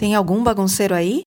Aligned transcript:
Tem 0.00 0.14
algum 0.14 0.42
bagunceiro 0.42 0.94
aí? 0.94 1.20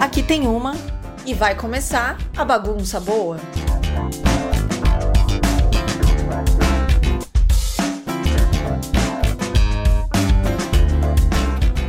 Aqui 0.00 0.22
tem 0.22 0.46
uma 0.46 0.74
e 1.26 1.34
vai 1.34 1.54
começar 1.54 2.16
a 2.34 2.46
bagunça 2.46 2.98
boa. 2.98 3.36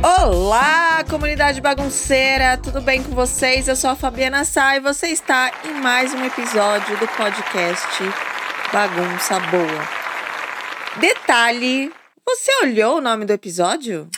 Olá, 0.02 1.02
comunidade 1.08 1.62
bagunceira, 1.62 2.58
tudo 2.58 2.82
bem 2.82 3.02
com 3.02 3.12
vocês? 3.12 3.68
Eu 3.68 3.74
sou 3.74 3.88
a 3.88 3.96
Fabiana 3.96 4.44
Sá 4.44 4.76
e 4.76 4.80
você 4.80 5.06
está 5.06 5.50
em 5.64 5.80
mais 5.80 6.12
um 6.12 6.22
episódio 6.22 6.98
do 6.98 7.08
podcast 7.08 8.04
Bagunça 8.72 9.40
Boa. 9.40 9.88
Detalhe: 11.00 11.92
você 12.24 12.52
olhou 12.62 12.98
o 12.98 13.00
nome 13.00 13.24
do 13.24 13.32
episódio? 13.32 14.08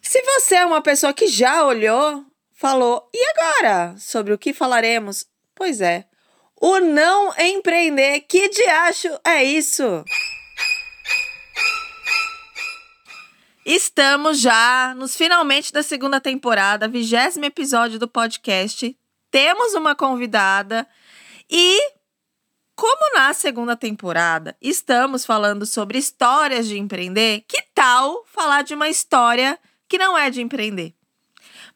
Se 0.00 0.20
você 0.20 0.56
é 0.56 0.66
uma 0.66 0.82
pessoa 0.82 1.12
que 1.12 1.28
já 1.28 1.64
olhou, 1.64 2.24
falou, 2.52 3.08
e 3.14 3.24
agora? 3.30 3.94
Sobre 3.98 4.32
o 4.32 4.38
que 4.38 4.52
falaremos? 4.52 5.26
Pois 5.54 5.80
é, 5.80 6.04
o 6.60 6.80
não 6.80 7.32
empreender, 7.38 8.22
que 8.22 8.48
diacho 8.48 9.08
é 9.24 9.44
isso? 9.44 10.04
Estamos 13.64 14.40
já 14.40 14.92
nos 14.96 15.14
finalmente 15.14 15.72
da 15.72 15.84
segunda 15.84 16.20
temporada, 16.20 16.88
vigésimo 16.88 17.44
episódio 17.44 17.96
do 17.96 18.08
podcast. 18.08 18.98
Temos 19.30 19.74
uma 19.74 19.94
convidada 19.94 20.84
e, 21.54 21.78
como 22.74 23.14
na 23.14 23.34
segunda 23.34 23.76
temporada 23.76 24.56
estamos 24.58 25.26
falando 25.26 25.66
sobre 25.66 25.98
histórias 25.98 26.66
de 26.66 26.78
empreender, 26.78 27.44
que 27.46 27.60
tal 27.74 28.24
falar 28.24 28.62
de 28.62 28.72
uma 28.72 28.88
história 28.88 29.58
que 29.86 29.98
não 29.98 30.16
é 30.16 30.30
de 30.30 30.40
empreender? 30.40 30.94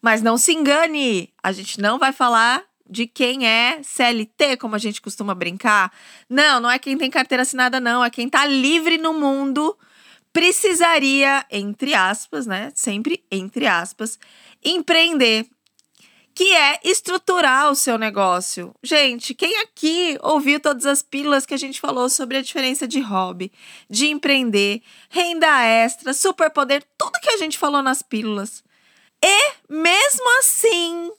Mas 0.01 0.23
não 0.23 0.39
se 0.39 0.55
engane, 0.55 1.31
a 1.43 1.53
gente 1.53 1.79
não 1.79 1.99
vai 1.99 2.11
falar 2.11 2.65
de 2.89 3.07
quem 3.07 3.47
é 3.47 3.83
CLT, 3.83 4.57
como 4.57 4.77
a 4.77 4.79
gente 4.79 5.03
costuma 5.03 5.35
brincar. 5.35 5.93
Não, 6.27 6.59
não 6.59 6.71
é 6.71 6.79
quem 6.79 6.97
tem 6.97 7.11
carteira 7.11 7.43
assinada, 7.43 7.79
não. 7.79 8.03
É 8.03 8.09
quem 8.09 8.31
tá 8.31 8.47
livre 8.47 8.97
no 8.97 9.13
mundo 9.13 9.77
precisaria, 10.33 11.45
entre 11.51 11.93
aspas, 11.95 12.47
né? 12.47 12.71
Sempre 12.75 13.25
entre 13.31 13.67
aspas, 13.67 14.19
empreender, 14.65 15.47
que 16.37 16.55
é 16.55 16.79
estruturar 16.85 17.71
o 17.71 17.75
seu 17.75 17.97
negócio. 17.97 18.75
Gente, 18.83 19.33
quem 19.33 19.59
aqui 19.63 20.19
ouviu 20.23 20.61
todas 20.61 20.85
as 20.85 21.01
pílulas 21.01 21.47
que 21.47 21.55
a 21.55 21.57
gente 21.57 21.81
falou 21.81 22.11
sobre 22.11 22.37
a 22.37 22.43
diferença 22.43 22.87
de 22.87 23.01
hobby, 23.01 23.51
de 23.89 24.09
empreender, 24.09 24.83
renda 25.09 25.65
extra, 25.65 26.13
superpoder, 26.13 26.85
tudo 26.99 27.19
que 27.23 27.31
a 27.31 27.39
gente 27.39 27.57
falou 27.57 27.83
nas 27.83 28.03
pílulas. 28.03 28.63
E 29.25 29.53
mesmo 29.67 30.39
assim, 30.39 31.11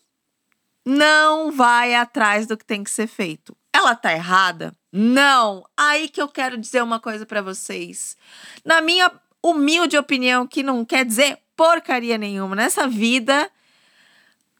não 0.85 1.51
vai 1.51 1.95
atrás 1.95 2.45
do 2.45 2.55
que 2.55 2.63
tem 2.63 2.83
que 2.83 2.91
ser 2.91 3.07
feito. 3.07 3.57
Ela 3.73 3.95
tá 3.95 4.13
errada? 4.13 4.71
Não. 4.93 5.65
Aí 5.75 6.09
que 6.09 6.21
eu 6.21 6.27
quero 6.27 6.59
dizer 6.59 6.83
uma 6.83 6.99
coisa 6.99 7.25
para 7.25 7.41
vocês. 7.41 8.15
Na 8.63 8.81
minha 8.81 9.11
humilde 9.41 9.97
opinião, 9.97 10.45
que 10.45 10.61
não 10.61 10.85
quer 10.85 11.03
dizer 11.03 11.39
porcaria 11.55 12.19
nenhuma 12.19 12.55
nessa 12.55 12.87
vida, 12.87 13.49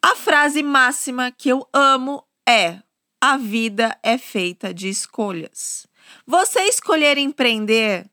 a 0.01 0.15
frase 0.15 0.63
máxima 0.63 1.31
que 1.31 1.49
eu 1.49 1.67
amo 1.73 2.23
é: 2.47 2.81
a 3.21 3.37
vida 3.37 3.97
é 4.03 4.17
feita 4.17 4.73
de 4.73 4.89
escolhas. 4.89 5.87
Você 6.25 6.61
escolher 6.63 7.17
empreender 7.17 8.09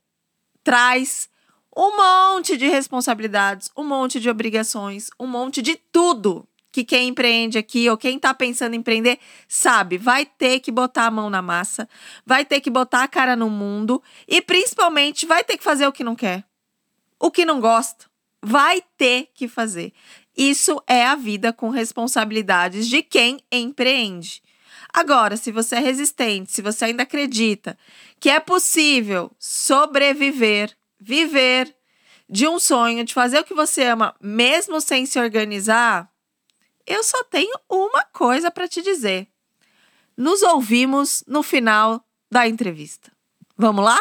traz 0.63 1.29
um 1.77 1.97
monte 1.97 2.57
de 2.57 2.69
responsabilidades, 2.69 3.71
um 3.77 3.85
monte 3.85 4.21
de 4.21 4.31
obrigações, 4.31 5.11
um 5.19 5.27
monte 5.27 5.61
de 5.61 5.77
tudo 5.77 6.49
que 6.75 6.83
quem 6.85 7.09
empreende 7.09 7.57
aqui 7.57 7.89
ou 7.89 7.97
quem 7.97 8.17
está 8.17 8.35
pensando 8.35 8.75
em 8.75 8.79
empreender 8.79 9.21
sabe, 9.47 9.97
vai 9.97 10.27
ter 10.27 10.59
que 10.59 10.73
botar 10.73 11.07
a 11.07 11.11
mão 11.11 11.31
na 11.31 11.41
massa, 11.41 11.89
vai 12.27 12.45
ter 12.45 12.61
que 12.61 12.69
botar 12.69 13.05
a 13.05 13.09
cara 13.09 13.37
no 13.37 13.49
mundo 13.49 14.03
e 14.27 14.43
principalmente 14.43 15.25
vai 15.25 15.45
ter 15.45 15.57
que 15.57 15.63
fazer 15.63 15.87
o 15.87 15.93
que 15.93 16.03
não 16.03 16.17
quer, 16.17 16.45
o 17.21 17.31
que 17.31 17.45
não 17.45 17.61
gosta. 17.61 18.07
Vai 18.47 18.83
ter 18.99 19.31
que 19.35 19.49
fazer. 19.49 19.93
Isso 20.37 20.83
é 20.87 21.07
a 21.07 21.15
vida 21.15 21.53
com 21.53 21.69
responsabilidades 21.69 22.89
de 22.89 23.03
quem 23.03 23.41
empreende. 23.51 24.43
Agora, 24.93 25.37
se 25.37 25.51
você 25.51 25.77
é 25.77 25.81
resistente, 25.81 26.53
se 26.53 26.63
você 26.63 26.87
ainda 26.87 27.03
acredita 27.03 27.77
que 28.21 28.31
é 28.31 28.39
possível 28.39 29.31
sobreviver, 29.39 30.77
viver 31.01 31.75
de 32.29 32.47
um 32.47 32.59
sonho, 32.59 33.05
de 33.05 33.13
fazer 33.13 33.41
o 33.41 33.45
que 33.45 33.55
você 33.55 33.85
ama, 33.85 34.15
mesmo 34.21 34.81
sem 34.81 35.05
se 35.05 35.19
organizar, 35.19 36.11
eu 36.87 37.03
só 37.03 37.23
tenho 37.25 37.53
uma 37.69 38.05
coisa 38.05 38.51
para 38.51 38.69
te 38.69 38.83
dizer. 38.83 39.29
Nos 40.17 40.43
ouvimos 40.43 41.25
no 41.27 41.43
final 41.43 42.05
da 42.31 42.47
entrevista. 42.47 43.11
Vamos 43.57 43.85
lá? 43.85 44.01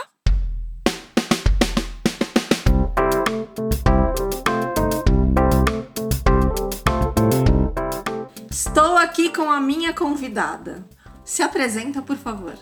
Estou 8.76 8.98
aqui 8.98 9.30
com 9.30 9.52
a 9.52 9.62
minha 9.62 9.94
convidada. 9.94 10.84
Se 11.24 11.44
apresenta, 11.44 12.02
por 12.02 12.18
favor. 12.18 12.56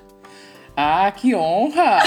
Ah, 0.76 1.10
que 1.10 1.34
honra! 1.34 2.00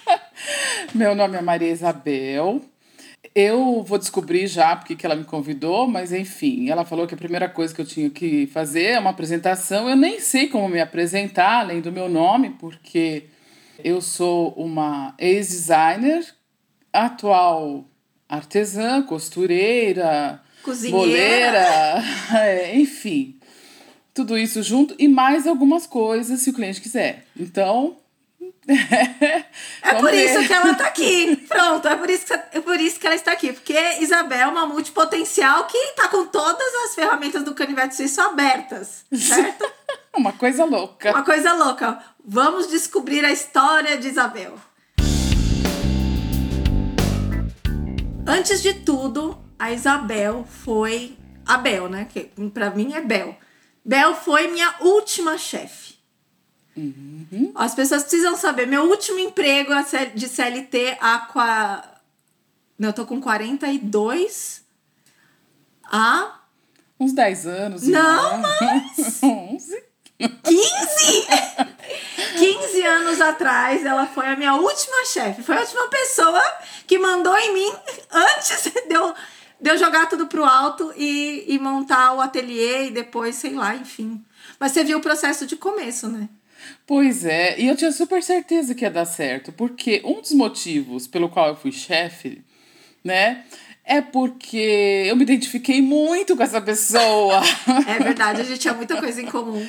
Meu 0.94 1.14
nome 1.14 1.38
é 1.38 1.40
Maria 1.40 1.70
Isabel. 1.70 2.60
Eu 3.34 3.82
vou 3.82 3.96
descobrir 3.96 4.46
já 4.46 4.76
porque 4.76 4.94
que 4.94 5.06
ela 5.06 5.16
me 5.16 5.24
convidou, 5.24 5.88
mas 5.88 6.12
enfim, 6.12 6.68
ela 6.68 6.84
falou 6.84 7.06
que 7.06 7.14
a 7.14 7.16
primeira 7.16 7.48
coisa 7.48 7.74
que 7.74 7.80
eu 7.80 7.86
tinha 7.86 8.10
que 8.10 8.46
fazer 8.48 8.88
é 8.88 8.98
uma 8.98 9.08
apresentação. 9.08 9.88
Eu 9.88 9.96
nem 9.96 10.20
sei 10.20 10.46
como 10.46 10.68
me 10.68 10.82
apresentar, 10.82 11.60
além 11.60 11.80
do 11.80 11.90
meu 11.90 12.10
nome, 12.10 12.50
porque 12.60 13.24
eu 13.82 14.02
sou 14.02 14.50
uma 14.50 15.14
ex-designer, 15.18 16.26
atual 16.92 17.86
artesã, 18.28 19.02
costureira, 19.02 20.42
Cozinheira. 20.62 20.98
boleira, 20.98 22.04
é, 22.38 22.76
enfim. 22.76 23.38
Tudo 24.12 24.36
isso 24.36 24.62
junto 24.62 24.94
e 24.98 25.08
mais 25.08 25.46
algumas 25.46 25.86
coisas 25.86 26.40
se 26.40 26.50
o 26.50 26.52
cliente 26.52 26.80
quiser. 26.80 27.26
Então, 27.38 27.96
É 29.82 29.94
por 29.94 30.12
isso 30.12 30.46
que 30.46 30.52
ela 30.52 30.74
tá 30.74 30.86
aqui. 30.86 31.36
Pronto, 31.48 31.88
é 31.88 31.96
por 31.96 32.08
isso, 32.08 32.26
que, 32.26 32.32
é 32.32 32.60
por 32.60 32.80
isso 32.80 33.00
que 33.00 33.06
ela 33.06 33.16
está 33.16 33.32
aqui. 33.32 33.52
Porque 33.52 33.76
Isabel 34.00 34.40
é 34.40 34.46
uma 34.46 34.66
multipotencial 34.66 35.64
que 35.64 35.92
tá 35.96 36.08
com 36.08 36.26
todas 36.26 36.74
as 36.84 36.94
ferramentas 36.94 37.42
do 37.42 37.54
canivete 37.54 37.96
suíço 37.96 38.20
abertas, 38.20 39.04
certo? 39.12 39.70
uma 40.16 40.32
coisa 40.32 40.64
louca. 40.64 41.10
Uma 41.10 41.22
coisa 41.24 41.52
louca. 41.54 41.98
Vamos 42.24 42.68
descobrir 42.68 43.24
a 43.24 43.32
história 43.32 43.96
de 43.96 44.08
Isabel. 44.08 44.54
Antes 48.26 48.62
de 48.62 48.74
tudo, 48.74 49.39
a 49.60 49.70
Isabel 49.72 50.46
foi 50.48 51.18
a 51.46 51.58
Bel, 51.58 51.88
né? 51.88 52.08
Que 52.10 52.30
pra 52.52 52.70
mim 52.70 52.94
é 52.94 53.00
Bel. 53.02 53.36
Bel 53.84 54.14
foi 54.14 54.48
minha 54.48 54.74
última 54.80 55.36
chefe. 55.36 55.96
Uhum. 56.74 57.52
As 57.54 57.74
pessoas 57.74 58.02
precisam 58.02 58.36
saber. 58.36 58.66
Meu 58.66 58.84
último 58.84 59.18
emprego 59.18 59.72
de 60.14 60.28
CLT 60.28 60.96
há. 61.00 61.84
Eu 62.78 62.92
tô 62.94 63.04
com 63.04 63.20
42. 63.20 64.64
Há. 65.84 66.40
Uns 66.98 67.12
10 67.12 67.46
anos. 67.46 67.82
Não, 67.82 68.38
mais. 68.38 69.22
11. 69.22 69.84
15? 70.18 71.26
15 72.38 72.82
anos 72.86 73.20
atrás, 73.20 73.84
ela 73.84 74.06
foi 74.06 74.26
a 74.26 74.36
minha 74.36 74.54
última 74.54 75.04
chefe. 75.06 75.42
Foi 75.42 75.56
a 75.56 75.60
última 75.60 75.88
pessoa 75.88 76.42
que 76.86 76.98
mandou 76.98 77.36
em 77.36 77.54
mim 77.54 77.72
antes 78.10 78.64
de 78.64 78.94
eu, 78.94 79.14
de 79.60 79.70
eu 79.70 79.78
jogar 79.78 80.08
tudo 80.08 80.26
pro 80.26 80.44
alto 80.44 80.92
e, 80.96 81.44
e 81.46 81.58
montar 81.58 82.14
o 82.14 82.20
ateliê 82.20 82.86
e 82.86 82.90
depois, 82.90 83.34
sei 83.34 83.52
lá, 83.52 83.74
enfim. 83.76 84.24
Mas 84.58 84.72
você 84.72 84.82
viu 84.82 84.98
o 84.98 85.02
processo 85.02 85.46
de 85.46 85.56
começo, 85.56 86.08
né? 86.08 86.28
Pois 86.86 87.24
é, 87.24 87.58
e 87.58 87.68
eu 87.68 87.76
tinha 87.76 87.92
super 87.92 88.22
certeza 88.22 88.74
que 88.74 88.84
ia 88.84 88.90
dar 88.90 89.06
certo, 89.06 89.52
porque 89.52 90.02
um 90.04 90.20
dos 90.20 90.32
motivos 90.32 91.06
pelo 91.06 91.28
qual 91.28 91.48
eu 91.48 91.56
fui 91.56 91.72
chefe, 91.72 92.44
né, 93.02 93.44
é 93.84 94.00
porque 94.00 95.04
eu 95.06 95.16
me 95.16 95.22
identifiquei 95.22 95.80
muito 95.80 96.36
com 96.36 96.42
essa 96.42 96.60
pessoa. 96.60 97.40
É 97.88 97.98
verdade, 98.02 98.40
a 98.40 98.44
gente 98.44 98.60
tinha 98.60 98.74
muita 98.74 98.96
coisa 98.96 99.20
em 99.20 99.26
comum. 99.26 99.66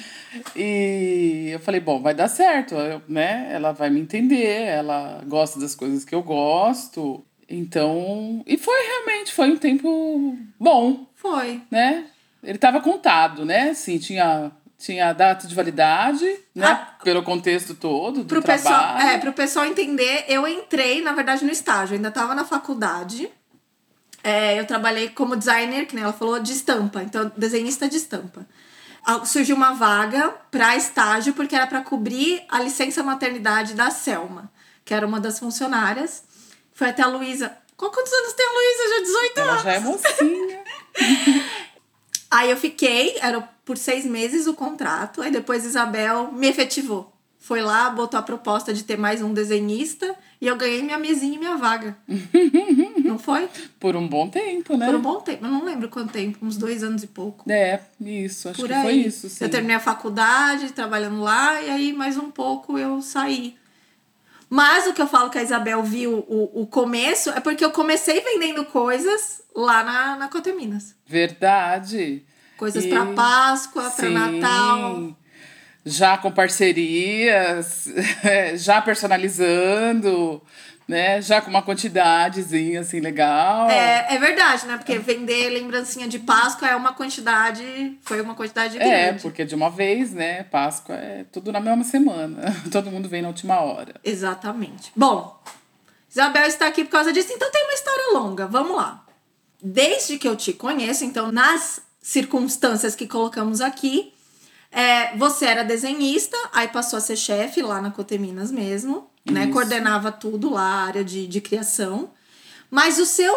E 0.56 1.50
eu 1.52 1.60
falei, 1.60 1.80
bom, 1.80 2.02
vai 2.02 2.14
dar 2.14 2.28
certo, 2.28 2.76
né? 3.08 3.50
Ela 3.52 3.72
vai 3.72 3.90
me 3.90 4.00
entender, 4.00 4.64
ela 4.64 5.24
gosta 5.26 5.60
das 5.60 5.74
coisas 5.74 6.06
que 6.06 6.14
eu 6.14 6.22
gosto. 6.22 7.26
Então, 7.54 8.42
e 8.48 8.58
foi 8.58 8.82
realmente, 8.82 9.34
foi 9.34 9.52
um 9.52 9.58
tempo 9.58 10.38
bom, 10.58 11.06
Foi. 11.16 11.62
né? 11.70 12.06
Ele 12.42 12.56
estava 12.56 12.80
contado, 12.80 13.44
né? 13.44 13.72
Assim, 13.72 14.00
tinha 14.00 14.52
tinha 14.78 15.14
data 15.14 15.46
de 15.48 15.54
validade, 15.54 16.26
né? 16.56 16.66
Ah, 16.66 16.98
pelo 17.04 17.22
contexto 17.22 17.76
todo 17.76 18.24
do 18.24 18.26
Pro 18.26 18.42
trabalho. 18.42 18.64
pessoal, 18.64 18.98
é, 18.98 19.18
pro 19.20 19.34
pessoal 19.34 19.66
entender, 19.66 20.26
eu 20.28 20.48
entrei, 20.48 21.04
na 21.04 21.12
verdade, 21.12 21.46
no 21.46 21.52
estágio. 21.52 21.94
Eu 21.94 21.98
ainda 21.98 22.10
tava 22.10 22.34
na 22.34 22.44
faculdade. 22.44 23.30
É, 24.24 24.60
eu 24.60 24.66
trabalhei 24.66 25.10
como 25.10 25.36
designer, 25.36 25.86
que 25.86 25.94
nem 25.94 26.04
ela 26.04 26.14
falou, 26.14 26.40
de 26.40 26.52
estampa. 26.52 27.04
Então, 27.04 27.32
desenhista 27.38 27.88
de 27.88 27.98
estampa. 27.98 28.48
Surgiu 29.26 29.56
uma 29.56 29.74
vaga 29.74 30.30
para 30.50 30.76
estágio, 30.76 31.34
porque 31.34 31.56
era 31.56 31.68
para 31.68 31.82
cobrir 31.82 32.42
a 32.50 32.60
licença 32.60 33.04
maternidade 33.04 33.76
da 33.76 33.92
Selma, 33.92 34.52
que 34.84 34.96
era 34.96 35.06
uma 35.06 35.20
das 35.20 35.38
funcionárias. 35.38 36.24
Foi 36.74 36.90
até 36.90 37.04
a 37.04 37.08
Luísa. 37.08 37.56
Quantos 37.76 38.14
anos 38.14 38.34
tem 38.34 38.46
a 38.46 38.52
Luísa? 38.52 38.90
Já 38.90 39.02
18 39.02 39.40
Ela 39.40 39.52
anos. 39.52 39.64
já 39.64 39.74
é 39.74 39.80
mocinha. 39.80 40.64
Aí 42.32 42.50
eu 42.50 42.56
fiquei, 42.56 43.18
era 43.20 43.42
por 43.66 43.78
seis 43.78 44.06
meses 44.06 44.48
o 44.48 44.54
contrato, 44.54 45.22
aí 45.22 45.30
depois 45.30 45.66
Isabel 45.66 46.32
me 46.32 46.48
efetivou. 46.48 47.12
Foi 47.38 47.62
lá, 47.62 47.90
botou 47.90 48.18
a 48.18 48.24
proposta 48.24 48.74
de 48.74 48.84
ter 48.84 48.98
mais 48.98 49.22
um 49.22 49.34
desenhista 49.34 50.16
e 50.40 50.48
eu 50.48 50.56
ganhei 50.56 50.82
minha 50.82 50.98
mesinha 50.98 51.36
e 51.36 51.40
minha 51.40 51.58
vaga. 51.58 51.98
não 53.04 53.20
foi? 53.20 53.50
Por 53.80 53.98
um 53.98 54.08
bom 54.08 54.30
tempo, 54.30 54.78
né? 54.78 54.86
Por 54.86 54.96
um 54.96 55.02
bom 55.02 55.20
tempo, 55.20 55.46
eu 55.46 55.52
não 55.52 55.66
lembro 55.66 55.90
quanto 55.90 56.14
tempo, 56.14 56.38
uns 56.46 56.56
dois 56.56 56.84
anos 56.84 57.04
e 57.04 57.08
pouco. 57.08 57.52
É, 57.52 57.82
isso. 58.00 58.48
Acho 58.48 58.60
Por 58.60 58.68
que 58.68 58.74
aí. 58.74 58.82
foi 58.84 58.94
isso, 58.94 59.28
sim. 59.28 59.44
Eu 59.44 59.50
terminei 59.50 59.76
a 59.76 59.80
faculdade, 59.82 60.72
trabalhando 60.72 61.20
lá, 61.20 61.62
e 61.62 61.70
aí 61.70 61.94
mais 61.94 62.16
um 62.16 62.32
pouco 62.32 62.78
eu 62.78 63.02
saí. 63.02 63.58
Mas 64.54 64.86
o 64.86 64.94
que 64.94 65.02
eu 65.02 65.08
falo 65.08 65.30
que 65.30 65.38
a 65.38 65.44
Isabel 65.44 65.82
viu 65.82 66.26
o, 66.28 66.64
o 66.64 66.68
começo 66.68 67.30
é 67.30 67.40
porque 67.40 67.64
eu 67.64 67.72
comecei 67.72 68.20
vendendo 68.20 68.66
coisas 68.66 69.42
lá 69.56 69.82
na, 69.82 70.16
na 70.18 70.28
Coteminas. 70.28 70.94
Verdade. 71.08 72.26
Coisas 72.58 72.84
E- 72.84 72.90
pra 72.90 73.06
Páscoa, 73.14 73.90
Sim. 73.90 74.10
Natal. 74.10 75.16
Já 75.86 76.18
com 76.18 76.30
parcerias, 76.32 77.86
já 78.58 78.82
personalizando, 78.82 80.42
né? 80.92 81.22
Já 81.22 81.42
com 81.42 81.50
uma 81.50 81.64
quantidadezinha 81.64 82.82
assim 82.82 83.00
legal. 83.00 83.70
É, 83.70 84.14
é 84.16 84.20
verdade, 84.20 84.68
né? 84.68 84.78
Porque 84.78 85.00
vender 85.00 85.50
lembrancinha 85.50 86.08
de 86.08 86.20
Páscoa 86.20 86.68
é 86.68 86.76
uma 86.76 86.94
quantidade. 86.94 87.98
Foi 88.04 88.22
uma 88.22 88.36
quantidade 88.36 88.78
É, 88.78 89.06
grande. 89.08 89.22
porque 89.24 89.46
de 89.46 89.56
uma 89.56 89.70
vez, 89.70 90.14
né? 90.14 90.44
Páscoa 90.44 90.96
é 90.96 91.26
tudo 91.32 91.52
na 91.52 91.60
mesma 91.60 91.84
semana. 91.84 92.54
Todo 92.72 92.92
mundo 92.92 93.08
vem 93.10 93.22
na 93.22 93.30
última 93.30 93.60
hora. 93.62 93.96
Exatamente. 94.04 94.92
Bom, 94.96 95.42
Isabel 96.10 96.46
está 96.46 96.68
aqui 96.68 96.84
por 96.84 96.92
causa 96.92 97.14
disso, 97.14 97.32
então 97.34 97.50
tem 97.50 97.64
uma 97.64 97.74
história 97.74 98.14
longa. 98.14 98.46
Vamos 98.48 98.76
lá. 98.76 99.06
Desde 99.64 100.18
que 100.18 100.28
eu 100.28 100.36
te 100.36 100.52
conheço, 100.54 101.06
então, 101.06 101.32
nas 101.32 101.82
circunstâncias 102.02 102.96
que 102.96 103.08
colocamos 103.08 103.62
aqui, 103.62 104.14
é, 104.72 105.16
você 105.18 105.46
era 105.46 105.64
desenhista, 105.64 106.36
aí 106.52 106.68
passou 106.68 106.98
a 106.98 107.02
ser 107.02 107.16
chefe 107.16 107.62
lá 107.62 107.80
na 107.82 107.92
Coteminas 107.92 108.52
mesmo, 108.52 109.11
né? 109.30 109.44
Isso. 109.44 109.52
Coordenava 109.52 110.12
tudo 110.12 110.50
lá, 110.52 110.62
a 110.64 110.86
área 110.86 111.04
de, 111.04 111.28
de 111.28 111.42
criação. 111.42 112.12
Mas 112.70 113.00
o 113.00 113.06
seu, 113.06 113.34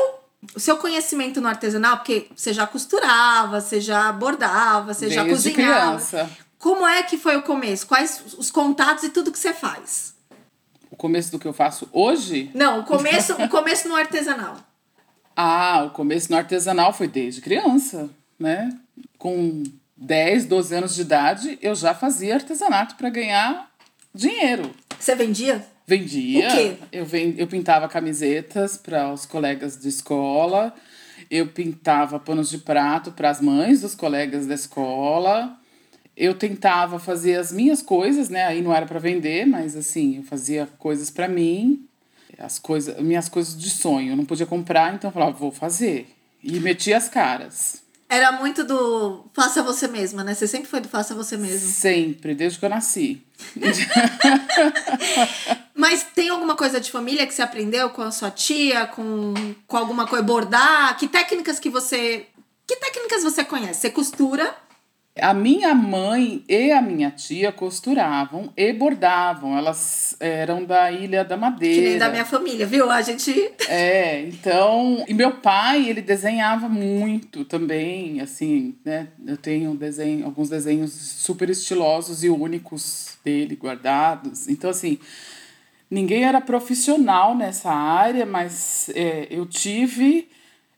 o 0.54 0.60
seu 0.60 0.76
conhecimento 0.76 1.40
no 1.40 1.48
artesanal, 1.48 1.96
porque 1.98 2.28
você 2.34 2.52
já 2.52 2.66
costurava, 2.66 3.60
você 3.60 3.80
já 3.80 4.12
bordava, 4.12 4.94
você 4.94 5.10
já 5.10 5.24
Desde 5.24 5.50
cozinhava. 5.50 5.96
criança. 5.96 6.30
Como 6.58 6.86
é 6.86 7.02
que 7.02 7.18
foi 7.18 7.36
o 7.36 7.42
começo? 7.42 7.86
Quais 7.86 8.22
os 8.38 8.50
contatos 8.50 9.04
e 9.04 9.10
tudo 9.10 9.30
que 9.32 9.38
você 9.38 9.52
faz? 9.52 10.14
O 10.90 10.96
começo 10.96 11.30
do 11.32 11.38
que 11.38 11.46
eu 11.46 11.52
faço 11.52 11.88
hoje? 11.92 12.50
Não, 12.54 12.80
o 12.80 12.84
começo, 12.84 13.34
o 13.34 13.48
começo 13.48 13.88
no 13.88 13.96
artesanal. 13.96 14.56
Ah, 15.36 15.82
o 15.88 15.90
começo 15.90 16.30
no 16.30 16.38
artesanal 16.38 16.92
foi 16.92 17.08
desde 17.08 17.40
criança, 17.40 18.08
né? 18.38 18.70
Com 19.18 19.64
10, 19.96 20.46
12 20.46 20.74
anos 20.76 20.94
de 20.94 21.00
idade, 21.00 21.58
eu 21.60 21.74
já 21.74 21.92
fazia 21.92 22.34
artesanato 22.36 22.94
para 22.94 23.10
ganhar 23.10 23.68
dinheiro. 24.14 24.70
Você 24.96 25.16
vendia? 25.16 25.66
Vendia. 25.86 26.48
O 26.48 26.50
quê? 26.50 26.76
Eu, 26.92 27.04
ven- 27.04 27.34
eu 27.36 27.46
pintava 27.46 27.88
camisetas 27.88 28.76
para 28.76 29.12
os 29.12 29.26
colegas 29.26 29.78
de 29.78 29.88
escola. 29.88 30.74
Eu 31.30 31.46
pintava 31.48 32.18
panos 32.18 32.50
de 32.50 32.58
prato 32.58 33.12
para 33.12 33.30
as 33.30 33.40
mães 33.40 33.80
dos 33.82 33.94
colegas 33.94 34.46
da 34.46 34.54
escola. 34.54 35.56
Eu 36.16 36.34
tentava 36.34 36.98
fazer 36.98 37.36
as 37.36 37.52
minhas 37.52 37.82
coisas, 37.82 38.28
né? 38.28 38.44
Aí 38.44 38.62
não 38.62 38.74
era 38.74 38.86
para 38.86 38.98
vender, 38.98 39.44
mas 39.46 39.76
assim, 39.76 40.18
eu 40.18 40.22
fazia 40.22 40.68
coisas 40.78 41.10
para 41.10 41.28
mim, 41.28 41.86
as 42.38 42.58
coisas, 42.58 42.98
minhas 43.00 43.28
coisas 43.28 43.58
de 43.58 43.68
sonho. 43.68 44.12
Eu 44.12 44.16
não 44.16 44.24
podia 44.24 44.46
comprar, 44.46 44.94
então 44.94 45.10
eu 45.10 45.14
falava, 45.14 45.32
vou 45.32 45.50
fazer. 45.50 46.08
E 46.42 46.60
metia 46.60 46.96
as 46.96 47.08
caras. 47.08 47.82
Era 48.08 48.30
muito 48.32 48.62
do 48.64 49.24
faça 49.32 49.62
você 49.62 49.88
mesma, 49.88 50.22
né? 50.22 50.34
Você 50.34 50.46
sempre 50.46 50.68
foi 50.68 50.80
do 50.80 50.88
faça 50.88 51.14
você 51.14 51.36
mesmo. 51.36 51.68
Sempre, 51.68 52.34
desde 52.34 52.58
que 52.60 52.64
eu 52.64 52.68
nasci. 52.70 53.22
Mas 55.74 56.04
tem 56.04 56.28
alguma 56.28 56.54
coisa 56.54 56.80
de 56.80 56.90
família 56.90 57.26
que 57.26 57.34
você 57.34 57.42
aprendeu 57.42 57.90
com 57.90 58.02
a 58.02 58.12
sua 58.12 58.30
tia, 58.30 58.86
com, 58.86 59.34
com 59.66 59.76
alguma 59.76 60.06
coisa 60.06 60.24
bordar? 60.24 60.96
Que 60.96 61.08
técnicas 61.08 61.58
que 61.58 61.68
você 61.68 62.26
que 62.66 62.76
técnicas 62.76 63.22
você 63.22 63.44
conhece? 63.44 63.80
Você 63.80 63.90
costura? 63.90 64.54
A 65.20 65.32
minha 65.32 65.72
mãe 65.76 66.42
e 66.48 66.72
a 66.72 66.82
minha 66.82 67.08
tia 67.08 67.52
costuravam 67.52 68.52
e 68.56 68.72
bordavam. 68.72 69.56
Elas 69.56 70.16
eram 70.18 70.64
da 70.64 70.90
Ilha 70.90 71.22
da 71.22 71.36
Madeira. 71.36 71.82
Que 71.82 71.88
nem 71.88 71.98
da 71.98 72.08
minha 72.08 72.24
família, 72.24 72.66
viu? 72.66 72.90
A 72.90 73.00
gente 73.00 73.52
É, 73.68 74.22
então. 74.22 75.04
E 75.06 75.14
meu 75.14 75.30
pai, 75.30 75.88
ele 75.88 76.02
desenhava 76.02 76.68
muito 76.68 77.44
também, 77.44 78.20
assim, 78.20 78.74
né? 78.84 79.06
Eu 79.24 79.36
tenho 79.36 79.74
desenho, 79.76 80.24
alguns 80.24 80.48
desenhos 80.48 80.92
super 80.92 81.48
estilosos 81.48 82.24
e 82.24 82.28
únicos 82.28 83.16
dele 83.24 83.54
guardados. 83.54 84.48
Então, 84.48 84.68
assim, 84.68 84.98
ninguém 85.90 86.24
era 86.24 86.40
profissional 86.40 87.36
nessa 87.36 87.70
área, 87.70 88.26
mas 88.26 88.90
é, 88.94 89.26
eu 89.30 89.46
tive 89.46 90.28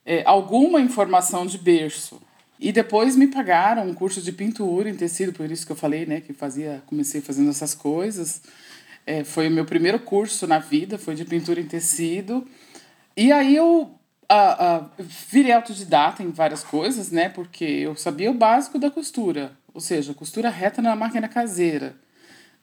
é, 0.05 0.23
alguma 0.25 0.79
informação 0.79 1.45
de 1.45 1.57
berço. 1.57 2.21
E 2.59 2.71
depois 2.71 3.15
me 3.15 3.27
pagaram 3.27 3.87
um 3.87 3.93
curso 3.93 4.21
de 4.21 4.31
pintura 4.31 4.89
em 4.89 4.95
tecido, 4.95 5.31
por 5.31 5.49
isso 5.51 5.65
que 5.65 5.71
eu 5.71 5.75
falei, 5.75 6.05
né, 6.05 6.21
que 6.21 6.33
fazia, 6.33 6.81
comecei 6.87 7.21
fazendo 7.21 7.49
essas 7.49 7.75
coisas. 7.75 8.41
É, 9.05 9.23
foi 9.23 9.47
o 9.47 9.51
meu 9.51 9.65
primeiro 9.65 9.99
curso 9.99 10.47
na 10.47 10.57
vida, 10.57 10.97
foi 10.97 11.13
de 11.13 11.23
pintura 11.23 11.61
em 11.61 11.67
tecido. 11.67 12.47
E 13.15 13.31
aí 13.31 13.55
eu 13.55 13.91
ah, 14.29 14.57
ah, 14.59 14.89
virei 14.99 15.51
autodidata 15.51 16.23
em 16.23 16.31
várias 16.31 16.63
coisas, 16.63 17.11
né, 17.11 17.29
porque 17.29 17.63
eu 17.63 17.95
sabia 17.95 18.31
o 18.31 18.33
básico 18.33 18.77
da 18.79 18.91
costura, 18.91 19.57
ou 19.73 19.79
seja, 19.79 20.13
costura 20.13 20.49
reta 20.49 20.81
na 20.81 20.95
máquina 20.95 21.27
caseira. 21.27 21.95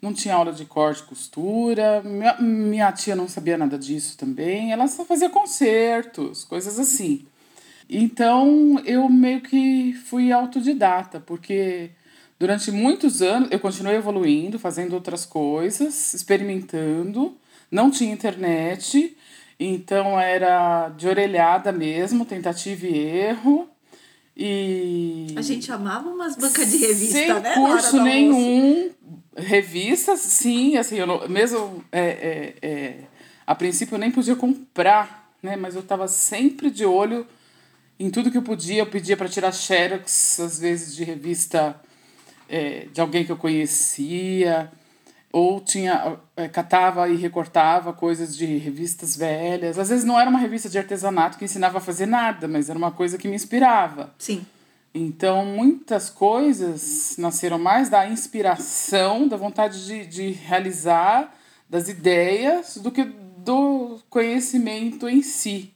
Não 0.04 0.12
tinha 0.12 0.34
aula 0.34 0.52
de 0.52 0.66
corte 0.66 1.00
e 1.00 1.06
costura, 1.06 2.02
minha, 2.04 2.36
minha 2.38 2.92
tia 2.92 3.16
não 3.16 3.26
sabia 3.26 3.56
nada 3.56 3.78
disso 3.78 4.18
também, 4.18 4.70
ela 4.70 4.86
só 4.86 5.02
fazia 5.02 5.30
concertos, 5.30 6.44
coisas 6.44 6.78
assim. 6.78 7.24
Então 7.88 8.78
eu 8.84 9.08
meio 9.08 9.40
que 9.40 9.94
fui 10.04 10.30
autodidata, 10.30 11.20
porque 11.20 11.90
durante 12.38 12.70
muitos 12.70 13.22
anos 13.22 13.50
eu 13.50 13.58
continuei 13.58 13.96
evoluindo, 13.96 14.58
fazendo 14.58 14.92
outras 14.92 15.24
coisas, 15.24 16.12
experimentando. 16.12 17.34
Não 17.70 17.90
tinha 17.90 18.12
internet, 18.12 19.16
então 19.58 20.20
era 20.20 20.90
de 20.90 21.08
orelhada 21.08 21.72
mesmo, 21.72 22.26
tentativa 22.26 22.86
e 22.86 22.94
erro. 22.94 23.70
E 24.36 25.28
a 25.34 25.40
gente 25.40 25.72
amava 25.72 26.10
umas 26.10 26.36
bancas 26.36 26.70
de 26.70 26.76
revista, 26.76 27.18
sem 27.18 27.40
né? 27.40 27.54
hora 27.56 27.72
curso 27.72 28.02
nenhum. 28.02 28.90
Revistas, 29.36 30.20
sim, 30.20 30.76
assim, 30.76 30.96
eu 30.96 31.06
não, 31.06 31.28
mesmo 31.28 31.84
é, 31.90 32.00
é, 32.00 32.54
é, 32.62 32.96
a 33.46 33.54
princípio 33.54 33.96
eu 33.96 33.98
nem 33.98 34.10
podia 34.10 34.36
comprar, 34.36 35.32
né? 35.42 35.56
Mas 35.56 35.74
eu 35.74 35.80
estava 35.80 36.06
sempre 36.08 36.70
de 36.70 36.84
olho 36.84 37.26
em 37.98 38.10
tudo 38.10 38.30
que 38.30 38.38
eu 38.38 38.42
podia. 38.42 38.78
Eu 38.82 38.86
pedia 38.86 39.16
para 39.16 39.28
tirar 39.28 39.52
xerox, 39.52 40.40
às 40.40 40.58
vezes, 40.58 40.94
de 40.94 41.04
revista 41.04 41.78
é, 42.48 42.86
de 42.92 43.00
alguém 43.00 43.24
que 43.24 43.32
eu 43.32 43.36
conhecia. 43.36 44.70
Ou 45.32 45.60
tinha, 45.60 46.16
é, 46.36 46.46
catava 46.46 47.08
e 47.08 47.16
recortava 47.16 47.92
coisas 47.92 48.36
de 48.36 48.46
revistas 48.46 49.16
velhas. 49.16 49.80
Às 49.80 49.88
vezes 49.88 50.04
não 50.04 50.18
era 50.18 50.30
uma 50.30 50.38
revista 50.38 50.68
de 50.68 50.78
artesanato 50.78 51.36
que 51.36 51.44
ensinava 51.44 51.78
a 51.78 51.80
fazer 51.80 52.06
nada, 52.06 52.46
mas 52.46 52.70
era 52.70 52.78
uma 52.78 52.92
coisa 52.92 53.18
que 53.18 53.26
me 53.26 53.34
inspirava. 53.34 54.14
Sim. 54.16 54.46
Então, 54.94 55.44
muitas 55.44 56.08
coisas 56.08 57.16
nasceram 57.18 57.58
mais 57.58 57.88
da 57.88 58.08
inspiração, 58.08 59.26
da 59.26 59.36
vontade 59.36 59.84
de, 59.84 60.06
de 60.06 60.30
realizar, 60.30 61.34
das 61.68 61.88
ideias, 61.88 62.76
do 62.76 62.92
que 62.92 63.04
do 63.04 63.98
conhecimento 64.08 65.08
em 65.08 65.20
si. 65.20 65.74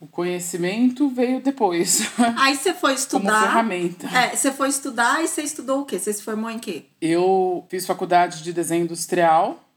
O 0.00 0.06
conhecimento 0.06 1.08
veio 1.08 1.40
depois, 1.40 2.02
Aí 2.38 2.54
você 2.54 2.72
foi 2.72 2.90
como 2.90 3.00
estudar. 3.00 3.42
ferramenta. 3.42 4.06
É, 4.16 4.36
você 4.36 4.52
foi 4.52 4.68
estudar 4.68 5.24
e 5.24 5.26
você 5.26 5.42
estudou 5.42 5.80
o 5.80 5.84
quê? 5.84 5.98
Você 5.98 6.12
se 6.12 6.22
formou 6.22 6.48
em 6.48 6.60
quê? 6.60 6.84
Eu 7.00 7.66
fiz 7.68 7.84
faculdade 7.84 8.44
de 8.44 8.52
desenho 8.52 8.84
industrial. 8.84 9.68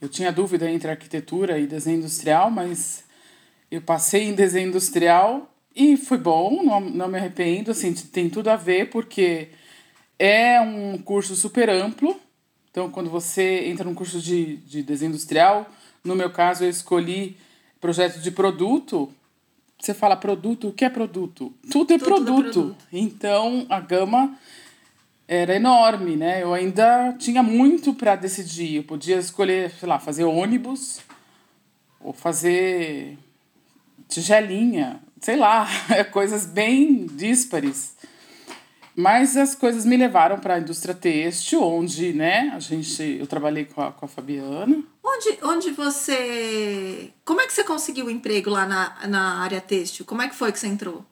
Eu 0.00 0.08
tinha 0.08 0.32
dúvida 0.32 0.68
entre 0.70 0.90
arquitetura 0.90 1.58
e 1.58 1.66
desenho 1.66 1.98
industrial, 1.98 2.50
mas 2.50 3.04
eu 3.70 3.82
passei 3.82 4.24
em 4.24 4.34
desenho 4.34 4.68
industrial 4.68 5.51
e 5.74 5.96
foi 5.96 6.18
bom, 6.18 6.62
não, 6.62 6.80
não 6.80 7.08
me 7.08 7.18
arrependo. 7.18 7.70
Assim, 7.70 7.92
tem 7.94 8.28
tudo 8.30 8.48
a 8.48 8.56
ver, 8.56 8.90
porque 8.90 9.48
É 10.18 10.60
um 10.60 10.98
curso 10.98 11.34
super 11.34 11.68
amplo. 11.68 12.14
Então, 12.70 12.88
quando 12.90 13.10
você 13.10 13.64
entra 13.66 13.84
num 13.84 13.94
curso 13.94 14.20
de, 14.20 14.56
de 14.58 14.82
desenho 14.82 15.10
industrial, 15.10 15.68
no 16.04 16.14
meu 16.14 16.30
caso, 16.30 16.64
eu 16.64 16.70
escolhi 16.70 17.36
projeto 17.80 18.20
de 18.20 18.30
produto. 18.30 19.12
Você 19.78 19.92
fala 19.92 20.14
produto, 20.16 20.68
o 20.68 20.72
que 20.72 20.84
é 20.84 20.88
produto? 20.88 21.52
Tudo 21.70 21.92
é, 21.92 21.98
Tudo 21.98 22.04
produto. 22.04 22.38
é 22.38 22.52
produto. 22.52 22.76
Então, 22.92 23.66
a 23.68 23.80
gama 23.80 24.38
era 25.26 25.56
enorme, 25.56 26.14
né? 26.14 26.42
Eu 26.42 26.54
ainda 26.54 27.14
tinha 27.18 27.42
muito 27.42 27.92
para 27.92 28.14
decidir. 28.14 28.76
Eu 28.76 28.84
podia 28.84 29.16
escolher, 29.16 29.72
sei 29.72 29.88
lá, 29.88 29.98
fazer 29.98 30.24
ônibus 30.24 31.00
ou 32.00 32.12
fazer 32.12 33.18
tigelinha, 34.08 35.00
sei 35.22 35.36
lá, 35.36 35.66
coisas 36.10 36.44
bem 36.44 37.06
díspares. 37.06 37.96
Mas 38.94 39.36
as 39.38 39.54
coisas 39.54 39.86
me 39.86 39.96
levaram 39.96 40.38
para 40.38 40.54
a 40.54 40.58
indústria 40.58 40.94
têxtil, 40.94 41.62
onde, 41.62 42.12
né, 42.12 42.52
a 42.54 42.58
gente, 42.58 43.02
eu 43.18 43.26
trabalhei 43.26 43.64
com 43.64 43.80
a, 43.80 43.90
com 43.90 44.04
a 44.04 44.08
Fabiana. 44.08 44.82
Onde, 45.02 45.38
onde 45.42 45.70
você. 45.70 47.10
Como 47.24 47.40
é 47.40 47.46
que 47.46 47.54
você 47.54 47.64
conseguiu 47.64 48.06
o 48.06 48.10
emprego 48.10 48.50
lá 48.50 48.66
na, 48.66 49.06
na 49.06 49.40
área 49.40 49.62
têxtil? 49.62 50.04
Como 50.04 50.20
é 50.20 50.28
que 50.28 50.34
foi 50.34 50.52
que 50.52 50.58
você 50.58 50.66
entrou? 50.66 51.04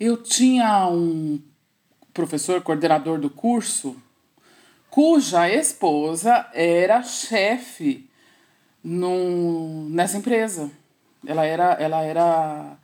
Eu 0.00 0.16
tinha 0.16 0.88
um 0.88 1.38
professor 2.14 2.62
coordenador 2.62 3.18
do 3.18 3.28
curso, 3.28 3.96
cuja 4.88 5.48
esposa 5.48 6.46
era 6.54 7.02
chefe 7.02 8.08
no, 8.82 9.88
nessa 9.90 10.16
empresa. 10.16 10.70
Ela 11.26 11.44
era, 11.44 11.72
ela 11.74 12.02
era 12.02 12.78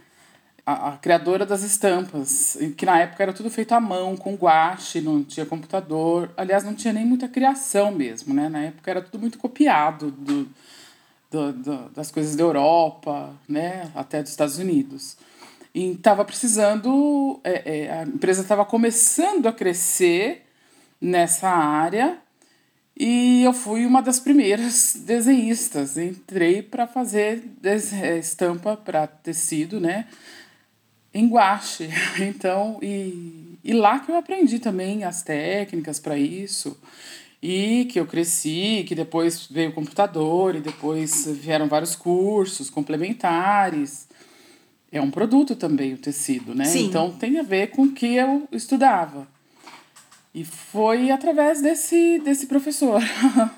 a, 0.65 0.91
a, 0.91 0.97
criadora 0.99 1.47
das 1.47 1.63
estampas, 1.63 2.57
que 2.77 2.87
na 2.87 2.99
época 3.01 3.23
era 3.23 3.33
tudo 3.33 3.51
feito 3.51 3.73
à 3.73 3.81
mão, 3.81 4.17
com 4.17 4.35
guache, 4.35 5.01
não 5.01 5.23
tinha 5.25 5.47
computador. 5.47 6.31
Aliás, 6.37 6.65
não 6.65 6.75
tinha 6.75 6.93
nem 6.93 7.05
muita 7.05 7.29
criação 7.29 7.93
mesmo, 7.93 8.35
né? 8.35 8.49
Na 8.49 8.61
época 8.65 8.91
era 8.91 9.03
tudo 9.03 9.19
muito 9.19 9.39
copiado 9.39 10.11
do, 10.11 10.49
do, 11.31 11.53
do 11.53 11.91
das 11.91 12.11
coisas 12.11 12.37
da 12.37 12.43
Europa, 12.43 13.35
né? 13.49 13.91
Até 13.95 14.23
dos 14.23 14.31
Estados 14.31 14.59
Unidos. 14.59 15.17
E 15.75 15.93
estava 15.93 16.25
precisando, 16.25 17.41
é, 17.45 17.85
é, 17.85 17.93
a 17.93 18.03
empresa 18.03 18.43
estava 18.43 18.65
começando 18.65 19.47
a 19.47 19.53
crescer 19.53 20.45
nessa 21.01 21.49
área 21.49 22.19
e 23.03 23.43
eu 23.45 23.55
fui 23.55 23.87
uma 23.87 24.03
das 24.03 24.21
primeiras 24.21 24.95
desenhistas. 25.07 25.97
Entrei 25.97 26.63
para 26.63 26.87
fazer 26.87 27.43
é, 27.63 28.19
estampa 28.19 28.77
para 28.77 29.07
tecido, 29.07 29.81
né? 29.81 30.07
Em 31.13 31.29
guache. 31.29 31.89
Então, 32.21 32.79
e, 32.83 33.59
e 33.65 33.73
lá 33.73 33.99
que 33.99 34.11
eu 34.11 34.17
aprendi 34.17 34.59
também 34.59 35.05
as 35.05 35.23
técnicas 35.23 35.99
para 35.99 36.19
isso. 36.19 36.79
E 37.43 37.87
que 37.87 37.99
eu 37.99 38.07
cresci, 38.07 38.85
que 38.87 38.95
depois 38.95 39.47
veio 39.47 39.71
o 39.71 39.73
computador 39.73 40.55
e 40.55 40.61
depois 40.61 41.27
vieram 41.27 41.69
vários 41.69 41.97
cursos 41.97 42.69
complementares 42.69 44.09
é 44.93 45.01
um 45.01 45.11
produto 45.11 45.55
também 45.55 45.95
o 45.95 45.99
tecido, 45.99 46.55
né? 46.55 46.65
Sim. 46.65 46.87
Então 46.87 47.13
tem 47.13 47.39
a 47.39 47.43
ver 47.43 47.69
com 47.69 47.83
o 47.83 47.93
que 47.93 48.15
eu 48.15 48.49
estudava. 48.51 49.27
E 50.35 50.45
foi 50.45 51.11
através 51.11 51.61
desse, 51.61 52.19
desse 52.21 52.47
professor. 52.47 53.01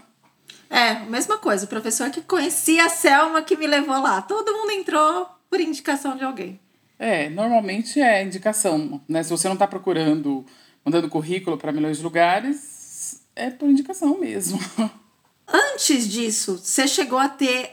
é, 0.69 1.01
mesma 1.07 1.39
coisa. 1.39 1.65
O 1.65 1.69
professor 1.69 2.11
que 2.11 2.21
conhecia 2.21 2.87
a 2.87 2.89
Selma 2.89 3.43
que 3.43 3.57
me 3.57 3.67
levou 3.67 3.99
lá. 4.01 4.21
Todo 4.23 4.53
mundo 4.53 4.73
entrou 4.73 5.27
por 5.49 5.61
indicação 5.61 6.17
de 6.17 6.25
alguém. 6.25 6.61
É, 6.99 7.29
normalmente 7.29 8.01
é 8.01 8.23
indicação. 8.23 9.01
Né? 9.09 9.23
Se 9.23 9.31
você 9.31 9.49
não 9.49 9.55
está 9.55 9.67
procurando, 9.67 10.47
mandando 10.85 11.09
currículo 11.09 11.59
para 11.59 11.73
milhões 11.73 11.99
de 11.99 12.03
lugares, 12.03 13.23
é 13.35 13.51
por 13.51 13.69
indicação 13.69 14.19
mesmo. 14.19 14.59
Antes 15.47 16.09
disso, 16.09 16.59
você 16.59 16.87
chegou 16.87 17.19
a 17.19 17.29
ter 17.29 17.71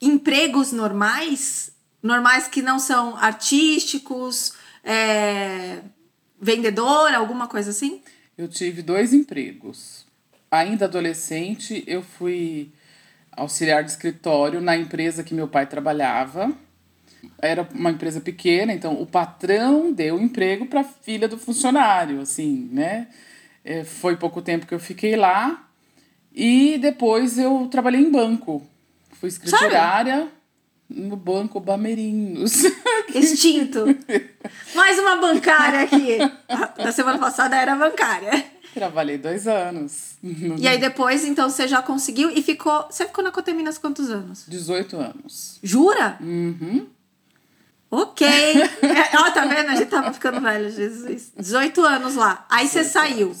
empregos 0.00 0.72
normais 0.72 1.74
normais 2.04 2.46
que 2.46 2.60
não 2.60 2.78
são 2.78 3.16
artísticos, 3.16 4.52
é, 4.84 5.80
vendedora, 6.38 7.16
alguma 7.16 7.48
coisa 7.48 7.70
assim? 7.70 8.02
Eu 8.36 8.46
tive 8.46 8.82
dois 8.82 9.14
empregos. 9.14 10.04
Ainda 10.50 10.84
adolescente, 10.84 11.82
eu 11.86 12.02
fui 12.02 12.70
auxiliar 13.32 13.82
de 13.82 13.90
escritório 13.90 14.60
na 14.60 14.76
empresa 14.76 15.24
que 15.24 15.32
meu 15.32 15.48
pai 15.48 15.66
trabalhava. 15.66 16.52
Era 17.38 17.68
uma 17.74 17.90
empresa 17.90 18.20
pequena, 18.20 18.72
então 18.72 19.00
o 19.00 19.06
patrão 19.06 19.92
deu 19.92 20.20
emprego 20.20 20.66
para 20.66 20.80
a 20.80 20.84
filha 20.84 21.28
do 21.28 21.38
funcionário, 21.38 22.20
assim, 22.20 22.68
né? 22.72 23.08
É, 23.64 23.84
foi 23.84 24.16
pouco 24.16 24.42
tempo 24.42 24.66
que 24.66 24.74
eu 24.74 24.80
fiquei 24.80 25.16
lá. 25.16 25.68
E 26.34 26.78
depois 26.78 27.38
eu 27.38 27.68
trabalhei 27.70 28.00
em 28.00 28.10
banco. 28.10 28.66
Fui 29.12 29.28
escriturária. 29.28 30.28
No 30.86 31.16
Banco 31.16 31.58
Bamerinhos. 31.58 32.62
Extinto. 33.14 33.84
Mais 34.74 34.98
uma 34.98 35.16
bancária 35.16 35.80
aqui. 35.80 36.18
Da 36.76 36.92
semana 36.92 37.18
passada 37.18 37.56
era 37.56 37.74
bancária. 37.74 38.44
Trabalhei 38.74 39.16
dois 39.16 39.46
anos. 39.46 40.16
E 40.58 40.68
aí 40.68 40.78
depois, 40.78 41.24
então, 41.24 41.48
você 41.48 41.66
já 41.66 41.80
conseguiu 41.80 42.30
e 42.30 42.42
ficou. 42.42 42.86
Você 42.90 43.06
ficou 43.06 43.24
na 43.24 43.30
Coteminas 43.30 43.78
quantos 43.78 44.10
anos? 44.10 44.44
18 44.46 44.96
anos. 44.96 45.58
Jura? 45.62 46.18
Uhum. 46.20 46.86
Ok. 47.94 48.26
É, 48.26 49.16
ó, 49.16 49.30
tá 49.30 49.44
vendo? 49.46 49.70
A 49.70 49.76
gente 49.76 49.88
tava 49.88 50.12
ficando 50.12 50.40
velho, 50.40 50.68
Jesus. 50.68 51.32
18 51.36 51.80
anos 51.80 52.16
lá. 52.16 52.44
Aí 52.50 52.66
você 52.66 52.82
saiu. 52.82 53.34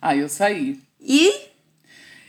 Aí 0.00 0.18
eu 0.18 0.28
saí. 0.28 0.80
E 1.00 1.52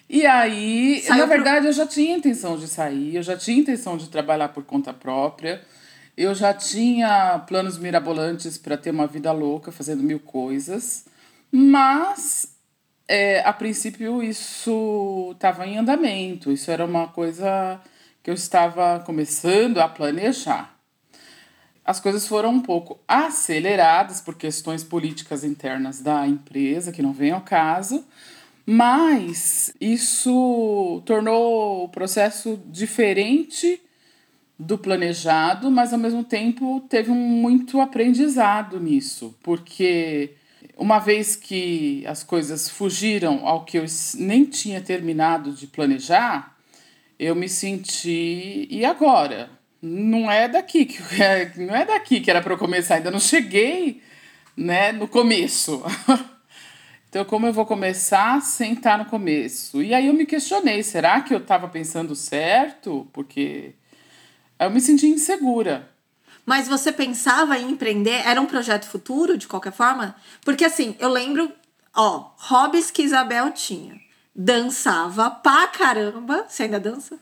e 0.09 0.27
aí, 0.27 1.01
Saiu 1.01 1.21
na 1.21 1.25
verdade, 1.25 1.61
pro... 1.61 1.69
eu 1.69 1.73
já 1.73 1.87
tinha 1.87 2.15
intenção 2.15 2.55
de 2.55 2.67
sair, 2.67 3.15
eu 3.15 3.23
já 3.23 3.35
tinha 3.35 3.57
intenção 3.57 3.97
de 3.97 4.09
trabalhar 4.09 4.49
por 4.49 4.63
conta 4.63 4.93
própria. 4.93 5.59
Eu 6.15 6.35
já 6.35 6.53
tinha 6.53 7.39
planos 7.47 7.79
mirabolantes 7.79 8.55
para 8.55 8.77
ter 8.77 8.91
uma 8.91 9.07
vida 9.07 9.31
louca, 9.31 9.71
fazendo 9.71 10.03
mil 10.03 10.19
coisas. 10.19 11.05
Mas, 11.51 12.55
é, 13.07 13.39
a 13.39 13.51
princípio, 13.51 14.21
isso 14.21 15.31
estava 15.33 15.65
em 15.65 15.79
andamento. 15.79 16.51
Isso 16.51 16.69
era 16.69 16.85
uma 16.85 17.07
coisa 17.07 17.81
que 18.21 18.29
eu 18.29 18.35
estava 18.35 18.99
começando 18.99 19.79
a 19.79 19.87
planejar. 19.87 20.72
As 21.85 21.99
coisas 21.99 22.25
foram 22.27 22.51
um 22.51 22.61
pouco 22.61 22.99
aceleradas 23.07 24.21
por 24.21 24.35
questões 24.35 24.83
políticas 24.83 25.43
internas 25.43 26.01
da 26.01 26.25
empresa, 26.25 26.91
que 26.91 27.01
não 27.01 27.11
vem 27.11 27.31
ao 27.31 27.41
caso. 27.41 28.05
Mas 28.65 29.73
isso 29.81 31.01
tornou 31.05 31.83
o 31.83 31.89
processo 31.89 32.57
diferente 32.67 33.81
do 34.57 34.77
planejado, 34.77 35.69
mas 35.69 35.91
ao 35.91 35.99
mesmo 35.99 36.23
tempo 36.23 36.79
teve 36.87 37.11
um 37.11 37.15
muito 37.15 37.81
aprendizado 37.81 38.79
nisso, 38.79 39.35
porque 39.43 40.35
uma 40.77 40.99
vez 40.99 41.35
que 41.35 42.05
as 42.07 42.23
coisas 42.23 42.69
fugiram 42.69 43.45
ao 43.45 43.65
que 43.65 43.77
eu 43.77 43.85
nem 44.15 44.45
tinha 44.45 44.79
terminado 44.79 45.51
de 45.51 45.67
planejar, 45.67 46.55
eu 47.19 47.35
me 47.35 47.49
senti 47.49 48.67
e 48.69 48.85
agora? 48.85 49.49
Não 49.85 50.31
é 50.31 50.47
daqui 50.47 50.85
que 50.85 50.97
não 51.59 51.75
é 51.75 51.83
daqui 51.83 52.21
que 52.21 52.31
era 52.31 52.41
para 52.41 52.53
eu 52.53 52.57
começar, 52.57 52.95
ainda 52.95 53.11
não 53.11 53.19
cheguei, 53.19 54.01
né, 54.55 54.93
no 54.93 55.07
começo. 55.07 55.83
Então, 57.09 57.23
como 57.25 57.45
eu 57.45 57.53
vou 57.53 57.63
começar 57.63 58.41
sem 58.41 58.73
estar 58.73 58.97
no 58.97 59.05
começo? 59.05 59.83
E 59.83 59.93
aí 59.93 60.07
eu 60.07 60.15
me 60.15 60.25
questionei, 60.25 60.81
será 60.81 61.21
que 61.21 61.31
eu 61.31 61.37
estava 61.37 61.67
pensando 61.67 62.15
certo? 62.15 63.07
Porque 63.13 63.75
eu 64.57 64.71
me 64.71 64.81
senti 64.81 65.05
insegura. 65.05 65.91
Mas 66.43 66.67
você 66.67 66.91
pensava 66.91 67.55
em 67.55 67.69
empreender? 67.69 68.27
Era 68.27 68.41
um 68.41 68.47
projeto 68.47 68.87
futuro, 68.87 69.37
de 69.37 69.47
qualquer 69.47 69.73
forma? 69.73 70.15
Porque 70.43 70.65
assim, 70.65 70.95
eu 70.97 71.07
lembro, 71.07 71.51
ó, 71.95 72.31
hobbies 72.35 72.89
que 72.89 73.03
Isabel 73.03 73.51
tinha. 73.51 74.01
Dançava 74.35 75.29
pra 75.29 75.67
caramba. 75.67 76.47
Você 76.49 76.63
ainda 76.63 76.79
dança? 76.79 77.19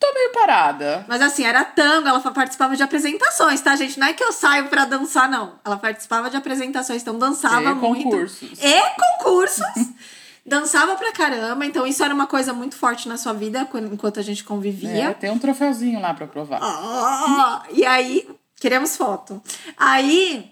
Tô 0.00 0.14
meio 0.14 0.32
parada. 0.32 1.04
Mas 1.06 1.20
assim, 1.20 1.44
era 1.44 1.62
tango, 1.62 2.08
ela 2.08 2.18
participava 2.32 2.74
de 2.74 2.82
apresentações, 2.82 3.60
tá, 3.60 3.76
gente? 3.76 4.00
Não 4.00 4.06
é 4.06 4.14
que 4.14 4.24
eu 4.24 4.32
saio 4.32 4.68
pra 4.68 4.86
dançar, 4.86 5.28
não. 5.28 5.60
Ela 5.64 5.76
participava 5.76 6.30
de 6.30 6.36
apresentações, 6.36 7.02
então 7.02 7.18
dançava 7.18 7.70
e 7.70 7.74
muito. 7.74 8.04
Concursos. 8.04 8.58
E 8.60 8.80
concursos. 8.96 9.88
dançava 10.44 10.96
pra 10.96 11.12
caramba, 11.12 11.66
então 11.66 11.86
isso 11.86 12.02
era 12.02 12.12
uma 12.14 12.26
coisa 12.26 12.52
muito 12.52 12.74
forte 12.74 13.06
na 13.08 13.18
sua 13.18 13.34
vida 13.34 13.68
enquanto 13.92 14.18
a 14.18 14.22
gente 14.22 14.42
convivia. 14.42 15.10
É, 15.10 15.14
tem 15.14 15.30
um 15.30 15.38
troféuzinho 15.38 16.00
lá 16.00 16.14
pra 16.14 16.26
provar. 16.26 16.60
Oh, 16.62 17.72
e 17.72 17.84
aí, 17.84 18.26
queremos 18.58 18.96
foto. 18.96 19.40
Aí, 19.76 20.50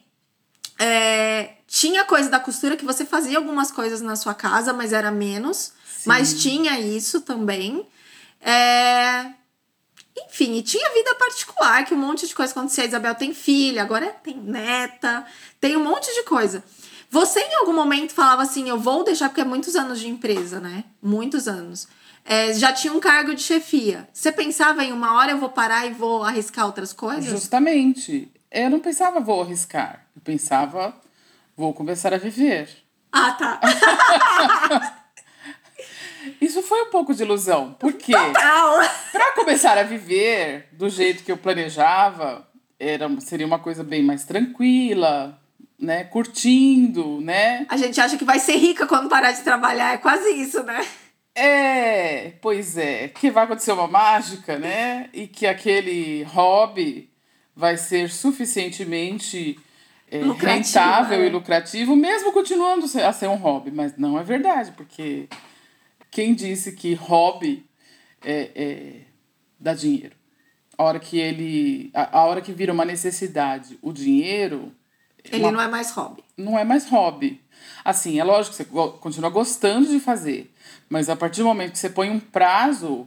é, 0.79 1.55
tinha 1.67 2.05
coisa 2.05 2.29
da 2.29 2.39
costura 2.39 2.77
que 2.77 2.85
você 2.85 3.05
fazia 3.05 3.39
algumas 3.39 3.71
coisas 3.71 4.03
na 4.03 4.15
sua 4.15 4.35
casa, 4.35 4.73
mas 4.75 4.93
era 4.93 5.11
menos. 5.11 5.73
Sim. 5.85 6.03
Mas 6.07 6.41
tinha 6.41 6.79
isso 6.79 7.23
também. 7.23 7.85
É, 8.41 9.33
enfim, 10.27 10.57
e 10.57 10.63
tinha 10.63 10.93
vida 10.93 11.15
particular, 11.15 11.85
que 11.85 11.95
um 11.95 11.99
monte 11.99 12.27
de 12.27 12.35
coisa 12.35 12.53
acontecia. 12.53 12.85
A 12.85 12.87
Isabel 12.87 13.15
tem 13.15 13.33
filha, 13.35 13.83
agora 13.83 14.07
tem 14.23 14.37
neta, 14.37 15.25
tem 15.61 15.77
um 15.77 15.85
monte 15.85 16.13
de 16.15 16.23
coisa. 16.25 16.63
Você 17.11 17.41
em 17.41 17.55
algum 17.57 17.73
momento 17.73 18.13
falava 18.13 18.43
assim, 18.43 18.69
eu 18.69 18.79
vou 18.79 19.03
deixar, 19.03 19.29
porque 19.29 19.41
é 19.41 19.45
muitos 19.45 19.75
anos 19.77 19.99
de 19.99 20.09
empresa, 20.09 20.61
né? 20.61 20.85
Muitos 21.03 21.49
anos. 21.49 21.89
É, 22.25 22.53
já 22.53 22.73
tinha 22.73 22.93
um 22.93 23.01
cargo 23.01 23.35
de 23.35 23.41
chefia. 23.41 24.07
Você 24.13 24.31
pensava 24.31 24.85
em 24.85 24.93
uma 24.93 25.15
hora 25.15 25.33
eu 25.33 25.39
vou 25.39 25.49
parar 25.49 25.87
e 25.87 25.93
vou 25.93 26.23
arriscar 26.23 26.67
outras 26.67 26.93
coisas? 26.93 27.25
Justamente. 27.25 28.31
Eu 28.51 28.69
não 28.69 28.81
pensava 28.81 29.21
vou 29.21 29.43
arriscar. 29.43 30.07
Eu 30.15 30.21
pensava 30.23 30.95
vou 31.57 31.73
começar 31.73 32.13
a 32.13 32.19
viver. 32.19 32.69
Ah, 33.11 33.33
tá. 33.33 33.61
Isso 36.41 36.63
foi 36.63 36.83
um 36.83 36.91
pouco 36.91 37.15
de 37.15 37.23
ilusão. 37.23 37.75
Por 37.79 37.93
quê? 37.93 38.13
Total. 38.13 38.81
Para 39.13 39.33
começar 39.33 39.77
a 39.79 39.83
viver 39.83 40.69
do 40.73 40.89
jeito 40.89 41.25
que 41.25 41.33
eu 41.33 41.37
planejava, 41.37 42.47
era, 42.79 43.09
seria 43.21 43.47
uma 43.47 43.59
coisa 43.59 43.83
bem 43.83 44.03
mais 44.03 44.25
tranquila, 44.25 45.39
né? 45.79 46.05
Curtindo, 46.05 47.21
né? 47.21 47.67
A 47.69 47.77
gente 47.77 48.01
acha 48.01 48.17
que 48.17 48.25
vai 48.25 48.39
ser 48.39 48.57
rica 48.57 48.87
quando 48.87 49.09
parar 49.09 49.33
de 49.33 49.43
trabalhar. 49.43 49.95
É 49.95 49.99
quase 49.99 50.29
isso, 50.31 50.63
né? 50.63 50.85
É, 51.35 52.33
pois 52.43 52.77
é. 52.77 53.09
Que 53.09 53.31
vai 53.31 53.45
acontecer 53.45 53.73
uma 53.73 53.87
mágica, 53.87 54.59
né? 54.59 55.09
E 55.13 55.27
que 55.27 55.47
aquele 55.47 56.25
hobby 56.25 57.11
vai 57.55 57.77
ser 57.77 58.11
suficientemente 58.11 59.59
é, 60.11 60.21
rentável 60.21 61.21
é. 61.21 61.27
e 61.27 61.31
lucrativo, 61.31 61.95
mesmo 61.95 62.33
continuando 62.33 62.87
a 62.87 63.13
ser 63.13 63.29
um 63.29 63.37
hobby. 63.37 63.71
Mas 63.71 63.97
não 63.97 64.19
é 64.19 64.23
verdade, 64.23 64.73
porque 64.73 65.29
quem 66.11 66.35
disse 66.35 66.73
que 66.73 66.95
hobby 66.95 67.67
é, 68.25 68.51
é, 68.55 68.93
dá 69.59 69.75
dinheiro? 69.75 70.17
A 70.77 70.85
hora 70.85 71.01
que 71.01 71.19
ele. 71.19 71.91
A, 71.93 72.19
a 72.21 72.25
hora 72.25 72.41
que 72.41 72.53
vira 72.53 72.73
uma 72.73 72.85
necessidade, 72.85 73.79
o 73.83 73.93
dinheiro. 73.93 74.73
Ele 75.25 75.43
uma- 75.43 75.53
não 75.53 75.61
é 75.61 75.69
mais 75.69 75.91
hobby. 75.91 76.25
não 76.37 76.59
é 76.59 76.65
mais 76.65 76.89
hobby. 76.89 77.41
Assim, 77.85 78.19
é 78.21 78.25
lógico 78.25 78.57
que 78.57 78.63
você 78.63 78.99
continua 79.01 79.29
gostando 79.31 79.89
de 79.89 79.99
fazer, 79.99 80.51
mas 80.89 81.09
a 81.11 81.17
partir 81.17 81.41
do 81.41 81.47
momento 81.47 81.73
que 81.73 81.79
você 81.79 81.91
põe 81.91 82.09
um 82.09 82.21
prazo, 82.21 83.07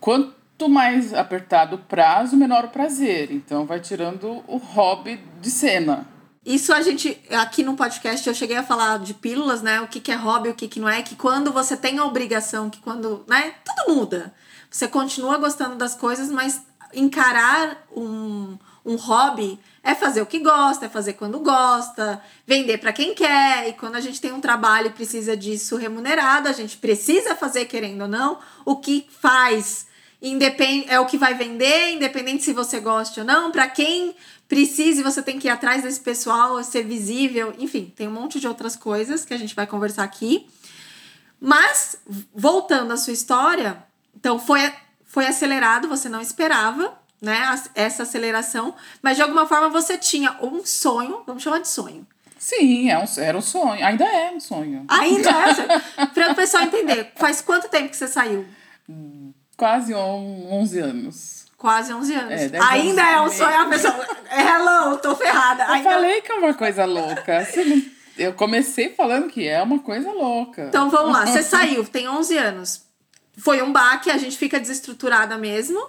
quanto 0.00 0.68
mais 0.68 1.12
apertado 1.12 1.76
o 1.76 1.78
prazo, 1.80 2.36
menor 2.36 2.66
o 2.66 2.68
prazer. 2.68 3.32
Então 3.32 3.66
vai 3.66 3.80
tirando 3.80 4.42
o 4.46 4.56
hobby 4.56 5.20
de 5.40 5.50
cena. 5.50 6.06
Isso 6.44 6.72
a 6.72 6.82
gente, 6.82 7.20
aqui 7.30 7.62
no 7.62 7.76
podcast, 7.76 8.28
eu 8.28 8.34
cheguei 8.34 8.56
a 8.56 8.64
falar 8.64 8.98
de 8.98 9.14
pílulas, 9.14 9.62
né? 9.62 9.80
O 9.80 9.86
que, 9.86 10.00
que 10.00 10.10
é 10.10 10.16
hobby, 10.16 10.48
o 10.48 10.54
que, 10.54 10.66
que 10.66 10.80
não 10.80 10.88
é. 10.88 11.00
Que 11.00 11.14
quando 11.14 11.52
você 11.52 11.76
tem 11.76 11.98
a 11.98 12.04
obrigação, 12.04 12.68
que 12.68 12.80
quando, 12.80 13.24
né? 13.28 13.54
Tudo 13.64 13.94
muda. 13.94 14.34
Você 14.68 14.88
continua 14.88 15.38
gostando 15.38 15.76
das 15.76 15.94
coisas, 15.94 16.30
mas 16.30 16.60
encarar 16.92 17.86
um, 17.94 18.58
um 18.84 18.96
hobby 18.96 19.58
é 19.84 19.94
fazer 19.94 20.20
o 20.20 20.26
que 20.26 20.40
gosta, 20.40 20.86
é 20.86 20.88
fazer 20.88 21.12
quando 21.12 21.38
gosta, 21.38 22.20
vender 22.44 22.78
para 22.78 22.92
quem 22.92 23.14
quer. 23.14 23.68
E 23.68 23.72
quando 23.74 23.94
a 23.94 24.00
gente 24.00 24.20
tem 24.20 24.32
um 24.32 24.40
trabalho 24.40 24.88
e 24.88 24.90
precisa 24.90 25.36
disso 25.36 25.76
remunerado, 25.76 26.48
a 26.48 26.52
gente 26.52 26.76
precisa 26.76 27.36
fazer, 27.36 27.66
querendo 27.66 28.02
ou 28.02 28.08
não, 28.08 28.38
o 28.64 28.76
que 28.76 29.06
faz. 29.20 29.86
Independ... 30.22 30.86
É 30.88 31.00
o 31.00 31.06
que 31.06 31.18
vai 31.18 31.34
vender, 31.34 31.94
independente 31.94 32.44
se 32.44 32.52
você 32.52 32.78
gosta 32.78 33.20
ou 33.20 33.26
não. 33.26 33.50
Para 33.50 33.68
quem 33.68 34.14
precise, 34.48 35.02
você 35.02 35.20
tem 35.20 35.38
que 35.38 35.48
ir 35.48 35.50
atrás 35.50 35.82
desse 35.82 36.00
pessoal, 36.00 36.62
ser 36.62 36.84
visível. 36.84 37.52
Enfim, 37.58 37.92
tem 37.96 38.06
um 38.06 38.12
monte 38.12 38.38
de 38.38 38.46
outras 38.46 38.76
coisas 38.76 39.24
que 39.24 39.34
a 39.34 39.36
gente 39.36 39.54
vai 39.54 39.66
conversar 39.66 40.04
aqui. 40.04 40.46
Mas, 41.40 41.96
voltando 42.32 42.92
à 42.92 42.96
sua 42.96 43.12
história, 43.12 43.82
então 44.16 44.38
foi, 44.38 44.72
foi 45.04 45.26
acelerado, 45.26 45.88
você 45.88 46.08
não 46.08 46.20
esperava, 46.20 46.96
né? 47.20 47.42
Essa 47.74 48.04
aceleração, 48.04 48.74
mas 49.02 49.16
de 49.16 49.22
alguma 49.22 49.44
forma 49.46 49.68
você 49.68 49.98
tinha 49.98 50.36
um 50.40 50.64
sonho, 50.64 51.22
vamos 51.26 51.42
chamar 51.42 51.58
de 51.58 51.68
sonho. 51.68 52.06
Sim, 52.38 52.90
é 52.90 52.98
um, 52.98 53.04
era 53.18 53.36
um 53.36 53.42
sonho. 53.42 53.84
Ainda 53.84 54.04
é 54.04 54.30
um 54.30 54.40
sonho. 54.40 54.84
Ainda 54.88 55.30
é, 55.30 56.06
para 56.14 56.32
o 56.32 56.34
pessoal 56.34 56.64
entender, 56.64 57.12
faz 57.16 57.40
quanto 57.40 57.68
tempo 57.68 57.88
que 57.88 57.96
você 57.96 58.06
saiu? 58.06 58.46
Quase 59.56 59.94
on- 59.94 60.48
11 60.50 60.78
anos. 60.80 61.46
Quase 61.56 61.92
11 61.92 62.14
anos. 62.14 62.32
É, 62.32 62.58
Ainda 62.60 63.02
uns 63.02 63.08
é 63.08 63.20
um 63.20 63.24
meses. 63.24 63.38
sonho, 63.38 63.60
a 63.60 63.66
pessoa. 63.66 64.06
Hello, 64.30 64.98
tô 64.98 65.14
ferrada. 65.14 65.64
Eu 65.64 65.70
Ainda- 65.70 65.90
falei 65.90 66.20
que 66.20 66.32
é 66.32 66.34
uma 66.34 66.54
coisa 66.54 66.84
louca. 66.84 67.46
Eu 68.18 68.32
comecei 68.34 68.90
falando 68.94 69.28
que 69.28 69.46
é 69.46 69.62
uma 69.62 69.78
coisa 69.78 70.10
louca. 70.10 70.64
Então 70.68 70.90
vamos 70.90 71.12
lá, 71.12 71.26
você 71.26 71.42
saiu, 71.44 71.84
tem 71.84 72.08
11 72.08 72.36
anos. 72.36 72.82
Foi 73.38 73.62
um 73.62 73.72
baque, 73.72 74.10
a 74.10 74.18
gente 74.18 74.36
fica 74.36 74.58
desestruturada 74.60 75.38
mesmo. 75.38 75.80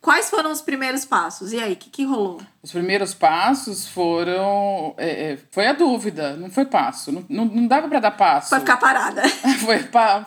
Quais 0.00 0.30
foram 0.30 0.50
os 0.50 0.62
primeiros 0.62 1.04
passos? 1.04 1.52
E 1.52 1.58
aí, 1.60 1.74
o 1.74 1.76
que, 1.76 1.90
que 1.90 2.04
rolou? 2.04 2.40
Os 2.62 2.72
primeiros 2.72 3.12
passos 3.12 3.86
foram. 3.86 4.94
é, 4.96 5.32
é, 5.32 5.38
foi 5.50 5.66
a 5.66 5.74
dúvida, 5.74 6.36
não 6.36 6.50
foi 6.50 6.64
passo. 6.64 7.12
Não, 7.12 7.24
não, 7.28 7.44
não 7.44 7.66
dava 7.66 7.86
pra 7.86 8.00
dar 8.00 8.12
passo. 8.12 8.48
Foi 8.48 8.60
ficar 8.60 8.78
parada. 8.78 9.22
Foi, 9.60 9.78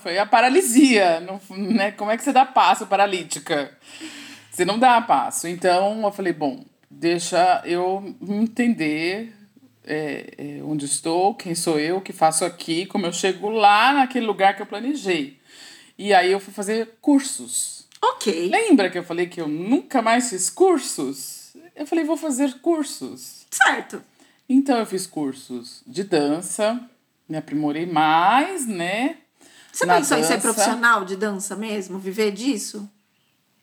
foi 0.02 0.18
a 0.20 0.26
paralisia. 0.26 1.20
Não, 1.22 1.42
né? 1.58 1.92
Como 1.92 2.12
é 2.12 2.18
que 2.18 2.24
você 2.24 2.32
dá 2.32 2.46
passo 2.46 2.86
paralítica? 2.86 3.76
Você 4.52 4.64
não 4.64 4.78
dá 4.78 5.02
passo. 5.02 5.48
Então 5.48 6.04
eu 6.04 6.12
falei, 6.12 6.34
bom, 6.34 6.64
deixa 6.90 7.62
eu 7.66 8.16
entender 8.22 9.34
é, 9.84 10.34
é, 10.38 10.64
onde 10.64 10.86
estou, 10.86 11.34
quem 11.34 11.56
sou 11.56 11.80
eu, 11.80 11.98
o 11.98 12.02
que 12.02 12.14
faço 12.14 12.46
aqui, 12.46 12.86
como 12.86 13.06
eu 13.06 13.12
chego 13.12 13.50
lá 13.50 13.94
naquele 13.94 14.26
lugar 14.26 14.56
que 14.56 14.62
eu 14.62 14.66
planejei. 14.68 15.40
E 15.98 16.14
aí 16.14 16.32
eu 16.32 16.40
fui 16.40 16.54
fazer 16.54 16.98
cursos. 17.02 17.83
Ok. 18.04 18.50
Lembra 18.50 18.90
que 18.90 18.98
eu 18.98 19.04
falei 19.04 19.28
que 19.28 19.40
eu 19.40 19.48
nunca 19.48 20.02
mais 20.02 20.30
fiz 20.30 20.50
cursos? 20.50 21.54
Eu 21.76 21.88
falei, 21.88 22.04
vou 22.04 22.18
fazer 22.18 22.60
cursos. 22.60 23.46
Certo. 23.50 24.04
Então 24.50 24.78
eu 24.78 24.86
fiz 24.86 25.08
cursos 25.08 25.82
de 25.88 26.04
dança, 26.04 26.82
me 27.30 27.38
aprimorei 27.38 27.86
mais, 27.86 28.68
né? 28.68 29.18
Você 29.72 29.86
Na 29.86 29.96
pensou 29.96 30.18
em 30.18 30.24
ser 30.24 30.34
dança. 30.36 30.42
profissional 30.54 31.06
de 31.06 31.16
dança 31.16 31.56
mesmo? 31.56 31.98
Viver 31.98 32.32
disso? 32.32 32.90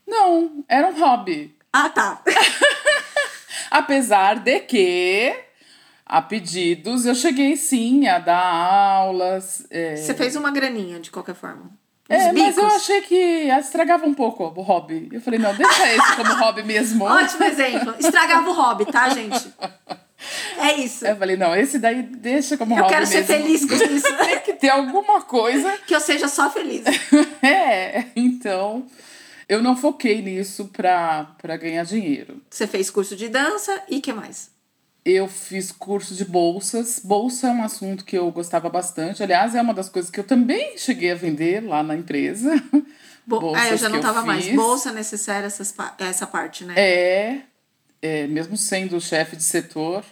Não, 0.06 0.64
era 0.68 0.88
um 0.88 0.98
hobby. 0.98 1.54
Ah, 1.72 1.88
tá. 1.88 2.22
Apesar 3.70 4.40
de 4.40 4.58
que, 4.60 5.32
a 6.04 6.20
pedidos, 6.20 7.04
eu 7.06 7.14
cheguei 7.14 7.56
sim 7.56 8.08
a 8.08 8.18
dar 8.18 8.44
aulas. 8.44 9.66
É, 9.70 9.94
Você 9.96 10.14
fez 10.14 10.34
uma 10.34 10.50
graninha, 10.50 10.98
de 10.98 11.10
qualquer 11.10 11.34
forma. 11.36 11.70
É, 12.10 12.32
mas 12.32 12.56
eu 12.56 12.66
achei 12.66 13.00
que 13.02 13.14
estragava 13.60 14.04
um 14.04 14.12
pouco 14.14 14.42
o 14.44 14.62
hobby. 14.62 15.08
Eu 15.12 15.20
falei, 15.20 15.38
não, 15.38 15.54
deixa 15.54 15.94
esse 15.94 16.16
como 16.16 16.34
hobby 16.34 16.62
mesmo. 16.64 17.04
Ótimo 17.08 17.44
exemplo. 17.44 17.94
Estragava 17.98 18.50
o 18.50 18.52
hobby, 18.52 18.84
tá, 18.86 19.08
gente? 19.10 19.48
É 20.58 20.74
isso. 20.74 21.06
Eu 21.06 21.16
falei, 21.16 21.36
não, 21.36 21.54
esse 21.54 21.78
daí 21.78 22.02
deixa 22.02 22.56
como 22.56 22.74
Eu 22.74 22.82
hobby 22.82 22.92
quero 22.94 23.06
ser 23.06 23.26
mesmo. 23.26 23.34
feliz 23.36 23.64
com 23.64 23.74
isso. 23.94 24.16
Tem 24.18 24.40
que 24.40 24.52
ter 24.54 24.68
alguma 24.68 25.22
coisa 25.22 25.70
Que 25.86 25.94
eu 25.94 26.00
seja 26.00 26.26
só 26.28 26.50
feliz. 26.50 26.82
É, 27.42 28.04
então 28.14 28.84
eu 29.48 29.62
não 29.62 29.74
foquei 29.76 30.20
nisso 30.20 30.68
pra, 30.72 31.24
pra 31.40 31.56
ganhar 31.56 31.84
dinheiro. 31.84 32.42
Você 32.50 32.66
fez 32.66 32.90
curso 32.90 33.16
de 33.16 33.28
dança 33.28 33.82
e 33.88 34.00
que 34.00 34.12
mais? 34.12 34.50
Eu 35.04 35.26
fiz 35.28 35.72
curso 35.72 36.14
de 36.14 36.24
bolsas. 36.24 37.00
Bolsa 37.02 37.48
é 37.48 37.50
um 37.50 37.62
assunto 37.62 38.04
que 38.04 38.16
eu 38.16 38.30
gostava 38.30 38.68
bastante. 38.68 39.22
Aliás, 39.22 39.54
é 39.54 39.62
uma 39.62 39.72
das 39.72 39.88
coisas 39.88 40.10
que 40.10 40.20
eu 40.20 40.24
também 40.24 40.76
cheguei 40.76 41.10
a 41.10 41.14
vender 41.14 41.60
lá 41.60 41.82
na 41.82 41.96
empresa. 41.96 42.50
Bo 43.26 43.40
Bolsas 43.40 43.66
é, 43.66 43.72
eu 43.72 43.76
já 43.78 43.88
não 43.88 43.96
que 43.96 44.02
tava 44.02 44.22
mais. 44.22 44.48
Bolsa 44.54 44.92
necessária, 44.92 45.46
essas 45.46 45.74
essa 45.98 46.26
parte, 46.26 46.64
né? 46.64 46.74
É, 46.76 47.42
é, 48.02 48.26
mesmo 48.26 48.56
sendo 48.56 49.00
chefe 49.00 49.36
de 49.36 49.42
setor, 49.42 50.04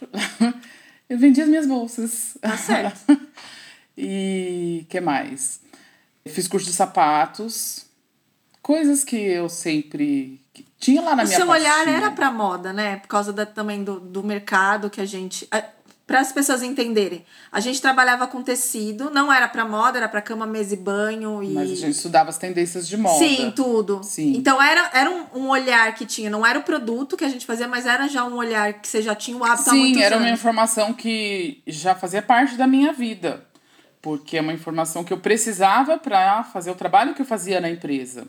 eu 1.09 1.17
vendi 1.17 1.41
as 1.41 1.49
minhas 1.49 1.67
bolsas. 1.67 2.37
Tá 2.41 2.57
certo. 2.57 3.19
e 3.97 4.85
que 4.89 4.99
mais? 4.99 5.61
Fiz 6.25 6.47
curso 6.47 6.65
de 6.65 6.73
sapatos. 6.73 7.85
Coisas 8.61 9.03
que 9.03 9.17
eu 9.17 9.49
sempre 9.49 10.39
tinha 10.79 11.01
lá 11.01 11.15
na 11.15 11.23
o 11.23 11.25
minha 11.25 11.37
seu 11.37 11.47
olhar 11.49 11.75
pastinha. 11.75 11.97
era 11.97 12.11
pra 12.11 12.31
moda, 12.31 12.71
né? 12.73 12.97
Por 12.97 13.07
causa 13.07 13.33
da, 13.33 13.45
também 13.45 13.83
do, 13.83 13.99
do 13.99 14.23
mercado 14.23 14.89
que 14.89 15.01
a 15.01 15.05
gente. 15.05 15.47
Para 16.07 16.21
as 16.21 16.31
pessoas 16.31 16.63
entenderem, 16.63 17.23
a 17.51 17.59
gente 17.59 17.79
trabalhava 17.79 18.25
com 18.25 18.41
tecido, 18.41 19.11
não 19.11 19.31
era 19.31 19.47
pra 19.47 19.63
moda, 19.63 19.99
era 19.99 20.09
pra 20.09 20.23
cama, 20.23 20.43
mesa 20.47 20.73
e 20.73 20.77
banho 20.77 21.43
e. 21.43 21.49
Mas 21.49 21.71
a 21.71 21.75
gente 21.75 21.91
estudava 21.91 22.31
as 22.31 22.37
tendências 22.39 22.87
de 22.87 22.97
moda. 22.97 23.19
Sim, 23.19 23.53
tudo. 23.55 24.01
Sim. 24.03 24.33
Então 24.35 24.59
era, 24.59 24.89
era 24.91 25.11
um, 25.11 25.25
um 25.35 25.49
olhar 25.49 25.93
que 25.93 26.07
tinha, 26.07 26.27
não 26.27 26.43
era 26.43 26.57
o 26.57 26.63
produto 26.63 27.15
que 27.15 27.23
a 27.23 27.29
gente 27.29 27.45
fazia, 27.45 27.67
mas 27.67 27.85
era 27.85 28.07
já 28.07 28.25
um 28.25 28.37
olhar 28.37 28.73
que 28.73 28.87
você 28.87 29.03
já 29.03 29.13
tinha 29.13 29.37
o 29.37 29.43
hábito 29.43 29.69
há 29.69 29.73
Sim, 29.73 29.79
muitos 29.81 30.01
era 30.01 30.17
uma 30.17 30.25
anos. 30.25 30.39
informação 30.39 30.93
que 30.93 31.61
já 31.67 31.93
fazia 31.93 32.23
parte 32.23 32.55
da 32.55 32.65
minha 32.65 32.91
vida. 32.91 33.45
Porque 34.01 34.37
é 34.37 34.41
uma 34.41 34.53
informação 34.53 35.03
que 35.03 35.11
eu 35.13 35.17
precisava 35.19 35.97
para 35.97 36.43
fazer 36.45 36.71
o 36.71 36.75
trabalho 36.75 37.13
que 37.13 37.21
eu 37.21 37.25
fazia 37.25 37.59
na 37.61 37.69
empresa. 37.69 38.27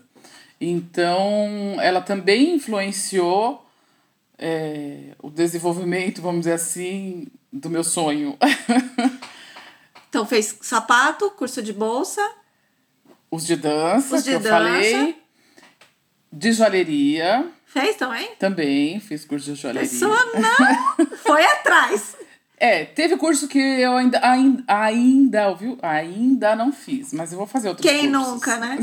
Então, 0.60 1.76
ela 1.80 2.00
também 2.02 2.54
influenciou 2.54 3.64
é, 4.38 5.14
o 5.22 5.30
desenvolvimento, 5.30 6.20
vamos 6.20 6.40
dizer 6.40 6.52
assim, 6.52 7.26
do 7.52 7.70
meu 7.70 7.82
sonho. 7.84 8.36
Então 10.08 10.26
fez 10.26 10.56
sapato, 10.60 11.30
curso 11.30 11.62
de 11.62 11.72
bolsa, 11.72 12.20
Os 13.30 13.46
de 13.46 13.54
dança, 13.54 14.16
Os 14.16 14.24
de 14.24 14.30
que 14.30 14.36
eu 14.36 14.40
dança. 14.40 14.50
falei. 14.56 15.16
De 16.32 16.52
joalheria, 16.52 17.48
fez 17.64 17.94
também? 17.94 18.34
também 18.36 18.98
fiz 18.98 19.24
curso 19.24 19.52
de 19.54 19.60
joalheria. 19.60 19.88
Pessoa 19.88 20.18
não 20.34 21.06
foi 21.18 21.44
atrás. 21.44 22.16
É, 22.62 22.84
teve 22.84 23.16
curso 23.16 23.48
que 23.48 23.58
eu 23.58 23.96
ainda, 23.96 24.20
ainda, 24.22 24.62
ainda, 24.68 25.54
viu? 25.54 25.78
Ainda 25.80 26.54
não 26.54 26.70
fiz, 26.70 27.10
mas 27.10 27.32
eu 27.32 27.38
vou 27.38 27.46
fazer 27.46 27.70
outros 27.70 27.90
Quem 27.90 28.12
cursos. 28.12 28.32
nunca, 28.32 28.56
né? 28.58 28.76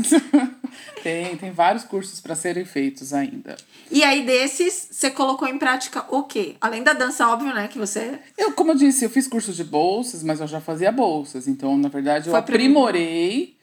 tem, 1.00 1.36
tem 1.36 1.52
vários 1.52 1.84
cursos 1.84 2.20
para 2.20 2.34
serem 2.34 2.64
feitos 2.64 3.14
ainda. 3.14 3.56
E 3.88 4.02
aí, 4.02 4.26
desses, 4.26 4.88
você 4.90 5.12
colocou 5.12 5.46
em 5.46 5.58
prática 5.58 6.04
o 6.08 6.24
quê? 6.24 6.56
Além 6.60 6.82
da 6.82 6.92
dança, 6.92 7.28
óbvio, 7.28 7.54
né? 7.54 7.68
Que 7.68 7.78
você. 7.78 8.18
Eu, 8.36 8.50
como 8.50 8.72
eu 8.72 8.74
disse, 8.74 9.04
eu 9.04 9.10
fiz 9.10 9.28
cursos 9.28 9.54
de 9.54 9.62
bolsas, 9.62 10.24
mas 10.24 10.40
eu 10.40 10.48
já 10.48 10.60
fazia 10.60 10.90
bolsas. 10.90 11.46
Então, 11.46 11.78
na 11.78 11.88
verdade, 11.88 12.26
eu 12.26 12.32
Foi 12.32 12.40
aprimorei 12.40 13.56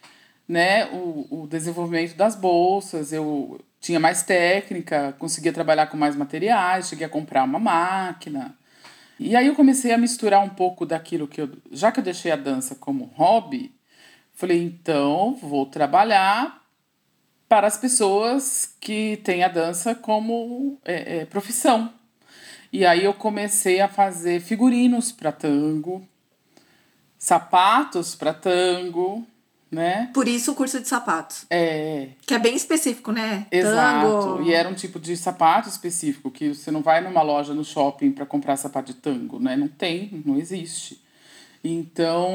né, 0.47 0.85
o, 0.93 1.41
o 1.43 1.47
desenvolvimento 1.47 2.15
das 2.15 2.37
bolsas. 2.37 3.11
Eu 3.11 3.59
tinha 3.81 3.99
mais 3.99 4.23
técnica, 4.23 5.13
conseguia 5.19 5.51
trabalhar 5.51 5.87
com 5.87 5.97
mais 5.97 6.15
materiais, 6.15 6.87
cheguei 6.87 7.05
a 7.05 7.09
comprar 7.09 7.43
uma 7.43 7.59
máquina. 7.59 8.55
E 9.19 9.35
aí 9.35 9.47
eu 9.47 9.55
comecei 9.55 9.93
a 9.93 9.97
misturar 9.97 10.43
um 10.43 10.49
pouco 10.49 10.85
daquilo 10.85 11.27
que 11.27 11.41
eu. 11.41 11.49
Já 11.71 11.91
que 11.91 11.99
eu 11.99 12.03
deixei 12.03 12.31
a 12.31 12.35
dança 12.35 12.75
como 12.75 13.11
hobby, 13.15 13.73
falei, 14.33 14.61
então 14.61 15.35
vou 15.35 15.65
trabalhar 15.65 16.61
para 17.47 17.67
as 17.67 17.77
pessoas 17.77 18.75
que 18.81 19.17
têm 19.23 19.43
a 19.43 19.47
dança 19.47 19.95
como 19.95 20.79
é, 20.83 21.19
é, 21.19 21.25
profissão. 21.25 21.93
E 22.73 22.85
aí 22.85 23.05
eu 23.05 23.13
comecei 23.13 23.79
a 23.79 23.87
fazer 23.87 24.41
figurinos 24.41 25.11
para 25.11 25.31
tango, 25.31 26.05
sapatos 27.17 28.15
para 28.15 28.33
tango, 28.33 29.25
né? 29.75 30.09
Por 30.13 30.27
isso 30.27 30.53
o 30.53 30.55
curso 30.55 30.79
de 30.79 30.87
sapatos. 30.87 31.45
É, 31.49 32.09
Que 32.25 32.33
é 32.33 32.39
bem 32.39 32.55
específico, 32.55 33.11
né? 33.11 33.45
exato. 33.51 34.07
Tango. 34.07 34.43
E 34.43 34.53
era 34.53 34.69
um 34.69 34.73
tipo 34.73 34.99
de 34.99 35.15
sapato 35.17 35.67
específico 35.67 36.31
que 36.31 36.55
você 36.55 36.71
não 36.71 36.81
vai 36.81 37.01
numa 37.01 37.21
loja 37.21 37.53
no 37.53 37.63
shopping 37.63 38.11
para 38.11 38.25
comprar 38.25 38.55
sapato 38.55 38.93
de 38.93 38.99
tango, 38.99 39.37
né? 39.37 39.55
Não 39.57 39.67
tem, 39.67 40.23
não 40.25 40.37
existe. 40.37 41.03
Então, 41.63 42.31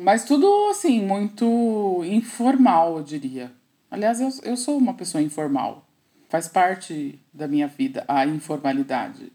mas 0.00 0.24
tudo 0.24 0.68
assim, 0.70 1.02
muito 1.02 2.04
informal, 2.04 2.98
eu 2.98 3.02
diria. 3.02 3.52
Aliás, 3.90 4.20
eu, 4.20 4.28
eu 4.44 4.56
sou 4.56 4.78
uma 4.78 4.94
pessoa 4.94 5.20
informal. 5.22 5.86
Faz 6.28 6.46
parte 6.46 7.18
da 7.32 7.48
minha 7.48 7.66
vida 7.66 8.04
a 8.06 8.24
informalidade. 8.26 9.32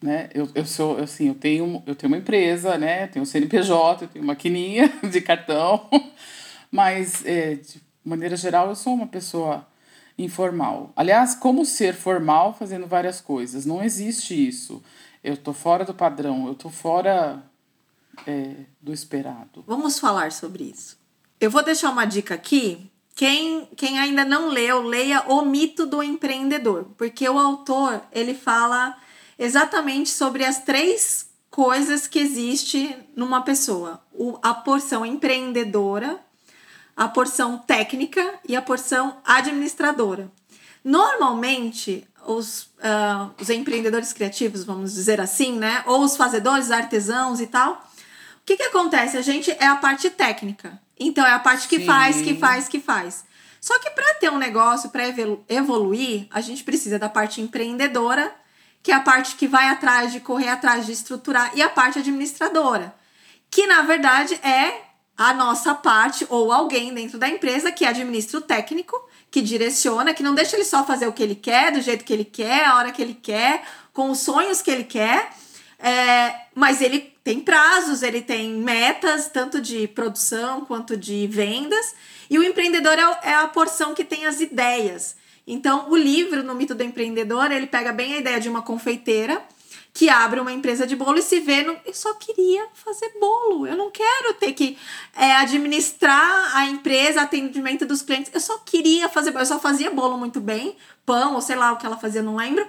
Né? 0.00 0.28
Eu, 0.34 0.48
eu 0.54 0.66
sou, 0.66 0.98
assim, 0.98 1.28
eu 1.28 1.34
tenho, 1.34 1.82
eu 1.86 1.94
tenho 1.94 2.12
uma 2.12 2.18
empresa, 2.18 2.78
né? 2.78 3.06
Tenho 3.08 3.22
um 3.22 3.26
CNPJ, 3.26 4.04
eu 4.04 4.08
tenho 4.08 4.24
maquininha 4.24 4.92
de 5.10 5.20
cartão, 5.20 5.88
mas 6.70 7.24
é, 7.24 7.54
de 7.54 7.82
maneira 8.04 8.36
geral 8.36 8.68
eu 8.68 8.76
sou 8.76 8.94
uma 8.94 9.06
pessoa 9.06 9.66
informal. 10.18 10.92
Aliás, 10.94 11.34
como 11.34 11.64
ser 11.64 11.94
formal 11.94 12.54
fazendo 12.54 12.86
várias 12.86 13.20
coisas? 13.20 13.66
Não 13.66 13.82
existe 13.82 14.34
isso. 14.34 14.82
Eu 15.22 15.36
tô 15.36 15.52
fora 15.52 15.84
do 15.84 15.94
padrão, 15.94 16.46
eu 16.46 16.54
tô 16.54 16.68
fora 16.68 17.42
é, 18.26 18.54
do 18.80 18.92
esperado. 18.92 19.64
Vamos 19.66 19.98
falar 19.98 20.30
sobre 20.32 20.64
isso. 20.64 20.98
Eu 21.40 21.50
vou 21.50 21.62
deixar 21.62 21.90
uma 21.90 22.04
dica 22.04 22.34
aqui. 22.34 22.90
Quem, 23.14 23.68
quem 23.76 23.98
ainda 23.98 24.24
não 24.24 24.48
leu, 24.48 24.82
leia 24.82 25.22
O 25.28 25.44
Mito 25.44 25.86
do 25.86 26.02
Empreendedor, 26.02 26.86
porque 26.96 27.28
o 27.28 27.38
autor 27.38 28.02
ele 28.12 28.34
fala 28.34 28.96
exatamente 29.38 30.10
sobre 30.10 30.44
as 30.44 30.60
três 30.60 31.30
coisas 31.48 32.08
que 32.08 32.18
existe 32.18 32.96
numa 33.14 33.42
pessoa: 33.42 34.02
o, 34.12 34.38
a 34.42 34.52
porção 34.52 35.06
empreendedora, 35.06 36.23
a 36.96 37.08
porção 37.08 37.58
técnica 37.58 38.34
e 38.48 38.54
a 38.54 38.62
porção 38.62 39.18
administradora. 39.24 40.30
Normalmente, 40.84 42.06
os, 42.26 42.70
ah, 42.82 43.30
os 43.40 43.50
empreendedores 43.50 44.12
criativos, 44.12 44.64
vamos 44.64 44.92
dizer 44.94 45.20
assim, 45.20 45.58
né? 45.58 45.82
Ou 45.86 46.02
os 46.02 46.16
fazedores, 46.16 46.70
artesãos 46.70 47.40
e 47.40 47.46
tal. 47.46 47.72
O 47.72 48.44
que, 48.44 48.56
que 48.56 48.62
acontece? 48.64 49.16
A 49.16 49.22
gente 49.22 49.50
é 49.50 49.66
a 49.66 49.76
parte 49.76 50.10
técnica. 50.10 50.78
Então, 50.98 51.26
é 51.26 51.32
a 51.32 51.38
parte 51.38 51.66
que 51.66 51.78
Sim. 51.78 51.86
faz, 51.86 52.20
que 52.20 52.34
faz, 52.36 52.68
que 52.68 52.80
faz. 52.80 53.24
Só 53.60 53.78
que 53.78 53.90
para 53.90 54.14
ter 54.14 54.30
um 54.30 54.36
negócio, 54.36 54.90
para 54.90 55.04
evoluir, 55.48 56.26
a 56.30 56.40
gente 56.42 56.62
precisa 56.62 56.98
da 56.98 57.08
parte 57.08 57.40
empreendedora, 57.40 58.30
que 58.82 58.92
é 58.92 58.94
a 58.94 59.00
parte 59.00 59.36
que 59.36 59.48
vai 59.48 59.68
atrás 59.68 60.12
de 60.12 60.20
correr 60.20 60.50
atrás 60.50 60.84
de 60.84 60.92
estruturar, 60.92 61.50
e 61.54 61.62
a 61.62 61.70
parte 61.70 61.98
administradora, 61.98 62.94
que 63.50 63.66
na 63.66 63.80
verdade 63.80 64.34
é 64.42 64.82
a 65.16 65.32
nossa 65.32 65.74
parte 65.74 66.26
ou 66.28 66.52
alguém 66.52 66.92
dentro 66.92 67.18
da 67.18 67.28
empresa 67.28 67.70
que 67.70 67.84
administra 67.84 68.38
o 68.38 68.42
técnico, 68.42 69.00
que 69.30 69.40
direciona, 69.40 70.14
que 70.14 70.22
não 70.22 70.34
deixa 70.34 70.56
ele 70.56 70.64
só 70.64 70.84
fazer 70.84 71.06
o 71.06 71.12
que 71.12 71.22
ele 71.22 71.34
quer, 71.34 71.72
do 71.72 71.80
jeito 71.80 72.04
que 72.04 72.12
ele 72.12 72.24
quer, 72.24 72.64
a 72.64 72.76
hora 72.76 72.92
que 72.92 73.00
ele 73.00 73.14
quer, 73.14 73.64
com 73.92 74.10
os 74.10 74.18
sonhos 74.18 74.60
que 74.60 74.70
ele 74.70 74.84
quer. 74.84 75.30
É, 75.78 76.34
mas 76.54 76.80
ele 76.80 77.14
tem 77.22 77.40
prazos, 77.40 78.02
ele 78.02 78.22
tem 78.22 78.54
metas, 78.54 79.28
tanto 79.28 79.60
de 79.60 79.86
produção 79.88 80.64
quanto 80.64 80.96
de 80.96 81.26
vendas. 81.26 81.94
E 82.28 82.38
o 82.38 82.42
empreendedor 82.42 82.98
é, 82.98 83.30
é 83.30 83.34
a 83.34 83.48
porção 83.48 83.94
que 83.94 84.04
tem 84.04 84.26
as 84.26 84.40
ideias. 84.40 85.16
Então, 85.46 85.90
o 85.90 85.96
livro, 85.96 86.42
no 86.42 86.54
Mito 86.54 86.74
do 86.74 86.82
Empreendedor, 86.82 87.52
ele 87.52 87.66
pega 87.66 87.92
bem 87.92 88.14
a 88.14 88.18
ideia 88.18 88.40
de 88.40 88.48
uma 88.48 88.62
confeiteira 88.62 89.42
que 89.94 90.08
abre 90.08 90.40
uma 90.40 90.52
empresa 90.52 90.84
de 90.84 90.96
bolo 90.96 91.18
e 91.18 91.22
se 91.22 91.38
vê 91.38 91.62
no. 91.62 91.78
Eu 91.86 91.94
só 91.94 92.12
queria 92.14 92.66
fazer 92.74 93.12
bolo. 93.20 93.64
Eu 93.64 93.76
não 93.76 93.92
quero 93.92 94.34
ter 94.34 94.52
que 94.52 94.76
é, 95.14 95.36
administrar 95.36 96.56
a 96.56 96.66
empresa, 96.66 97.22
atendimento 97.22 97.86
dos 97.86 98.02
clientes. 98.02 98.32
Eu 98.34 98.40
só 98.40 98.58
queria 98.58 99.08
fazer 99.08 99.30
bolo. 99.30 99.42
Eu 99.42 99.46
só 99.46 99.60
fazia 99.60 99.92
bolo 99.92 100.18
muito 100.18 100.40
bem, 100.40 100.76
pão, 101.06 101.34
ou 101.34 101.40
sei 101.40 101.54
lá 101.54 101.72
o 101.72 101.76
que 101.76 101.86
ela 101.86 101.96
fazia, 101.96 102.22
não 102.22 102.34
lembro. 102.34 102.66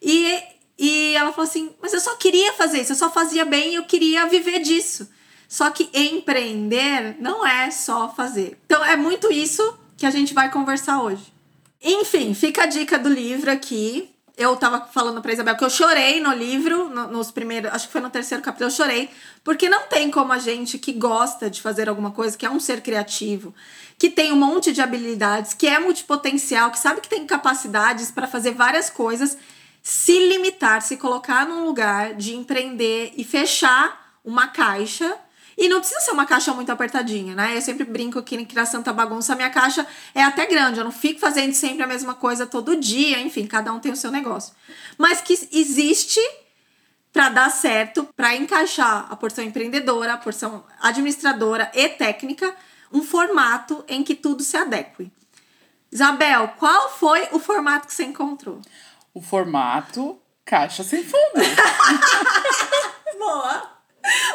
E, 0.00 0.40
e 0.78 1.14
ela 1.16 1.32
falou 1.32 1.48
assim: 1.48 1.74
Mas 1.82 1.92
eu 1.92 2.00
só 2.00 2.14
queria 2.14 2.52
fazer 2.52 2.82
isso, 2.82 2.92
eu 2.92 2.96
só 2.96 3.10
fazia 3.10 3.44
bem 3.44 3.72
e 3.72 3.74
eu 3.74 3.84
queria 3.84 4.26
viver 4.26 4.60
disso. 4.60 5.10
Só 5.48 5.70
que 5.70 5.90
empreender 5.92 7.16
não 7.18 7.44
é 7.44 7.72
só 7.72 8.08
fazer. 8.08 8.56
Então 8.66 8.84
é 8.84 8.96
muito 8.96 9.32
isso 9.32 9.76
que 9.96 10.06
a 10.06 10.10
gente 10.10 10.32
vai 10.32 10.48
conversar 10.48 11.02
hoje. 11.02 11.32
Enfim, 11.82 12.34
fica 12.34 12.62
a 12.62 12.66
dica 12.66 12.96
do 12.96 13.08
livro 13.08 13.50
aqui. 13.50 14.14
Eu 14.38 14.54
tava 14.56 14.86
falando 14.86 15.20
pra 15.20 15.32
Isabel 15.32 15.56
que 15.56 15.64
eu 15.64 15.68
chorei 15.68 16.20
no 16.20 16.32
livro, 16.32 16.88
no- 16.88 17.08
nos 17.08 17.28
primeiros, 17.32 17.72
acho 17.72 17.86
que 17.88 17.92
foi 17.92 18.00
no 18.00 18.08
terceiro 18.08 18.40
capítulo, 18.40 18.70
eu 18.70 18.74
chorei, 18.74 19.10
porque 19.42 19.68
não 19.68 19.88
tem 19.88 20.12
como 20.12 20.32
a 20.32 20.38
gente 20.38 20.78
que 20.78 20.92
gosta 20.92 21.50
de 21.50 21.60
fazer 21.60 21.88
alguma 21.88 22.12
coisa, 22.12 22.38
que 22.38 22.46
é 22.46 22.50
um 22.50 22.60
ser 22.60 22.80
criativo, 22.80 23.52
que 23.98 24.08
tem 24.08 24.30
um 24.32 24.36
monte 24.36 24.72
de 24.72 24.80
habilidades, 24.80 25.54
que 25.54 25.66
é 25.66 25.80
multipotencial, 25.80 26.70
que 26.70 26.78
sabe 26.78 27.00
que 27.00 27.08
tem 27.08 27.26
capacidades 27.26 28.12
para 28.12 28.28
fazer 28.28 28.52
várias 28.52 28.88
coisas, 28.88 29.36
se 29.82 30.28
limitar, 30.28 30.82
se 30.82 30.96
colocar 30.96 31.44
num 31.44 31.64
lugar 31.64 32.14
de 32.14 32.36
empreender 32.36 33.12
e 33.16 33.24
fechar 33.24 34.16
uma 34.24 34.46
caixa 34.46 35.16
e 35.58 35.68
não 35.68 35.80
precisa 35.80 35.98
ser 35.98 36.12
uma 36.12 36.24
caixa 36.24 36.54
muito 36.54 36.70
apertadinha, 36.70 37.34
né? 37.34 37.56
Eu 37.56 37.60
sempre 37.60 37.84
brinco 37.84 38.22
que 38.22 38.46
Criação 38.46 38.78
Santa 38.78 38.92
Bagunça 38.92 39.32
a 39.32 39.36
minha 39.36 39.50
caixa 39.50 39.84
é 40.14 40.22
até 40.22 40.46
grande. 40.46 40.78
Eu 40.78 40.84
não 40.84 40.92
fico 40.92 41.18
fazendo 41.18 41.52
sempre 41.52 41.82
a 41.82 41.86
mesma 41.86 42.14
coisa 42.14 42.46
todo 42.46 42.76
dia. 42.76 43.20
Enfim, 43.20 43.44
cada 43.44 43.72
um 43.72 43.80
tem 43.80 43.90
o 43.90 43.96
seu 43.96 44.12
negócio. 44.12 44.54
Mas 44.96 45.20
que 45.20 45.32
existe 45.50 46.20
para 47.12 47.28
dar 47.28 47.50
certo, 47.50 48.08
para 48.14 48.36
encaixar 48.36 49.08
a 49.10 49.16
porção 49.16 49.42
empreendedora, 49.42 50.12
a 50.12 50.16
porção 50.16 50.64
administradora 50.80 51.68
e 51.74 51.88
técnica, 51.88 52.54
um 52.92 53.02
formato 53.02 53.84
em 53.88 54.04
que 54.04 54.14
tudo 54.14 54.44
se 54.44 54.56
adeque. 54.56 55.10
Isabel, 55.90 56.54
qual 56.56 56.88
foi 56.96 57.26
o 57.32 57.40
formato 57.40 57.88
que 57.88 57.94
você 57.94 58.04
encontrou? 58.04 58.62
O 59.12 59.20
formato 59.20 60.20
caixa 60.44 60.84
sem 60.84 61.02
fundo. 61.02 61.34
Boa! 63.18 63.72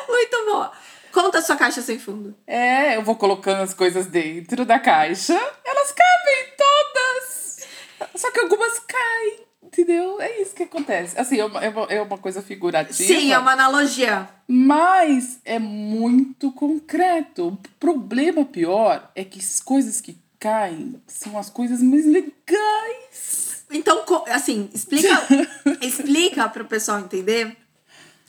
Muito 0.08 0.46
boa! 0.46 0.72
Conta 1.14 1.38
a 1.38 1.42
sua 1.44 1.56
caixa 1.56 1.80
sem 1.84 2.00
fundo. 2.00 2.36
É, 2.48 2.98
eu 2.98 3.04
vou 3.04 3.16
colocando 3.16 3.62
as 3.62 3.72
coisas 3.72 4.08
dentro 4.08 4.66
da 4.66 4.80
caixa, 4.80 5.34
elas 5.64 5.92
cabem 5.92 6.54
todas. 6.58 7.68
Só 8.16 8.32
que 8.32 8.40
algumas 8.40 8.80
caem, 8.80 9.42
entendeu? 9.62 10.20
É 10.20 10.42
isso 10.42 10.56
que 10.56 10.64
acontece. 10.64 11.20
Assim, 11.20 11.40
é 11.40 11.46
uma, 11.46 11.64
é 11.64 11.70
uma, 11.70 12.16
é 12.16 12.18
coisa 12.18 12.42
figurativa. 12.42 12.96
Sim, 12.96 13.32
é 13.32 13.38
uma 13.38 13.52
analogia. 13.52 14.28
Mas 14.48 15.40
é 15.46 15.60
muito 15.60 16.52
concreto. 16.52 17.50
O 17.50 17.58
problema 17.80 18.44
pior 18.44 19.12
é 19.14 19.24
que 19.24 19.38
as 19.38 19.60
coisas 19.60 20.02
que 20.02 20.18
caem 20.40 21.00
são 21.06 21.38
as 21.38 21.48
coisas 21.48 21.80
mais 21.84 22.08
legais. 22.08 23.66
Então, 23.70 24.04
assim, 24.30 24.68
explica, 24.74 25.28
explica 25.80 26.50
para 26.50 26.64
o 26.64 26.68
pessoal 26.68 27.00
entender 27.00 27.56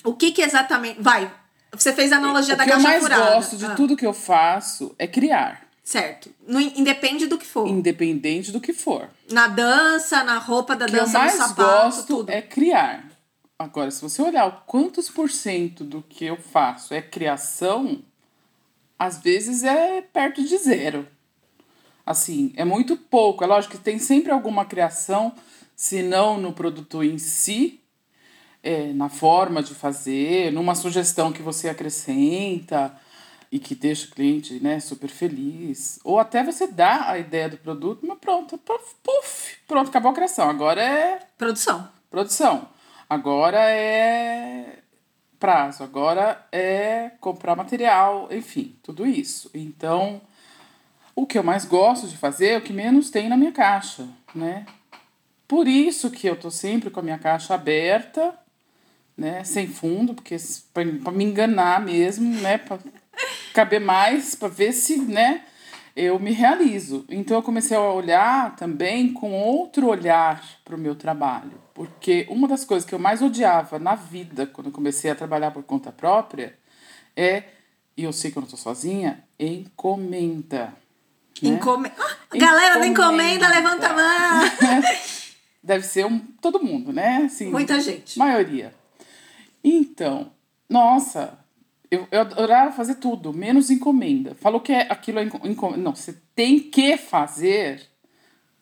o 0.04 0.14
que 0.14 0.32
que 0.32 0.42
exatamente. 0.42 1.00
Vai, 1.00 1.32
você 1.82 1.92
fez 1.92 2.12
a 2.12 2.16
analogia 2.16 2.54
o 2.54 2.56
da 2.56 2.64
que 2.64 2.70
eu 2.70 2.74
caixa 2.74 2.88
mais 2.88 3.02
furada. 3.02 3.34
gosto 3.36 3.56
de 3.56 3.66
Ah, 3.66 3.74
tudo 3.74 3.96
que 3.96 4.06
eu 4.06 4.12
faço 4.12 4.94
é 4.98 5.06
criar. 5.06 5.62
Certo. 5.82 6.30
No, 6.46 6.60
independe 6.60 7.26
do 7.26 7.36
que 7.36 7.46
for. 7.46 7.68
Independente 7.68 8.50
do 8.50 8.60
que 8.60 8.72
for. 8.72 9.10
Na 9.30 9.48
dança, 9.48 10.24
na 10.24 10.38
roupa 10.38 10.74
da 10.74 10.86
O 10.86 10.88
que 10.88 10.96
eu 10.96 11.00
dança, 11.00 11.18
mais 11.18 11.32
no 11.38 11.46
sapato, 11.46 11.62
gosto 11.94 12.06
tudo. 12.06 12.30
é 12.30 12.40
criar. 12.40 13.04
Agora, 13.58 13.90
se 13.90 14.00
você 14.02 14.20
olhar 14.22 14.46
o 14.46 14.52
quantos 14.66 15.08
por 15.10 15.30
cento 15.30 15.84
do 15.84 16.02
que 16.02 16.24
eu 16.24 16.36
faço 16.36 16.94
é 16.94 17.02
criação, 17.02 17.98
às 18.98 19.18
vezes 19.18 19.62
é 19.62 20.00
perto 20.00 20.42
de 20.42 20.56
zero. 20.56 21.06
Assim, 22.06 22.52
é 22.56 22.64
muito 22.64 22.96
pouco. 22.96 23.44
É 23.44 23.46
lógico 23.46 23.76
que 23.76 23.82
tem 23.82 23.98
sempre 23.98 24.32
alguma 24.32 24.64
criação, 24.64 25.32
se 25.76 26.02
não 26.02 26.38
no 26.38 26.52
produto 26.52 27.02
em 27.02 27.16
si, 27.18 27.80
é, 28.64 28.92
na 28.94 29.10
forma 29.10 29.62
de 29.62 29.74
fazer, 29.74 30.50
numa 30.50 30.74
sugestão 30.74 31.30
que 31.30 31.42
você 31.42 31.68
acrescenta 31.68 32.96
e 33.52 33.58
que 33.58 33.74
deixa 33.74 34.08
o 34.08 34.10
cliente 34.10 34.58
né, 34.60 34.80
super 34.80 35.08
feliz. 35.08 36.00
Ou 36.02 36.18
até 36.18 36.42
você 36.42 36.66
dá 36.66 37.10
a 37.10 37.18
ideia 37.18 37.48
do 37.50 37.58
produto, 37.58 38.04
mas 38.06 38.18
pronto, 38.18 38.58
puf, 38.58 39.56
pronto, 39.68 39.88
acabou 39.88 40.10
a 40.10 40.14
criação. 40.14 40.48
Agora 40.48 40.82
é. 40.82 41.20
Produção. 41.36 41.88
Produção. 42.10 42.68
Agora 43.08 43.58
é 43.60 44.78
prazo, 45.38 45.84
agora 45.84 46.42
é 46.50 47.10
comprar 47.20 47.54
material, 47.54 48.28
enfim, 48.30 48.74
tudo 48.82 49.06
isso. 49.06 49.50
Então, 49.52 50.22
o 51.14 51.26
que 51.26 51.36
eu 51.36 51.44
mais 51.44 51.66
gosto 51.66 52.08
de 52.08 52.16
fazer 52.16 52.48
é 52.48 52.58
o 52.58 52.62
que 52.62 52.72
menos 52.72 53.10
tem 53.10 53.28
na 53.28 53.36
minha 53.36 53.52
caixa, 53.52 54.08
né? 54.34 54.64
Por 55.46 55.68
isso 55.68 56.10
que 56.10 56.26
eu 56.26 56.34
tô 56.34 56.50
sempre 56.50 56.88
com 56.88 57.00
a 57.00 57.02
minha 57.02 57.18
caixa 57.18 57.54
aberta, 57.54 58.34
né, 59.16 59.44
sem 59.44 59.66
fundo, 59.66 60.14
porque 60.14 60.36
para 60.72 61.12
me 61.12 61.24
enganar 61.24 61.80
mesmo, 61.80 62.34
né, 62.40 62.58
para 62.58 62.78
caber 63.52 63.80
mais, 63.80 64.34
para 64.34 64.48
ver 64.48 64.72
se, 64.72 64.98
né, 64.98 65.42
eu 65.96 66.18
me 66.18 66.32
realizo. 66.32 67.04
Então 67.08 67.36
eu 67.36 67.42
comecei 67.42 67.76
a 67.76 67.80
olhar 67.80 68.56
também 68.56 69.12
com 69.12 69.32
outro 69.32 69.88
olhar 69.88 70.42
para 70.64 70.74
o 70.74 70.78
meu 70.78 70.94
trabalho, 70.94 71.60
porque 71.72 72.26
uma 72.28 72.48
das 72.48 72.64
coisas 72.64 72.88
que 72.88 72.94
eu 72.94 72.98
mais 72.98 73.22
odiava 73.22 73.78
na 73.78 73.94
vida 73.94 74.46
quando 74.46 74.68
eu 74.68 74.72
comecei 74.72 75.10
a 75.10 75.14
trabalhar 75.14 75.52
por 75.52 75.62
conta 75.62 75.92
própria 75.92 76.56
é, 77.16 77.44
e 77.96 78.02
eu 78.02 78.12
sei 78.12 78.32
que 78.32 78.38
eu 78.38 78.40
não 78.40 78.48
estou 78.48 78.58
sozinha, 78.58 79.22
encomenda. 79.38 80.74
Né? 81.40 81.50
Encome... 81.50 81.92
Ah, 81.96 82.36
galera 82.36 82.78
da 82.80 82.86
encomenda, 82.86 83.48
levanta 83.48 83.88
a 83.88 83.94
mão! 83.94 84.50
Deve 85.62 85.86
ser 85.86 86.04
um, 86.04 86.18
todo 86.18 86.62
mundo, 86.62 86.92
né? 86.92 87.22
Assim, 87.24 87.50
Muita 87.50 87.80
gente. 87.80 88.18
Maioria. 88.18 88.74
Então, 89.64 90.30
nossa, 90.68 91.38
eu, 91.90 92.06
eu 92.10 92.20
adorava 92.20 92.70
fazer 92.72 92.96
tudo, 92.96 93.32
menos 93.32 93.70
encomenda. 93.70 94.34
Falou 94.34 94.60
que 94.60 94.72
é, 94.72 94.86
aquilo 94.90 95.18
é 95.18 95.22
encomenda. 95.22 95.82
Não, 95.82 95.94
você 95.94 96.20
tem 96.34 96.60
que 96.60 96.98
fazer. 96.98 97.82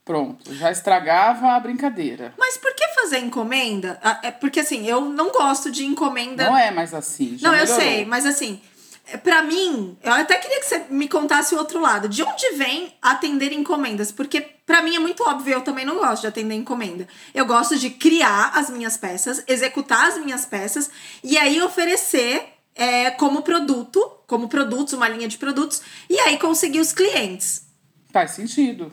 Pronto, 0.04 0.54
já 0.54 0.70
estragava 0.70 1.52
a 1.52 1.60
brincadeira. 1.60 2.34
Mas 2.38 2.56
por 2.56 2.74
que 2.74 2.86
fazer 2.88 3.18
encomenda? 3.18 3.98
Ah, 4.02 4.20
é 4.22 4.30
porque 4.30 4.60
assim, 4.60 4.86
eu 4.86 5.02
não 5.02 5.30
gosto 5.30 5.70
de 5.70 5.84
encomenda. 5.84 6.44
Não 6.44 6.56
é 6.56 6.70
mais 6.70 6.92
assim. 6.92 7.38
não, 7.40 7.52
melhorou. 7.52 7.74
eu 7.74 7.80
sei, 7.80 8.04
mas 8.04 8.26
assim, 8.26 8.60
é, 9.06 9.16
para 9.16 9.42
mim, 9.42 9.96
eu 10.02 10.12
até 10.12 10.36
queria 10.36 10.60
que 10.60 10.66
você 10.66 10.84
me 10.90 11.08
contasse 11.08 11.54
o 11.54 11.58
outro 11.58 11.80
lado. 11.80 12.08
De 12.08 12.22
onde 12.22 12.50
vem 12.56 12.94
atender 13.00 13.52
encomendas? 13.52 14.12
Porque 14.12 14.51
para 14.72 14.80
mim 14.80 14.96
é 14.96 14.98
muito 14.98 15.22
óbvio, 15.22 15.52
eu 15.52 15.60
também 15.60 15.84
não 15.84 15.98
gosto 15.98 16.22
de 16.22 16.28
atender 16.28 16.54
encomenda. 16.54 17.06
Eu 17.34 17.44
gosto 17.44 17.78
de 17.78 17.90
criar 17.90 18.52
as 18.54 18.70
minhas 18.70 18.96
peças, 18.96 19.44
executar 19.46 20.08
as 20.08 20.16
minhas 20.16 20.46
peças 20.46 20.90
e 21.22 21.36
aí 21.36 21.60
oferecer 21.60 22.42
é, 22.74 23.10
como 23.10 23.42
produto, 23.42 24.00
como 24.26 24.48
produtos, 24.48 24.94
uma 24.94 25.06
linha 25.10 25.28
de 25.28 25.36
produtos, 25.36 25.82
e 26.08 26.18
aí 26.20 26.38
conseguir 26.38 26.80
os 26.80 26.90
clientes. 26.90 27.66
Faz 28.10 28.30
sentido. 28.30 28.90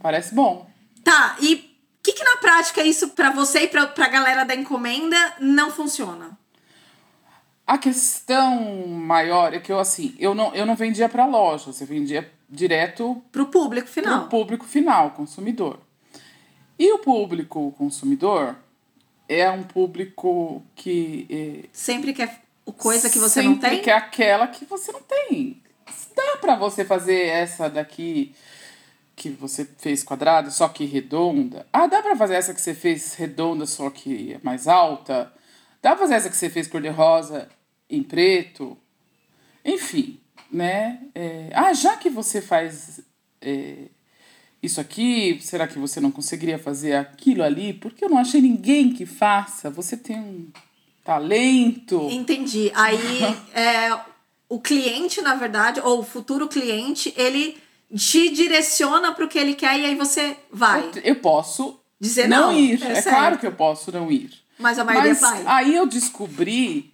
Parece 0.00 0.32
bom. 0.32 0.70
Tá, 1.02 1.36
e 1.40 1.54
o 1.54 1.58
que, 2.04 2.12
que 2.12 2.22
na 2.22 2.36
prática 2.36 2.84
isso 2.84 3.08
para 3.08 3.30
você 3.30 3.62
e 3.62 3.66
pra, 3.66 3.84
pra 3.88 4.06
galera 4.06 4.44
da 4.44 4.54
encomenda 4.54 5.16
não 5.40 5.72
funciona? 5.72 6.38
A 7.66 7.76
questão 7.78 8.86
maior 8.86 9.52
é 9.52 9.58
que 9.58 9.72
eu 9.72 9.80
assim, 9.80 10.14
eu 10.20 10.36
não, 10.36 10.54
eu 10.54 10.64
não 10.64 10.76
vendia 10.76 11.08
para 11.08 11.26
loja, 11.26 11.72
você 11.72 11.84
vendia 11.84 12.32
direto 12.48 13.22
para 13.32 13.42
o 13.42 13.46
público 13.46 13.88
final. 13.88 14.20
Pro 14.20 14.28
público 14.28 14.64
final, 14.64 15.10
consumidor. 15.12 15.80
E 16.78 16.92
o 16.92 16.98
público 16.98 17.72
consumidor 17.72 18.56
é 19.28 19.50
um 19.50 19.62
público 19.62 20.62
que 20.74 21.26
é, 21.30 21.68
sempre 21.72 22.12
quer 22.12 22.42
coisa 22.76 23.08
que 23.10 23.18
você 23.18 23.42
não 23.42 23.56
tem? 23.56 23.80
que 23.80 23.90
é 23.90 23.94
aquela 23.94 24.46
que 24.46 24.64
você 24.64 24.92
não 24.92 25.02
tem. 25.02 25.60
Dá 26.14 26.36
para 26.40 26.56
você 26.56 26.84
fazer 26.84 27.26
essa 27.26 27.68
daqui 27.68 28.34
que 29.14 29.30
você 29.30 29.64
fez 29.78 30.02
quadrada, 30.02 30.50
só 30.50 30.68
que 30.68 30.84
redonda. 30.84 31.66
Ah, 31.72 31.86
dá 31.86 32.02
para 32.02 32.16
fazer 32.16 32.34
essa 32.34 32.52
que 32.52 32.60
você 32.60 32.74
fez 32.74 33.14
redonda, 33.14 33.64
só 33.66 33.88
que 33.88 34.34
é 34.34 34.40
mais 34.42 34.68
alta. 34.68 35.32
Dá 35.80 35.90
pra 35.90 36.00
fazer 36.00 36.14
essa 36.14 36.30
que 36.30 36.36
você 36.36 36.50
fez 36.50 36.66
cor-de-rosa 36.66 37.48
em 37.88 38.02
preto. 38.02 38.76
Enfim, 39.64 40.20
né? 40.50 41.00
É, 41.14 41.50
ah, 41.54 41.72
já 41.72 41.96
que 41.96 42.10
você 42.10 42.40
faz 42.40 43.00
é, 43.40 43.88
isso 44.62 44.80
aqui, 44.80 45.38
será 45.40 45.66
que 45.66 45.78
você 45.78 46.00
não 46.00 46.10
conseguiria 46.10 46.58
fazer 46.58 46.94
aquilo 46.94 47.42
ali? 47.42 47.72
Porque 47.72 48.04
eu 48.04 48.08
não 48.08 48.18
achei 48.18 48.40
ninguém 48.40 48.92
que 48.92 49.06
faça. 49.06 49.70
Você 49.70 49.96
tem 49.96 50.16
um 50.16 50.48
talento. 51.04 52.08
Entendi. 52.10 52.70
Aí 52.74 53.22
é, 53.54 53.98
o 54.48 54.60
cliente, 54.60 55.20
na 55.20 55.34
verdade, 55.34 55.80
ou 55.80 56.00
o 56.00 56.04
futuro 56.04 56.48
cliente, 56.48 57.14
ele 57.16 57.56
te 57.94 58.30
direciona 58.30 59.12
para 59.12 59.24
o 59.24 59.28
que 59.28 59.38
ele 59.38 59.54
quer 59.54 59.78
e 59.78 59.84
aí 59.84 59.94
você 59.94 60.36
vai. 60.50 60.90
Eu, 60.96 61.02
eu 61.02 61.16
posso 61.16 61.80
dizer 62.00 62.28
não, 62.28 62.52
não 62.52 62.58
ir. 62.58 62.82
É, 62.82 62.98
é 62.98 63.02
claro 63.02 63.38
que 63.38 63.46
eu 63.46 63.52
posso 63.52 63.92
não 63.92 64.10
ir. 64.10 64.30
Mas 64.58 64.78
a 64.78 64.84
maioria 64.84 65.10
Mas 65.10 65.20
vai. 65.20 65.44
Aí 65.46 65.74
eu 65.74 65.86
descobri 65.86 66.92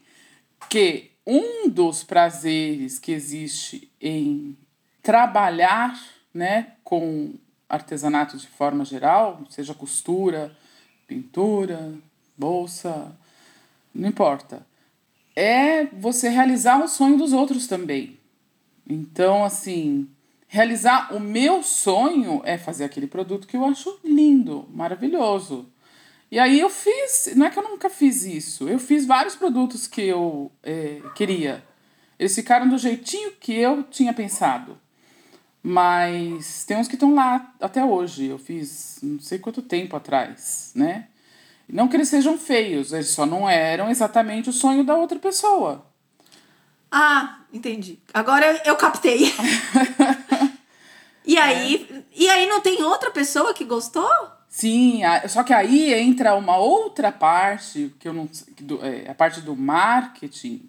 que 0.69 1.12
um 1.27 1.69
dos 1.69 2.03
prazeres 2.03 2.99
que 2.99 3.13
existe 3.13 3.91
em 4.01 4.57
trabalhar, 5.03 6.01
né, 6.33 6.73
com 6.83 7.35
artesanato 7.69 8.37
de 8.37 8.47
forma 8.47 8.85
geral, 8.85 9.41
seja 9.49 9.75
costura, 9.75 10.57
pintura, 11.07 11.95
bolsa, 12.37 13.17
não 13.95 14.09
importa. 14.09 14.67
É 15.35 15.87
você 15.87 16.29
realizar 16.29 16.83
o 16.83 16.89
sonho 16.89 17.17
dos 17.17 17.33
outros 17.33 17.67
também. 17.67 18.19
Então, 18.89 19.45
assim, 19.45 20.09
realizar 20.47 21.15
o 21.15 21.21
meu 21.21 21.63
sonho 21.63 22.43
é 22.45 22.59
fazer 22.59 22.85
aquele 22.85 23.07
produto 23.07 23.47
que 23.47 23.57
eu 23.57 23.65
acho 23.65 23.99
lindo, 24.05 24.69
maravilhoso. 24.73 25.67
E 26.33 26.39
aí 26.39 26.61
eu 26.61 26.71
fiz, 26.71 27.31
não 27.37 27.45
é 27.45 27.51
que 27.51 27.59
eu 27.59 27.63
nunca 27.63 27.91
fiz 27.91 28.25
isso, 28.25 28.67
eu 28.67 28.79
fiz 28.79 29.05
vários 29.05 29.37
produtos 29.37 29.87
que 29.87 30.01
eu 30.01 30.51
é, 30.63 31.03
queria. 31.15 31.63
Eles 32.19 32.35
ficaram 32.35 32.67
do 32.67 32.79
jeitinho 32.79 33.33
que 33.39 33.53
eu 33.53 33.83
tinha 33.83 34.15
pensado. 34.15 34.79
Mas 35.63 36.65
tem 36.65 36.79
uns 36.79 36.89
que 36.89 36.95
estão 36.95 37.15
lá 37.15 37.53
até 37.61 37.85
hoje. 37.85 38.29
Eu 38.29 38.39
fiz 38.39 38.99
não 39.03 39.21
sei 39.21 39.39
quanto 39.39 39.61
tempo 39.61 39.95
atrás, 39.95 40.73
né? 40.75 41.09
Não 41.69 41.87
que 41.87 41.97
eles 41.97 42.09
sejam 42.09 42.39
feios, 42.39 42.95
eles 42.95 43.11
só 43.11 43.27
não 43.27 43.47
eram 43.47 43.91
exatamente 43.91 44.49
o 44.49 44.55
sonho 44.55 44.83
da 44.83 44.95
outra 44.95 45.19
pessoa. 45.19 45.85
Ah, 46.91 47.41
entendi. 47.53 47.99
Agora 48.15 48.63
eu 48.65 48.77
captei. 48.77 49.31
e 51.27 51.37
aí, 51.37 51.87
é. 51.91 52.03
e 52.17 52.31
aí 52.31 52.47
não 52.47 52.63
tem 52.63 52.83
outra 52.83 53.11
pessoa 53.11 53.53
que 53.53 53.67
gostou? 53.67 54.09
Sim, 54.55 55.01
só 55.31 55.43
que 55.43 55.55
aí 55.55 55.95
entra 55.95 56.35
uma 56.35 56.59
outra 56.59 57.11
parte 57.11 57.91
que 57.99 58.07
eu 58.07 58.13
não, 58.13 58.29
é, 58.83 59.11
a 59.11 59.15
parte 59.15 59.41
do 59.41 59.57
marketing 59.57 60.69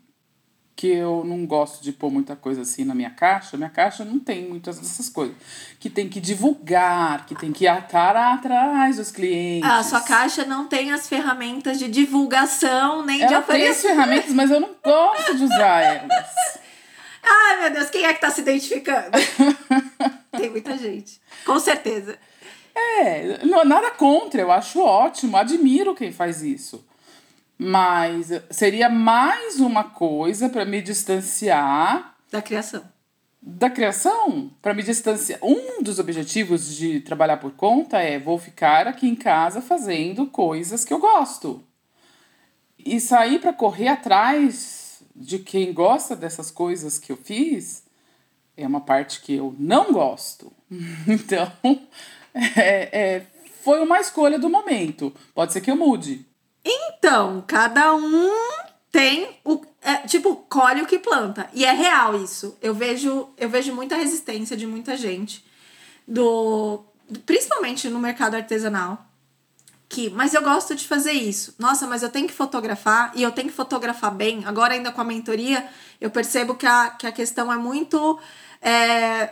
que 0.74 0.88
eu 0.88 1.22
não 1.26 1.46
gosto 1.46 1.84
de 1.84 1.92
pôr 1.92 2.10
muita 2.10 2.34
coisa 2.34 2.62
assim 2.62 2.86
na 2.86 2.96
minha 2.96 3.10
caixa. 3.10 3.58
Minha 3.58 3.70
caixa 3.70 4.06
não 4.06 4.20
tem 4.20 4.48
muitas 4.48 4.80
dessas 4.80 5.10
coisas. 5.10 5.36
Que 5.82 5.90
tem 5.90 6.08
que 6.08 6.22
divulgar, 6.22 7.26
que 7.26 7.36
tem 7.36 7.52
que 7.52 7.66
estar 7.66 8.16
atrás 8.16 8.96
dos 8.96 9.12
clientes. 9.12 9.70
A 9.70 9.84
sua 9.84 10.00
caixa 10.00 10.46
não 10.46 10.66
tem 10.66 10.94
as 10.94 11.10
ferramentas 11.10 11.78
de 11.78 11.90
divulgação, 11.90 13.06
nem 13.06 13.22
Ela 13.22 13.28
de 13.28 13.36
oferecimento. 13.36 13.60
tem 13.60 13.70
as 13.70 13.82
ferramentas, 13.82 14.34
mas 14.34 14.50
eu 14.50 14.62
não 14.62 14.76
gosto 14.82 15.36
de 15.36 15.44
usar 15.44 15.82
elas. 15.82 16.26
Ai, 17.22 17.62
meu 17.64 17.72
Deus, 17.74 17.90
quem 17.90 18.06
é 18.06 18.14
que 18.14 18.22
tá 18.22 18.32
se 18.32 18.40
identificando? 18.40 19.12
tem 20.38 20.50
muita 20.50 20.78
gente. 20.78 21.20
Com 21.46 21.60
certeza. 21.60 22.18
É, 22.76 23.46
não, 23.46 23.64
nada 23.64 23.92
contra, 23.92 24.42
eu 24.42 24.52
acho 24.52 24.82
ótimo, 24.82 25.38
admiro 25.38 25.96
quem 25.96 26.12
faz 26.12 26.42
isso. 26.42 26.86
Mas 27.58 28.30
seria 28.50 28.90
mais 28.90 29.60
uma 29.60 29.84
coisa 29.84 30.50
para 30.50 30.66
me 30.66 30.82
distanciar 30.82 32.16
da 32.32 32.42
criação. 32.42 32.84
Da 33.42 33.70
criação, 33.70 34.52
para 34.62 34.74
me 34.74 34.82
distanciar. 34.82 35.40
Um 35.44 35.84
dos 35.84 36.00
objetivos 36.00 36.76
de 36.76 37.02
trabalhar 37.02 37.38
por 37.38 37.52
conta 37.52 38.00
é 38.00 38.18
vou 38.18 38.38
ficar 38.40 38.88
aqui 38.88 39.08
em 39.08 39.16
casa 39.16 39.62
fazendo 39.62 40.26
coisas 40.28 40.84
que 40.84 40.94
eu 40.94 41.00
gosto. 41.00 41.64
E 42.78 43.00
sair 43.00 43.40
para 43.40 43.54
correr 43.54 43.90
atrás 43.90 45.04
de 45.16 45.40
quem 45.40 45.74
gosta 45.74 46.16
dessas 46.16 46.50
coisas 46.50 46.98
que 46.98 47.12
eu 47.12 47.18
fiz 47.18 47.84
é 48.58 48.68
uma 48.68 48.82
parte 48.82 49.22
que 49.22 49.36
eu 49.36 49.56
não 49.60 49.92
gosto. 49.94 50.52
Então, 51.08 51.52
é, 52.34 52.90
é, 52.92 53.26
foi 53.64 53.80
uma 53.80 54.00
escolha 54.00 54.40
do 54.40 54.50
momento. 54.50 55.14
Pode 55.34 55.54
ser 55.54 55.62
que 55.62 55.72
eu 55.72 55.76
mude. 55.76 56.26
Então, 56.64 57.44
cada 57.46 57.94
um 57.94 58.32
tem 58.92 59.38
o 59.44 59.62
é, 59.82 59.96
tipo 60.08 60.36
colhe 60.50 60.82
o 60.82 60.86
que 60.86 61.00
planta 61.00 61.50
e 61.54 61.66
é 61.66 61.72
real 61.72 62.16
isso. 62.22 62.58
Eu 62.62 62.74
vejo 62.74 63.30
eu 63.38 63.50
vejo 63.50 63.74
muita 63.74 63.96
resistência 63.96 64.56
de 64.56 64.68
muita 64.68 64.96
gente 64.96 65.44
do 66.08 66.84
principalmente 67.26 67.90
no 67.90 68.00
mercado 68.00 68.36
artesanal 68.36 69.06
que, 69.94 70.10
mas 70.10 70.34
eu 70.34 70.42
gosto 70.42 70.74
de 70.74 70.88
fazer 70.88 71.12
isso. 71.12 71.54
Nossa, 71.60 71.86
mas 71.86 72.02
eu 72.02 72.10
tenho 72.10 72.28
que 72.28 72.34
fotografar 72.34 73.12
e 73.14 73.22
eu 73.22 73.32
tenho 73.32 73.50
que 73.50 73.54
fotografar 73.54 74.12
bem. 74.12 74.44
Agora, 74.46 74.74
ainda 74.74 74.92
com 74.92 75.00
a 75.00 75.04
mentoria, 75.04 75.68
eu 76.02 76.10
percebo 76.10 76.56
que 76.56 76.66
a, 76.66 76.90
que 76.90 77.06
a 77.06 77.12
questão 77.12 77.54
é 77.54 77.58
muito. 77.58 78.20
É, 78.60 79.30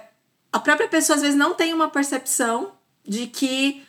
a 0.52 0.60
própria 0.60 0.88
pessoa 0.88 1.16
às 1.16 1.22
vezes 1.24 1.38
não 1.38 1.56
tem 1.56 1.74
uma 1.74 1.90
percepção 1.90 2.74
de 3.12 3.28
que. 3.28 3.84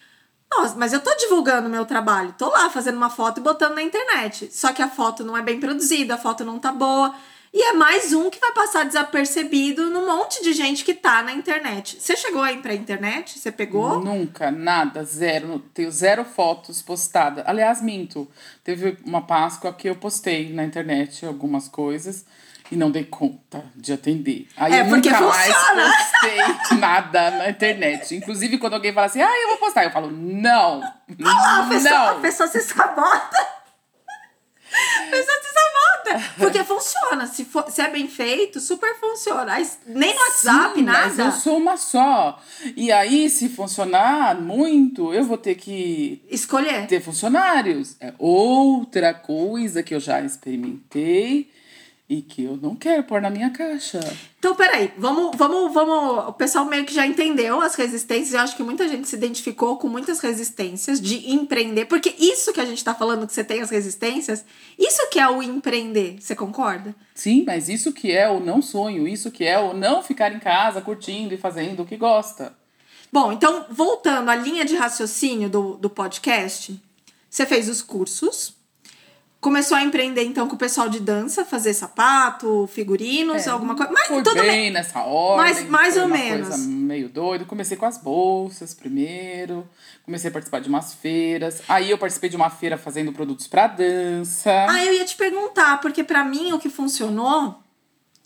Nossa, 0.51 0.75
mas 0.77 0.93
eu 0.93 1.01
tô 1.01 1.15
divulgando 1.15 1.69
meu 1.69 1.87
trabalho, 1.87 2.35
tô 2.37 2.51
lá 2.51 2.69
fazendo 2.69 2.97
uma 2.97 3.09
foto 3.09 3.39
e 3.39 3.43
botando 3.43 3.75
na 3.75 3.83
internet. 3.83 4.51
Só 4.53 4.73
que 4.73 4.83
a 4.83 4.89
foto 4.89 5.25
não 5.25 5.37
é 5.37 5.41
bem 5.41 5.59
produzida, 5.59 6.15
a 6.15 6.19
foto 6.19 6.45
não 6.45 6.59
tá 6.59 6.73
boa. 6.73 7.15
E 7.55 7.63
é 7.63 7.73
mais 7.75 8.13
um 8.13 8.31
que 8.31 8.41
vai 8.41 8.53
passar 8.53 8.85
desapercebido 8.85 9.91
no 9.91 10.07
monte 10.07 10.43
de 10.43 10.53
gente 10.55 10.85
que 10.85 10.95
tá 10.95 11.23
na 11.23 11.33
internet. 11.33 11.99
Você 12.01 12.17
chegou 12.17 12.43
aí 12.43 12.59
pra 12.59 12.75
internet? 12.75 13.39
Você 13.39 13.53
pegou? 13.53 14.01
Nunca, 14.01 14.51
nada, 14.51 15.05
zero. 15.05 15.63
Tenho 15.73 15.91
zero 15.91 16.25
fotos 16.25 16.83
postadas. 16.83 17.45
Aliás, 17.47 17.83
minto. 17.83 18.27
Teve 18.65 18.97
uma 19.05 19.23
Páscoa 19.23 19.73
que 19.73 19.89
eu 19.89 19.95
postei 19.95 20.53
na 20.53 20.65
internet 20.65 21.25
algumas 21.25 21.69
coisas 21.69 22.25
e 22.73 22.77
não 22.77 22.91
dei 22.91 23.05
conta 23.05 23.63
de 23.77 23.93
atender. 23.93 24.49
Aí 24.57 24.73
É, 24.73 24.81
eu 24.81 24.87
porque 24.89 25.11
nunca 25.11 25.21
mais 25.27 25.55
funciona. 25.55 25.93
postei 25.93 26.79
nada 26.79 27.31
na 27.33 27.51
internet. 27.51 28.15
Inclusive, 28.17 28.59
quando 28.59 28.75
alguém 28.75 28.93
fala 28.93 29.07
assim, 29.07 29.21
ah, 29.23 29.41
eu 29.43 29.49
vou 29.51 29.59
postar, 29.59 29.85
eu 29.85 29.91
falo, 29.91 30.11
não. 30.11 30.83
A 30.83 31.67
pessoa, 31.69 31.95
a 32.11 32.15
não. 32.15 32.21
pessoa 32.21 32.49
se 32.49 32.61
sabota. 32.61 33.37
A 34.75 35.11
pessoa 35.11 35.39
se 35.43 35.53
sabota. 35.53 36.33
Porque 36.39 36.65
funciona. 36.65 37.27
Se, 37.27 37.45
for, 37.45 37.71
se 37.71 37.81
é 37.83 37.91
bem 37.91 38.09
feito, 38.09 38.59
super 38.59 38.99
funciona. 38.99 39.53
Aí, 39.53 39.69
nem 39.87 40.15
no 40.15 40.21
WhatsApp, 40.21 40.75
Sim, 40.79 40.83
Mas 40.85 41.17
nada. 41.19 41.29
eu 41.29 41.33
sou 41.33 41.59
uma 41.59 41.77
só. 41.77 42.41
E 42.75 42.91
aí, 42.91 43.29
se 43.29 43.49
funcionar 43.51 44.35
muito, 44.41 45.13
eu 45.13 45.25
vou 45.25 45.37
ter 45.39 45.55
que 45.57 46.25
Escolher. 46.31 46.87
ter 46.87 47.01
funcionários. 47.03 47.97
É 48.01 48.15
outra 48.19 49.13
coisa 49.13 49.83
que 49.83 49.95
eu 49.95 50.01
já 50.01 50.21
experimentei 50.23 51.51
e 52.09 52.21
que 52.21 52.45
eu 52.45 52.57
não 52.57 52.77
quero 52.77 53.05
pôr 53.05 53.23
na 53.23 53.31
minha 53.31 53.51
caixa. 53.51 54.01
Então, 54.39 54.55
peraí, 54.55 54.93
vamos, 54.99 55.35
vamos, 55.37 55.73
vamos. 55.73 56.29
O 56.29 56.33
pessoal 56.33 56.65
meio 56.65 56.85
que 56.85 56.93
já 56.93 57.07
entendeu 57.07 57.61
as 57.61 57.75
resistências. 57.75 58.35
Eu 58.35 58.41
acho 58.41 58.57
que 58.57 58.63
muita 58.63 58.87
gente 58.87 59.09
se 59.09 59.17
identificou 59.17 59.79
com 59.79 59.89
muitas 59.89 60.21
resistências 60.21 61.01
de 61.01 61.31
empreender. 61.31 61.87
Porque 61.87 62.15
isso 62.19 62.53
que 62.53 62.61
a 62.61 62.67
gente 62.67 62.85
tá 62.85 62.95
falando 62.95 63.27
que 63.27 63.33
você 63.33 63.43
tem 63.43 63.63
as 63.63 63.71
resistências, 63.71 64.45
isso 64.79 65.09
que 65.11 65.19
é 65.19 65.29
o 65.29 65.43
empreender. 65.43 66.17
Você 66.21 66.35
concorda? 66.35 66.95
Sim, 67.15 67.45
mas 67.47 67.69
isso 67.69 67.93
que 67.93 68.13
é 68.13 68.29
o 68.29 68.41
não 68.41 68.61
sonho, 68.61 69.09
isso 69.09 69.31
que 69.31 69.45
é 69.45 69.59
o 69.59 69.73
não 69.73 70.03
ficar 70.03 70.33
em 70.33 70.39
casa 70.39 70.83
curtindo 70.83 71.33
e 71.33 71.39
fazendo 71.39 71.83
o 71.83 71.87
que 71.87 71.97
gosta. 71.97 72.55
Bom, 73.11 73.33
então, 73.33 73.67
voltando 73.71 74.31
à 74.31 74.35
linha 74.35 74.65
de 74.65 74.75
raciocínio 74.75 75.49
do, 75.49 75.77
do 75.77 75.89
podcast, 75.89 76.79
você 77.31 77.47
fez 77.47 77.69
os 77.69 77.81
cursos. 77.81 78.55
Começou 79.43 79.77
a 79.77 79.83
empreender, 79.83 80.23
então, 80.23 80.47
com 80.49 80.55
o 80.55 80.59
pessoal 80.59 80.89
de 80.89 81.01
dança, 81.01 81.45
fazer 81.45 81.75
sapato, 81.75 82.69
figurinos, 82.73 83.45
É, 83.45 83.51
alguma 83.51 83.75
coisa. 83.75 83.91
Mas 83.93 84.07
tudo 84.07 84.33
bem 84.37 84.71
nessa 84.71 85.01
ordem. 85.01 85.37
Mais- 85.55 85.69
mais 85.69 85.97
ou 85.97 86.07
menos. 86.07 86.57
meio 86.65 87.09
doido. 87.09 87.45
Comecei 87.45 87.77
com 87.77 87.85
as 87.85 87.99
bolsas 87.99 88.73
primeiro. 88.73 89.69
Comecei 90.05 90.31
a 90.31 90.33
participar 90.33 90.61
de 90.61 90.69
umas 90.69 90.95
feiras. 90.95 91.61
Aí 91.69 91.91
eu 91.91 91.99
participei 91.99 92.31
de 92.31 92.37
uma 92.37 92.51
feira 92.51 92.79
fazendo 92.79 93.13
produtos 93.13 93.49
pra 93.49 93.67
dança. 93.67 94.49
Ah, 94.71 94.85
eu 94.85 94.93
ia 94.95 95.05
te 95.05 95.17
perguntar, 95.17 95.81
porque 95.81 96.05
pra 96.05 96.25
mim 96.25 96.53
o 96.53 96.59
que 96.61 96.69
funcionou 96.71 97.61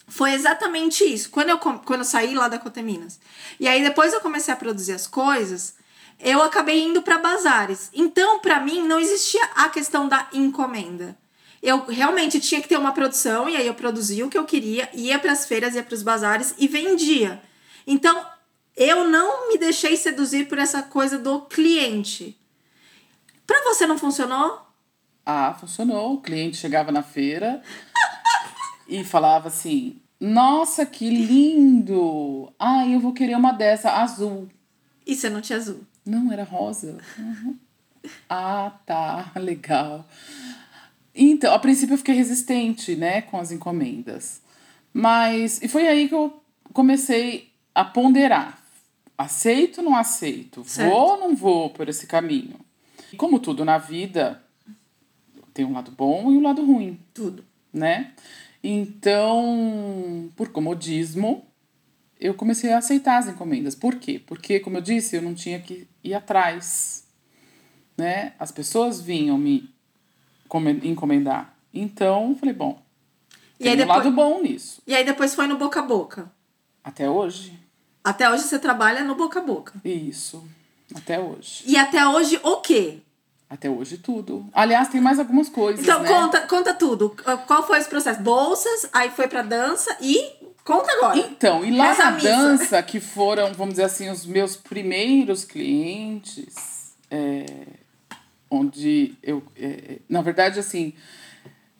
foi 0.06 0.34
exatamente 0.34 1.02
isso. 1.02 1.30
Quando 1.30 1.48
eu, 1.48 1.56
quando 1.58 2.00
eu 2.00 2.04
saí 2.04 2.34
lá 2.34 2.46
da 2.46 2.58
Coteminas. 2.58 3.18
E 3.58 3.66
aí 3.66 3.82
depois 3.82 4.12
eu 4.12 4.20
comecei 4.20 4.52
a 4.52 4.56
produzir 4.56 4.92
as 4.92 5.06
coisas, 5.06 5.75
eu 6.18 6.42
acabei 6.42 6.82
indo 6.82 7.02
pra 7.02 7.18
bazares. 7.18 7.90
Então, 7.92 8.40
pra 8.40 8.60
mim, 8.60 8.86
não 8.86 8.98
existia 8.98 9.44
a 9.54 9.68
questão 9.68 10.08
da 10.08 10.28
encomenda. 10.32 11.16
Eu 11.62 11.84
realmente 11.86 12.40
tinha 12.40 12.60
que 12.60 12.68
ter 12.68 12.78
uma 12.78 12.92
produção, 12.92 13.48
e 13.48 13.56
aí 13.56 13.66
eu 13.66 13.74
produzia 13.74 14.24
o 14.24 14.30
que 14.30 14.38
eu 14.38 14.44
queria, 14.44 14.88
ia 14.94 15.18
pras 15.18 15.46
feiras, 15.46 15.74
ia 15.74 15.82
pros 15.82 16.02
bazares 16.02 16.54
e 16.58 16.68
vendia. 16.68 17.42
Então, 17.86 18.24
eu 18.76 19.08
não 19.08 19.48
me 19.48 19.58
deixei 19.58 19.96
seduzir 19.96 20.48
por 20.48 20.58
essa 20.58 20.82
coisa 20.82 21.18
do 21.18 21.42
cliente. 21.42 22.38
Pra 23.46 23.62
você 23.64 23.86
não 23.86 23.98
funcionou? 23.98 24.60
Ah, 25.24 25.54
funcionou. 25.58 26.14
O 26.14 26.20
cliente 26.20 26.56
chegava 26.56 26.92
na 26.92 27.02
feira 27.02 27.62
e 28.86 29.02
falava 29.02 29.48
assim: 29.48 30.00
Nossa, 30.20 30.84
que 30.84 31.08
lindo! 31.08 32.52
Ah, 32.58 32.86
eu 32.86 33.00
vou 33.00 33.12
querer 33.12 33.36
uma 33.36 33.52
dessa 33.52 33.92
azul. 33.92 34.48
E 35.06 35.14
você 35.14 35.30
não 35.30 35.40
tinha 35.40 35.58
azul. 35.58 35.86
Não, 36.06 36.32
era 36.32 36.44
rosa. 36.44 36.98
Uhum. 37.18 37.56
Ah, 38.28 38.72
tá, 38.86 39.32
legal. 39.36 40.06
Então, 41.14 41.52
a 41.52 41.58
princípio 41.58 41.94
eu 41.94 41.98
fiquei 41.98 42.14
resistente, 42.14 42.94
né, 42.94 43.22
com 43.22 43.38
as 43.38 43.50
encomendas. 43.50 44.40
Mas, 44.92 45.60
e 45.62 45.68
foi 45.68 45.88
aí 45.88 46.08
que 46.08 46.14
eu 46.14 46.40
comecei 46.72 47.52
a 47.74 47.84
ponderar. 47.84 48.62
Aceito 49.18 49.78
ou 49.78 49.84
não 49.84 49.96
aceito? 49.96 50.62
Certo. 50.64 50.90
Vou 50.90 51.12
ou 51.12 51.18
não 51.18 51.34
vou 51.34 51.70
por 51.70 51.88
esse 51.88 52.06
caminho? 52.06 52.60
E 53.12 53.16
como 53.16 53.38
tudo 53.38 53.64
na 53.64 53.78
vida, 53.78 54.42
tem 55.54 55.64
um 55.64 55.72
lado 55.72 55.90
bom 55.90 56.30
e 56.30 56.36
um 56.36 56.42
lado 56.42 56.64
ruim 56.64 57.00
Tudo. 57.14 57.44
né? 57.72 58.12
Então, 58.62 60.30
por 60.36 60.50
comodismo, 60.50 61.46
eu 62.20 62.34
comecei 62.34 62.72
a 62.72 62.78
aceitar 62.78 63.18
as 63.18 63.28
encomendas. 63.28 63.74
Por 63.74 63.96
quê? 63.96 64.20
Porque, 64.26 64.60
como 64.60 64.76
eu 64.78 64.80
disse, 64.80 65.16
eu 65.16 65.22
não 65.22 65.34
tinha 65.34 65.60
que 65.60 65.86
ir 66.02 66.14
atrás, 66.14 67.04
né? 67.96 68.32
As 68.38 68.50
pessoas 68.52 69.00
vinham 69.00 69.36
me 69.38 69.68
come- 70.48 70.80
encomendar. 70.84 71.54
Então, 71.72 72.30
eu 72.30 72.36
falei, 72.36 72.54
bom, 72.54 72.80
E 73.58 73.64
tem 73.64 73.72
aí, 73.72 73.74
um 73.76 73.78
depois, 73.80 73.98
lado 73.98 74.10
bom 74.12 74.40
nisso. 74.42 74.80
e 74.86 74.94
aí 74.94 75.04
depois 75.04 75.34
foi 75.34 75.46
no 75.46 75.56
boca 75.58 75.80
a 75.80 75.82
boca. 75.82 76.30
Até 76.82 77.08
hoje, 77.10 77.58
Até 78.04 78.30
hoje 78.30 78.44
você 78.44 78.58
trabalha 78.58 79.02
no 79.02 79.14
boca 79.16 79.40
a 79.40 79.42
boca. 79.42 79.74
isso. 79.84 80.42
Até 80.94 81.18
hoje. 81.18 81.64
E 81.66 81.76
até 81.76 82.06
hoje 82.06 82.38
o 82.44 82.56
quê? 82.58 83.00
Até 83.50 83.68
hoje, 83.68 83.98
tudo. 83.98 84.48
Aliás, 84.52 84.88
tem 84.88 85.00
mais 85.00 85.18
algumas 85.18 85.48
coisas, 85.48 85.84
Então 85.84 86.00
né? 86.02 86.08
conta, 86.08 86.40
conta 86.46 86.74
tudo. 86.74 87.14
Qual 87.46 87.66
foi 87.66 87.78
esse 87.78 87.88
processo? 87.88 88.20
Bolsas, 88.22 88.88
aí 88.92 89.10
foi 89.10 89.26
pra 89.28 89.42
dança 89.42 89.96
e 90.00 90.30
conta 90.66 90.92
agora. 90.92 91.18
Então, 91.18 91.64
e 91.64 91.70
lá 91.70 91.96
na 91.96 92.10
dança, 92.10 92.82
que 92.82 93.00
foram, 93.00 93.54
vamos 93.54 93.74
dizer 93.74 93.84
assim, 93.84 94.10
os 94.10 94.26
meus 94.26 94.56
primeiros 94.56 95.44
clientes, 95.44 96.96
é, 97.10 97.46
onde 98.50 99.14
eu. 99.22 99.42
é, 99.56 100.00
na 100.08 100.20
verdade, 100.20 100.58
assim, 100.58 100.92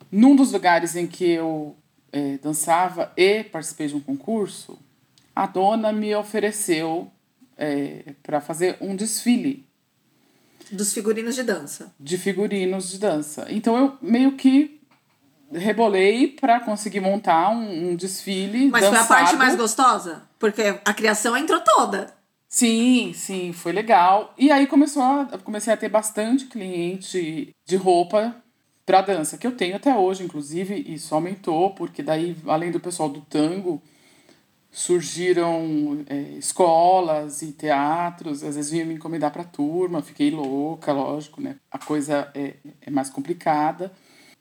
num 0.09 0.35
dos 0.35 0.53
lugares 0.53 0.95
em 0.95 1.05
que 1.05 1.25
eu 1.25 1.75
é, 2.11 2.37
dançava 2.37 3.11
e 3.17 3.43
participei 3.43 3.87
de 3.87 3.95
um 3.95 3.99
concurso, 3.99 4.79
a 5.35 5.45
dona 5.45 5.91
me 5.91 6.15
ofereceu 6.15 7.11
é, 7.57 8.13
para 8.23 8.39
fazer 8.39 8.77
um 8.79 8.95
desfile 8.95 9.67
Dos 10.71 10.93
figurinos 10.93 11.35
de 11.35 11.43
dança. 11.43 11.93
de 11.99 12.17
figurinos 12.17 12.89
de 12.89 12.99
dança. 12.99 13.47
Então 13.49 13.77
eu 13.77 13.97
meio 14.01 14.33
que 14.33 14.76
rebolei 15.51 16.27
para 16.27 16.59
conseguir 16.59 16.99
montar 16.99 17.49
um, 17.49 17.91
um 17.91 17.95
desfile. 17.95 18.69
Mas 18.69 18.85
foi 18.85 18.97
a 18.97 19.03
parte 19.03 19.21
dançado. 19.23 19.37
mais 19.37 19.55
gostosa? 19.55 20.23
Porque 20.39 20.79
a 20.83 20.93
criação 20.93 21.35
entrou 21.35 21.59
toda. 21.61 22.13
Sim, 22.49 23.11
sim, 23.13 23.51
foi 23.53 23.71
legal. 23.71 24.33
E 24.37 24.51
aí 24.51 24.67
começou 24.67 25.03
a, 25.03 25.25
comecei 25.43 25.73
a 25.73 25.77
ter 25.77 25.89
bastante 25.89 26.45
cliente 26.45 27.53
de 27.65 27.75
roupa 27.75 28.35
para 28.85 29.01
dança, 29.01 29.37
que 29.37 29.45
eu 29.45 29.51
tenho 29.51 29.75
até 29.75 29.93
hoje, 29.93 30.23
inclusive, 30.23 30.73
e 30.87 30.97
só 30.97 31.15
aumentou, 31.15 31.71
porque 31.71 32.01
daí, 32.01 32.37
além 32.47 32.71
do 32.71 32.79
pessoal 32.79 33.09
do 33.09 33.19
tango, 33.19 33.81
surgiram 34.71 36.05
é, 36.07 36.15
escolas 36.37 37.41
e 37.41 37.51
teatros, 37.51 38.43
às 38.43 38.55
vezes 38.55 38.71
vinham 38.71 38.87
me 38.87 38.93
encomendar 38.93 39.31
para 39.31 39.43
turma, 39.43 40.01
fiquei 40.01 40.31
louca, 40.31 40.93
lógico, 40.93 41.41
né? 41.41 41.57
A 41.69 41.77
coisa 41.77 42.31
é, 42.33 42.53
é 42.79 42.89
mais 42.89 43.09
complicada. 43.09 43.91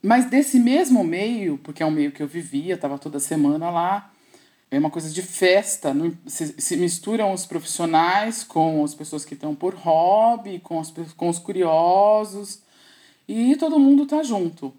Mas 0.07 0.27
desse 0.27 0.61
mesmo 0.61 1.03
meio, 1.03 1.59
porque 1.59 1.83
é 1.83 1.87
um 1.87 1.91
meio 1.91 2.13
que 2.13 2.23
eu 2.23 2.29
vivia, 2.29 2.77
estava 2.77 2.97
toda 2.97 3.19
semana 3.19 3.71
lá, 3.71 4.13
é 4.71 4.79
uma 4.79 4.89
coisa 4.89 5.11
de 5.11 5.21
festa, 5.21 5.93
não- 5.93 6.17
se, 6.25 6.55
se 6.59 6.77
misturam 6.77 7.33
os 7.33 7.45
profissionais 7.45 8.45
com 8.45 8.85
as 8.85 8.95
pessoas 8.95 9.25
que 9.25 9.35
estão 9.35 9.53
por 9.53 9.75
hobby, 9.75 10.61
com, 10.61 10.79
as, 10.79 10.95
com 11.17 11.29
os 11.29 11.41
curiosos, 11.41 12.63
e 13.27 13.57
todo 13.57 13.81
mundo 13.81 14.07
tá 14.07 14.23
junto. 14.23 14.73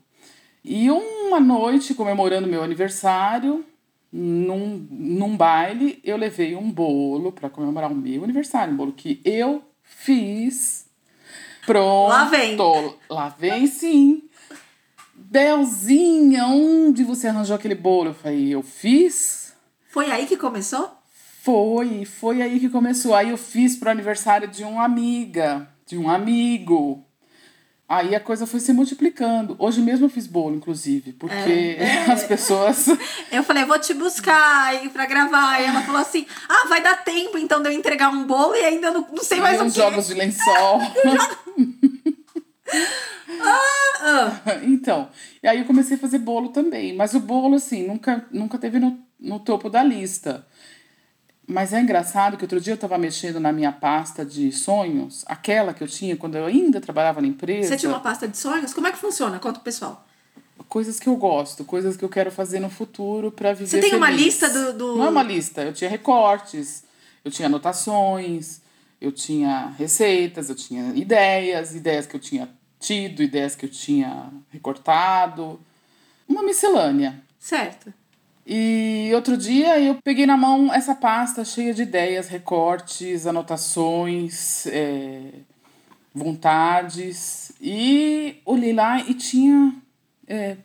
E 0.63 0.89
uma 0.89 1.41
noite, 1.41 1.93
comemorando 1.93 2.47
meu 2.47 2.63
aniversário, 2.63 3.65
num, 4.09 4.87
num 4.89 5.35
baile, 5.35 5.99
eu 6.05 6.15
levei 6.15 6.55
um 6.55 6.71
bolo 6.71 7.33
para 7.33 7.49
comemorar 7.49 7.91
o 7.91 7.95
meu 7.95 8.23
aniversário, 8.23 8.73
um 8.73 8.77
bolo 8.77 8.93
que 8.93 9.19
eu 9.25 9.61
fiz. 9.83 10.87
Pronto. 11.65 12.07
Lá 12.07 12.23
vem. 12.23 12.55
Lá 13.09 13.27
vem 13.27 13.67
sim. 13.67 14.23
Belzinha, 15.29 16.45
onde 16.45 17.03
você 17.03 17.27
arranjou 17.27 17.55
aquele 17.55 17.75
bolo? 17.75 18.11
Eu 18.11 18.13
falei, 18.13 18.49
eu 18.49 18.63
fiz. 18.63 19.53
Foi 19.89 20.09
aí 20.09 20.25
que 20.25 20.37
começou? 20.37 20.89
Foi, 21.43 22.05
foi 22.05 22.41
aí 22.41 22.59
que 22.59 22.69
começou. 22.69 23.13
Aí 23.13 23.29
eu 23.29 23.37
fiz 23.37 23.75
pro 23.75 23.89
aniversário 23.89 24.47
de 24.47 24.63
uma 24.63 24.85
amiga, 24.85 25.67
de 25.85 25.97
um 25.97 26.09
amigo. 26.09 27.05
Aí 27.89 28.13
a 28.13 28.19
coisa 28.19 28.45
foi 28.45 28.59
se 28.59 28.71
multiplicando. 28.73 29.55
Hoje 29.59 29.81
mesmo 29.81 30.05
eu 30.05 30.09
fiz 30.09 30.27
bolo, 30.27 30.55
inclusive, 30.55 31.13
porque 31.13 31.33
é, 31.33 32.05
é. 32.07 32.11
as 32.11 32.23
pessoas. 32.23 32.87
Eu 33.31 33.43
falei, 33.43 33.63
vou 33.63 33.79
te 33.79 33.93
buscar 33.93 34.67
aí 34.67 34.89
pra 34.89 35.05
gravar. 35.05 35.61
E 35.61 35.65
ela 35.65 35.81
falou 35.81 36.01
assim: 36.01 36.25
ah, 36.49 36.67
vai 36.67 36.81
dar 36.81 37.03
tempo 37.03 37.37
então 37.37 37.61
de 37.61 37.69
eu 37.69 37.73
entregar 37.73 38.09
um 38.09 38.25
bolo 38.25 38.55
e 38.55 38.63
ainda 38.63 38.91
não, 38.91 39.07
não 39.11 39.23
sei 39.23 39.39
mais 39.39 39.59
e 39.59 39.63
o 39.63 39.65
que. 39.65 39.71
jogos 39.71 40.07
de 40.07 40.15
lençol. 40.15 40.81
ah, 43.41 43.61
ah. 44.01 44.41
Então, 44.87 45.09
e 45.43 45.47
aí 45.49 45.59
eu 45.59 45.65
comecei 45.65 45.97
a 45.97 45.99
fazer 45.99 46.19
bolo 46.19 46.47
também. 46.47 46.95
Mas 46.95 47.13
o 47.13 47.19
bolo, 47.19 47.55
assim, 47.55 47.85
nunca, 47.85 48.25
nunca 48.31 48.57
teve 48.57 48.79
no, 48.79 48.97
no 49.19 49.37
topo 49.37 49.69
da 49.69 49.83
lista. 49.83 50.47
Mas 51.45 51.73
é 51.73 51.81
engraçado 51.81 52.37
que 52.37 52.45
outro 52.45 52.61
dia 52.61 52.71
eu 52.71 52.75
estava 52.75 52.97
mexendo 52.97 53.37
na 53.37 53.51
minha 53.51 53.71
pasta 53.73 54.25
de 54.25 54.49
sonhos, 54.49 55.25
aquela 55.27 55.73
que 55.73 55.83
eu 55.83 55.87
tinha 55.89 56.15
quando 56.15 56.35
eu 56.35 56.45
ainda 56.45 56.79
trabalhava 56.79 57.19
na 57.19 57.27
empresa. 57.27 57.67
Você 57.67 57.77
tinha 57.77 57.91
uma 57.91 57.99
pasta 57.99 58.29
de 58.29 58.37
sonhos? 58.37 58.73
Como 58.73 58.87
é 58.87 58.91
que 58.93 58.97
funciona? 58.97 59.37
Conta 59.39 59.59
o 59.59 59.63
pessoal. 59.63 60.05
Coisas 60.69 61.01
que 61.01 61.07
eu 61.07 61.17
gosto, 61.17 61.65
coisas 61.65 61.97
que 61.97 62.05
eu 62.05 62.09
quero 62.09 62.31
fazer 62.31 62.61
no 62.61 62.69
futuro 62.69 63.29
para 63.29 63.51
viver 63.51 63.67
Você 63.67 63.79
tem 63.81 63.89
feliz. 63.89 63.97
uma 63.97 64.09
lista 64.09 64.49
do, 64.49 64.73
do. 64.73 64.95
Não 64.95 65.05
é 65.05 65.09
uma 65.09 65.23
lista, 65.23 65.63
eu 65.63 65.73
tinha 65.73 65.89
recortes, 65.89 66.83
eu 67.23 67.31
tinha 67.31 67.45
anotações, 67.47 68.61
eu 68.99 69.11
tinha 69.11 69.73
receitas, 69.77 70.49
eu 70.49 70.55
tinha 70.55 70.93
ideias, 70.95 71.75
ideias 71.75 72.05
que 72.05 72.15
eu 72.15 72.19
tinha 72.19 72.49
tido, 72.79 73.23
ideias 73.23 73.55
que 73.55 73.65
eu 73.65 73.69
tinha 73.69 74.29
recortado. 74.51 75.59
Uma 76.27 76.43
miscelânea. 76.43 77.21
Certo. 77.39 77.93
E 78.45 79.11
outro 79.13 79.35
dia 79.35 79.79
eu 79.79 79.95
peguei 79.95 80.25
na 80.25 80.37
mão 80.37 80.73
essa 80.73 80.95
pasta 80.95 81.43
cheia 81.43 81.73
de 81.73 81.81
ideias, 81.81 82.29
recortes, 82.29 83.27
anotações, 83.27 84.65
é, 84.67 85.31
vontades. 86.13 87.51
E 87.59 88.41
olhei 88.45 88.73
lá 88.73 89.01
e 89.01 89.13
tinha. 89.13 89.75
É, 90.27 90.57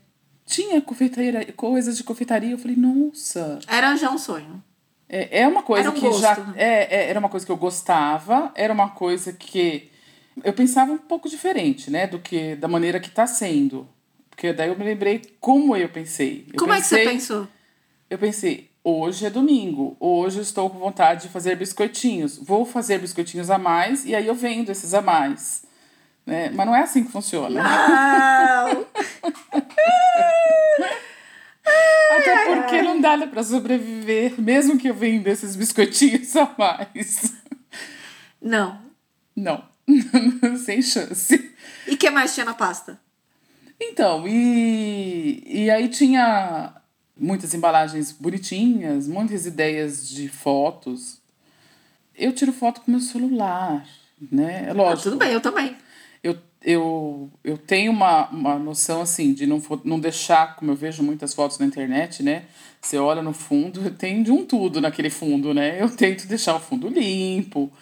tinha 0.47 0.81
confeitaria, 0.81 1.53
coisas 1.55 1.97
de 1.97 2.05
confeitaria. 2.05 2.53
Eu 2.53 2.59
falei, 2.59 2.77
nossa. 2.77 3.59
Era 3.67 3.97
já 3.97 4.11
um 4.11 4.19
sonho. 4.19 4.63
É, 5.09 5.41
é 5.41 5.49
uma 5.49 5.63
coisa 5.63 5.91
um 5.91 5.93
que 5.93 6.01
gosto. 6.01 6.21
já. 6.21 6.37
É, 6.57 6.97
é, 6.97 7.11
era 7.11 7.19
uma 7.19 7.29
coisa 7.29 7.45
que 7.45 7.53
eu 7.53 7.57
gostava, 7.57 8.51
era 8.55 8.73
uma 8.73 8.91
coisa 8.91 9.33
que 9.33 9.92
eu 10.43 10.53
pensava 10.53 10.93
um 10.93 10.99
pouco 10.99 11.29
diferente, 11.29 11.91
né? 11.91 12.07
Do 12.07 12.19
que 12.19 12.57
da 12.57 12.69
maneira 12.69 13.01
que 13.01 13.09
está 13.09 13.27
sendo. 13.27 13.89
Porque 14.31 14.53
daí 14.53 14.69
eu 14.69 14.79
me 14.79 14.85
lembrei 14.85 15.23
como 15.41 15.77
eu 15.77 15.89
pensei. 15.89 16.47
Eu 16.53 16.59
como 16.59 16.73
pensei, 16.73 16.99
é 16.99 17.03
que 17.03 17.09
você 17.09 17.17
pensou? 17.17 17.49
eu 18.09 18.19
pensei, 18.19 18.71
hoje 18.85 19.25
é 19.25 19.31
domingo, 19.31 19.97
hoje 19.99 20.39
eu 20.39 20.43
estou 20.43 20.69
com 20.69 20.79
vontade 20.79 21.23
de 21.23 21.29
fazer 21.29 21.57
biscoitinhos. 21.57 22.39
Vou 22.39 22.65
fazer 22.65 22.99
biscoitinhos 22.99 23.51
a 23.51 23.59
mais 23.59 24.05
e 24.05 24.15
aí 24.15 24.27
eu 24.27 24.35
vendo 24.35 24.71
esses 24.71 24.95
a 24.95 25.01
mais. 25.01 25.65
Né? 26.27 26.51
Mas 26.51 26.67
não 26.67 26.75
é 26.75 26.83
assim 26.83 27.05
que 27.05 27.11
funciona. 27.11 27.63
Não! 27.63 28.87
Até 32.13 32.45
porque 32.55 32.83
não 32.83 33.01
dá 33.01 33.17
para 33.27 33.43
sobreviver, 33.43 34.39
mesmo 34.41 34.79
que 34.79 34.89
eu 34.89 34.95
venda 34.95 35.31
esses 35.31 35.57
biscoitinhos 35.57 36.37
a 36.37 36.55
mais. 36.59 37.33
Não. 38.41 38.79
Não. 39.35 39.72
Sem 40.65 40.83
chance. 40.83 41.53
E 41.87 41.95
o 41.95 41.97
que 41.97 42.11
mais 42.11 42.35
tinha 42.35 42.47
na 42.47 42.55
pasta? 42.55 43.01
Então, 43.81 44.27
e, 44.29 45.43
e 45.45 45.71
aí 45.71 45.89
tinha 45.89 46.73
muitas 47.17 47.53
embalagens 47.55 48.13
bonitinhas, 48.13 49.09
muitas 49.09 49.47
ideias 49.47 50.09
de 50.09 50.29
fotos. 50.29 51.21
Eu 52.15 52.33
tiro 52.33 52.53
foto 52.53 52.81
com 52.81 52.91
meu 52.91 53.01
celular, 53.01 53.87
né? 54.31 54.67
É 54.67 54.71
ah, 54.71 54.73
lógico. 54.73 55.01
Ah, 55.01 55.03
tudo 55.03 55.17
bem, 55.17 55.33
eu 55.33 55.41
também. 55.41 55.77
Eu, 56.23 56.39
eu, 56.63 57.31
eu 57.43 57.59
tenho 57.59 57.91
uma, 57.91 58.29
uma 58.29 58.59
noção, 58.59 59.03
assim, 59.03 59.33
de 59.33 59.47
não, 59.47 59.61
não 59.85 59.99
deixar, 59.99 60.55
como 60.57 60.71
eu 60.71 60.77
vejo 60.77 61.03
muitas 61.03 61.35
fotos 61.35 61.59
na 61.59 61.67
internet, 61.67 62.23
né? 62.23 62.45
Você 62.81 62.99
olha 62.99 63.23
no 63.23 63.33
fundo, 63.33 63.91
tem 63.99 64.23
de 64.23 64.31
um 64.31 64.45
tudo 64.45 64.81
naquele 64.81 65.11
fundo, 65.11 65.53
né? 65.53 65.83
Eu 65.83 65.89
tento 65.91 66.27
deixar 66.27 66.55
o 66.55 66.61
fundo 66.61 66.89
limpo, 66.89 67.73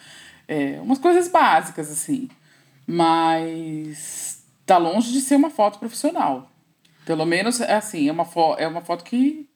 é, 0.51 0.81
umas 0.81 0.99
coisas 0.99 1.29
básicas, 1.29 1.89
assim. 1.89 2.27
Mas 2.85 4.43
tá 4.65 4.77
longe 4.77 5.13
de 5.13 5.21
ser 5.21 5.37
uma 5.37 5.49
foto 5.49 5.79
profissional. 5.79 6.51
Pelo 7.05 7.25
menos, 7.25 7.61
é 7.61 7.75
assim, 7.75 8.09
é 8.09 8.11
uma, 8.11 8.25
fo 8.25 8.55
é 8.57 8.67
uma 8.67 8.81
foto 8.81 9.05
que 9.05 9.49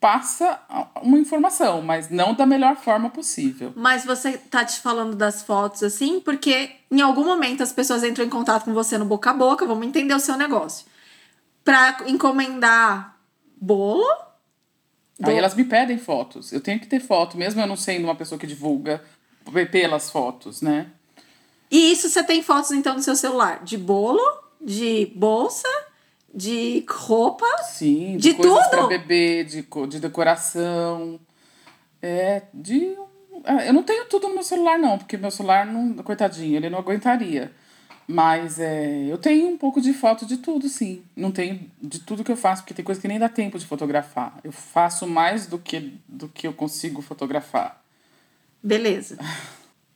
passa 0.00 0.60
uma 1.00 1.16
informação, 1.16 1.80
mas 1.80 2.10
não 2.10 2.34
da 2.34 2.44
melhor 2.44 2.74
forma 2.74 3.08
possível. 3.08 3.72
Mas 3.76 4.04
você 4.04 4.36
tá 4.36 4.64
te 4.64 4.80
falando 4.80 5.14
das 5.14 5.44
fotos 5.44 5.84
assim, 5.84 6.18
porque 6.18 6.72
em 6.90 7.00
algum 7.00 7.24
momento 7.24 7.62
as 7.62 7.72
pessoas 7.72 8.02
entram 8.02 8.24
em 8.24 8.28
contato 8.28 8.64
com 8.64 8.74
você 8.74 8.98
no 8.98 9.04
boca 9.04 9.30
a 9.30 9.34
boca, 9.34 9.64
vamos 9.64 9.86
entender 9.86 10.12
o 10.12 10.18
seu 10.18 10.36
negócio. 10.36 10.84
Pra 11.64 11.98
encomendar 12.08 13.16
bolo. 13.56 14.04
Aí 15.22 15.36
elas 15.36 15.54
me 15.54 15.62
pedem 15.62 15.98
fotos. 15.98 16.52
Eu 16.52 16.60
tenho 16.60 16.80
que 16.80 16.88
ter 16.88 16.98
foto, 16.98 17.38
mesmo 17.38 17.60
eu 17.60 17.66
não 17.68 17.76
sendo 17.76 18.02
uma 18.02 18.16
pessoa 18.16 18.40
que 18.40 18.46
divulga 18.46 19.00
pelas 19.70 20.10
fotos, 20.10 20.62
né? 20.62 20.88
E 21.70 21.92
isso 21.92 22.08
você 22.08 22.22
tem 22.22 22.42
fotos 22.42 22.70
então 22.70 22.94
no 22.94 23.02
seu 23.02 23.16
celular? 23.16 23.64
De 23.64 23.78
bolo, 23.78 24.22
de 24.60 25.10
bolsa 25.14 25.68
de 26.34 26.84
roupa. 26.88 27.46
Sim, 27.64 28.16
de, 28.16 28.30
de 28.30 28.34
coisas 28.34 28.66
para 28.68 28.86
bebê, 28.86 29.44
de, 29.44 29.66
de 29.88 30.00
decoração. 30.00 31.20
É, 32.00 32.42
de. 32.52 32.96
Ah, 33.44 33.66
eu 33.66 33.72
não 33.72 33.82
tenho 33.82 34.06
tudo 34.06 34.28
no 34.28 34.34
meu 34.34 34.42
celular, 34.42 34.78
não, 34.78 34.98
porque 34.98 35.16
meu 35.16 35.30
celular, 35.30 35.66
não, 35.66 35.94
coitadinho, 35.96 36.56
ele 36.56 36.70
não 36.70 36.78
aguentaria. 36.78 37.52
Mas 38.06 38.58
é, 38.58 39.06
eu 39.08 39.16
tenho 39.16 39.48
um 39.48 39.56
pouco 39.56 39.80
de 39.80 39.92
foto 39.92 40.26
de 40.26 40.36
tudo, 40.36 40.68
sim. 40.68 41.02
Não 41.16 41.30
tenho 41.30 41.70
de 41.80 42.00
tudo 42.00 42.24
que 42.24 42.32
eu 42.32 42.36
faço, 42.36 42.62
porque 42.62 42.74
tem 42.74 42.84
coisa 42.84 43.00
que 43.00 43.08
nem 43.08 43.18
dá 43.18 43.28
tempo 43.28 43.58
de 43.58 43.66
fotografar. 43.66 44.38
Eu 44.42 44.52
faço 44.52 45.06
mais 45.06 45.46
do 45.46 45.58
que, 45.58 45.98
do 46.08 46.28
que 46.28 46.46
eu 46.46 46.52
consigo 46.52 47.00
fotografar. 47.00 47.81
Beleza. 48.62 49.18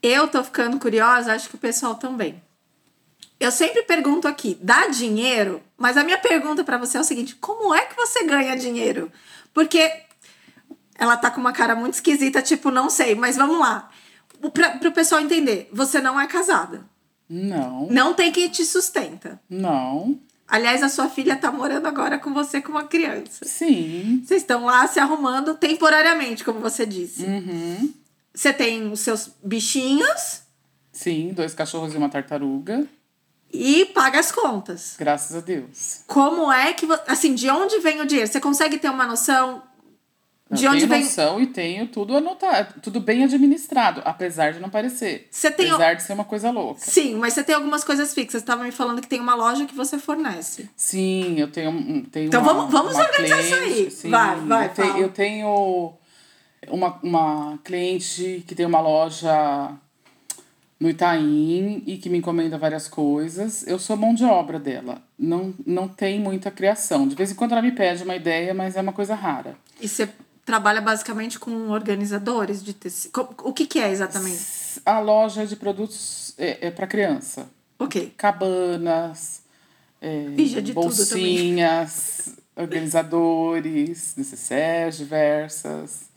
Eu 0.02 0.28
tô 0.28 0.42
ficando 0.42 0.78
curiosa, 0.78 1.32
acho 1.32 1.48
que 1.48 1.54
o 1.54 1.58
pessoal 1.58 1.94
também. 1.94 2.42
Eu 3.38 3.50
sempre 3.50 3.82
pergunto 3.82 4.26
aqui, 4.26 4.58
dá 4.60 4.88
dinheiro? 4.88 5.62
Mas 5.76 5.96
a 5.96 6.04
minha 6.04 6.18
pergunta 6.18 6.64
para 6.64 6.78
você 6.78 6.96
é 6.96 7.00
o 7.00 7.04
seguinte: 7.04 7.34
como 7.36 7.74
é 7.74 7.84
que 7.84 7.94
você 7.94 8.24
ganha 8.24 8.56
dinheiro? 8.56 9.12
Porque 9.52 9.92
ela 10.98 11.16
tá 11.16 11.30
com 11.30 11.40
uma 11.40 11.52
cara 11.52 11.74
muito 11.74 11.94
esquisita, 11.94 12.40
tipo, 12.40 12.70
não 12.70 12.88
sei, 12.88 13.14
mas 13.14 13.36
vamos 13.36 13.58
lá. 13.58 13.90
Para 14.52 14.88
o 14.88 14.92
pessoal 14.92 15.20
entender, 15.20 15.68
você 15.72 16.00
não 16.00 16.20
é 16.20 16.26
casada. 16.26 16.84
Não. 17.28 17.88
Não 17.90 18.14
tem 18.14 18.32
quem 18.32 18.48
te 18.48 18.64
sustenta. 18.64 19.40
Não. 19.48 20.18
Aliás, 20.48 20.82
a 20.82 20.88
sua 20.88 21.08
filha 21.08 21.36
tá 21.36 21.50
morando 21.50 21.86
agora 21.86 22.18
com 22.18 22.32
você 22.32 22.60
com 22.60 22.70
uma 22.70 22.84
criança. 22.84 23.44
Sim. 23.44 24.22
Vocês 24.24 24.42
estão 24.42 24.64
lá 24.64 24.86
se 24.86 25.00
arrumando 25.00 25.54
temporariamente, 25.54 26.44
como 26.44 26.60
você 26.60 26.86
disse. 26.86 27.24
Uhum. 27.24 27.92
Você 28.36 28.52
tem 28.52 28.92
os 28.92 29.00
seus 29.00 29.30
bichinhos. 29.42 30.42
Sim, 30.92 31.32
dois 31.32 31.54
cachorros 31.54 31.94
e 31.94 31.96
uma 31.96 32.10
tartaruga 32.10 32.86
e 33.50 33.86
paga 33.86 34.20
as 34.20 34.30
contas. 34.30 34.94
Graças 34.98 35.34
a 35.34 35.40
Deus. 35.40 36.02
Como 36.06 36.52
é 36.52 36.74
que, 36.74 36.86
assim, 37.06 37.34
de 37.34 37.48
onde 37.48 37.78
vem 37.78 38.00
o 38.00 38.06
dinheiro? 38.06 38.30
Você 38.30 38.38
consegue 38.40 38.76
ter 38.76 38.90
uma 38.90 39.06
noção 39.06 39.62
de 40.50 40.64
eu 40.64 40.70
onde 40.70 40.80
tenho 40.80 40.90
vem? 40.90 41.02
noção 41.02 41.40
e 41.40 41.46
tenho 41.46 41.88
tudo 41.88 42.16
anotado, 42.16 42.80
tudo 42.80 43.00
bem 43.00 43.24
administrado, 43.24 44.02
apesar 44.04 44.52
de 44.52 44.60
não 44.60 44.68
parecer. 44.68 45.26
Você 45.30 45.50
tem 45.50 45.70
apesar 45.70 45.94
de 45.94 46.02
ser 46.02 46.12
uma 46.12 46.24
coisa 46.24 46.50
louca. 46.50 46.80
Sim, 46.80 47.14
mas 47.14 47.32
você 47.32 47.42
tem 47.42 47.54
algumas 47.54 47.82
coisas 47.82 48.12
fixas. 48.12 48.40
Você 48.40 48.44
estava 48.44 48.62
me 48.62 48.70
falando 48.70 49.00
que 49.00 49.08
tem 49.08 49.20
uma 49.20 49.34
loja 49.34 49.64
que 49.64 49.74
você 49.74 49.98
fornece. 49.98 50.68
Sim, 50.76 51.40
eu 51.40 51.50
tenho, 51.50 52.04
tenho 52.10 52.26
Então 52.26 52.42
uma, 52.42 52.52
vamos, 52.52 52.70
vamos 52.72 52.94
uma 52.94 53.04
organizar 53.04 53.38
cliente, 53.38 53.56
isso 53.56 53.80
aí. 53.80 53.90
Sim, 53.90 54.10
vai, 54.10 54.36
vai, 54.40 54.66
eu, 54.66 54.72
te, 54.74 55.00
eu 55.00 55.08
tenho 55.08 55.94
uma, 56.70 56.98
uma 57.02 57.58
cliente 57.64 58.44
que 58.46 58.54
tem 58.54 58.66
uma 58.66 58.80
loja 58.80 59.76
no 60.78 60.90
Itaim 60.90 61.82
e 61.86 61.96
que 61.96 62.10
me 62.10 62.18
encomenda 62.18 62.58
várias 62.58 62.86
coisas. 62.86 63.66
Eu 63.66 63.78
sou 63.78 63.96
mão 63.96 64.14
de 64.14 64.24
obra 64.24 64.58
dela. 64.58 65.02
Não, 65.18 65.54
não 65.66 65.88
tem 65.88 66.20
muita 66.20 66.50
criação. 66.50 67.08
De 67.08 67.14
vez 67.14 67.30
em 67.30 67.34
quando 67.34 67.52
ela 67.52 67.62
me 67.62 67.72
pede 67.72 68.02
uma 68.02 68.14
ideia, 68.14 68.52
mas 68.52 68.76
é 68.76 68.80
uma 68.80 68.92
coisa 68.92 69.14
rara. 69.14 69.56
E 69.80 69.88
você 69.88 70.08
trabalha 70.44 70.80
basicamente 70.80 71.38
com 71.38 71.70
organizadores 71.70 72.62
de 72.62 72.74
tecido? 72.74 73.28
O 73.42 73.52
que, 73.52 73.66
que 73.66 73.78
é 73.78 73.90
exatamente? 73.90 74.40
A 74.84 75.00
loja 75.00 75.46
de 75.46 75.56
produtos 75.56 76.34
é, 76.36 76.68
é 76.68 76.70
para 76.70 76.86
criança. 76.86 77.48
Ok. 77.78 78.14
Cabanas, 78.16 79.42
é, 80.00 80.26
bolsinhas, 80.72 82.36
organizadores, 82.54 84.14
necessários 84.16 84.98
diversas. 84.98 86.15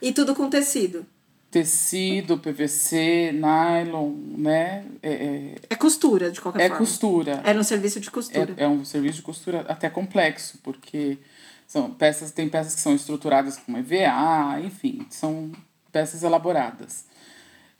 E 0.00 0.12
tudo 0.12 0.34
com 0.34 0.48
tecido? 0.48 1.06
tecido, 1.50 2.38
PVC, 2.38 3.32
nylon, 3.32 4.12
né? 4.36 4.84
É, 5.02 5.12
é, 5.12 5.54
é 5.70 5.74
costura, 5.76 6.30
de 6.30 6.40
qualquer 6.40 6.60
é 6.60 6.68
forma. 6.68 6.76
É 6.76 6.78
costura. 6.78 7.42
É 7.44 7.58
um 7.58 7.62
serviço 7.62 8.00
de 8.00 8.10
costura. 8.10 8.54
É, 8.56 8.64
é 8.64 8.68
um 8.68 8.84
serviço 8.84 9.16
de 9.16 9.22
costura 9.22 9.64
até 9.68 9.88
complexo, 9.88 10.58
porque 10.62 11.18
são 11.66 11.90
peças, 11.90 12.30
tem 12.32 12.48
peças 12.48 12.74
que 12.74 12.80
são 12.80 12.94
estruturadas 12.94 13.56
com 13.56 13.76
EVA, 13.76 14.60
enfim, 14.62 15.06
são 15.10 15.50
peças 15.90 16.22
elaboradas. 16.22 17.06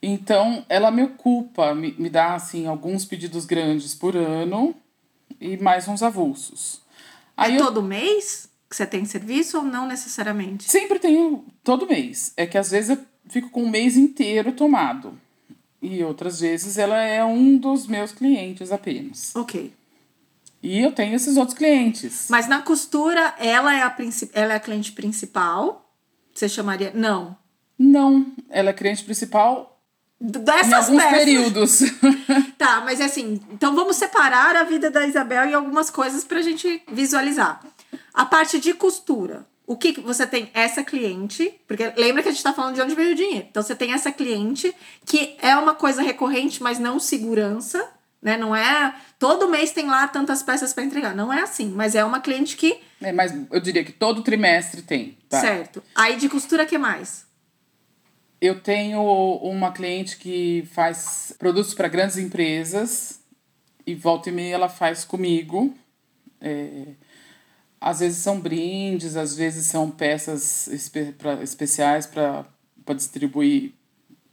Então, 0.01 0.65
ela 0.69 0.91
me 0.91 1.03
ocupa, 1.03 1.75
me, 1.75 1.95
me 1.99 2.09
dá 2.09 2.35
assim 2.35 2.67
alguns 2.67 3.05
pedidos 3.05 3.45
grandes 3.45 3.95
por 3.95 4.17
ano 4.17 4.75
e 5.41 5.57
mais 5.57 5.89
uns 5.89 6.03
avulsos. 6.03 6.81
Aí 7.37 7.55
é 7.55 7.61
eu... 7.61 7.67
todo 7.67 7.83
mês 7.83 8.48
que 8.69 8.77
você 8.77 8.87
tem 8.87 9.05
serviço 9.05 9.59
ou 9.59 9.65
não 9.65 9.87
necessariamente? 9.87 10.71
Sempre 10.71 10.99
tenho 10.99 11.45
todo 11.65 11.87
mês. 11.87 12.33
É 12.37 12.47
que 12.47 12.59
às 12.59 12.71
vezes 12.71 12.91
eu 12.91 12.99
fico 13.29 13.51
com 13.51 13.65
um 13.65 13.71
mês 13.71 13.97
inteiro 13.97 14.53
tomado. 14.53 15.19
E 15.81 16.03
outras 16.03 16.41
vezes 16.41 16.77
ela 16.77 16.99
é 16.99 17.25
um 17.25 17.57
dos 17.57 17.87
meus 17.87 18.13
clientes 18.13 18.73
apenas. 18.73 19.35
Ok. 19.35 19.73
E 20.63 20.81
eu 20.81 20.91
tenho 20.91 21.15
esses 21.15 21.37
outros 21.37 21.57
clientes. 21.57 22.27
Mas 22.29 22.49
na 22.49 22.61
costura, 22.61 23.35
ela 23.39 23.75
é 23.75 23.83
a, 23.83 23.91
princip... 23.91 24.31
ela 24.35 24.53
é 24.53 24.57
a 24.57 24.61
cliente 24.61 24.93
principal? 24.93 25.89
Você 26.35 26.49
chamaria. 26.49 26.93
Não. 26.95 27.37
Não, 27.79 28.27
ela 28.51 28.71
é 28.71 28.73
cliente 28.73 29.05
principal 29.05 29.81
dessas 30.21 30.69
em 30.69 30.75
alguns 30.75 31.03
peças. 31.03 31.19
períodos. 31.19 31.81
tá, 32.59 32.81
mas 32.85 33.01
assim, 33.01 33.41
então 33.53 33.75
vamos 33.75 33.97
separar 33.97 34.57
a 34.57 34.65
vida 34.65 34.91
da 34.91 35.07
Isabel 35.07 35.45
em 35.45 35.55
algumas 35.55 35.91
coisas 35.91 36.25
pra 36.25 36.43
gente 36.43 36.83
visualizar. 36.91 37.65
A 38.19 38.27
parte 38.27 38.59
de 38.59 38.75
costura. 38.75 39.47
O 39.65 39.77
que 39.77 40.01
você 40.01 40.27
tem 40.27 40.51
essa 40.53 40.83
cliente, 40.83 41.55
porque 41.69 41.93
lembra 41.97 42.21
que 42.21 42.29
a 42.29 42.33
gente 42.33 42.43
tá 42.43 42.53
falando 42.53 42.75
de 42.75 42.81
onde 42.81 42.97
veio 42.97 43.13
o 43.13 43.15
dinheiro. 43.15 43.47
Então 43.49 43.63
você 43.63 43.77
tem 43.77 43.93
essa 43.93 44.11
cliente 44.11 44.75
que 45.07 45.37
é 45.41 45.55
uma 45.55 45.73
coisa 45.73 46.03
recorrente, 46.03 46.61
mas 46.61 46.81
não 46.81 46.99
segurança, 46.99 47.89
né? 48.21 48.37
Não 48.37 48.57
é 48.57 48.93
todo 49.21 49.49
mês 49.49 49.71
tem 49.71 49.87
lá 49.87 50.09
tantas 50.09 50.43
peças 50.43 50.73
para 50.73 50.83
entregar. 50.83 51.15
Não 51.15 51.33
é 51.33 51.43
assim, 51.43 51.71
mas 51.71 51.95
é 51.95 52.05
uma 52.05 52.19
cliente 52.19 52.57
que 52.57 52.81
É, 53.01 53.13
mas 53.13 53.33
eu 53.53 53.61
diria 53.61 53.85
que 53.85 53.93
todo 53.93 54.25
trimestre 54.25 54.83
tem. 54.83 55.17
Tá? 55.29 55.41
Certo. 55.41 55.81
Aí 55.95 56.17
de 56.17 56.29
costura 56.29 56.67
que 56.67 56.77
mais? 56.77 57.25
Eu 58.41 58.59
tenho 58.59 59.01
uma 59.01 59.71
cliente 59.71 60.17
que 60.17 60.67
faz 60.73 61.33
produtos 61.39 61.73
para 61.73 61.87
grandes 61.87 62.17
empresas 62.17 63.21
e 63.87 63.95
volta 63.95 64.29
e 64.29 64.33
meia 64.33 64.57
ela 64.57 64.69
faz 64.69 65.05
comigo. 65.05 65.73
É, 66.41 66.83
às 67.81 68.01
vezes 68.01 68.19
são 68.19 68.41
brindes, 68.41 69.17
às 69.17 69.37
vezes 69.37 69.67
são 69.67 69.91
peças 69.91 70.67
espe 70.69 71.13
pra, 71.13 71.43
especiais 71.43 72.07
para 72.07 72.45
distribuir 72.95 73.73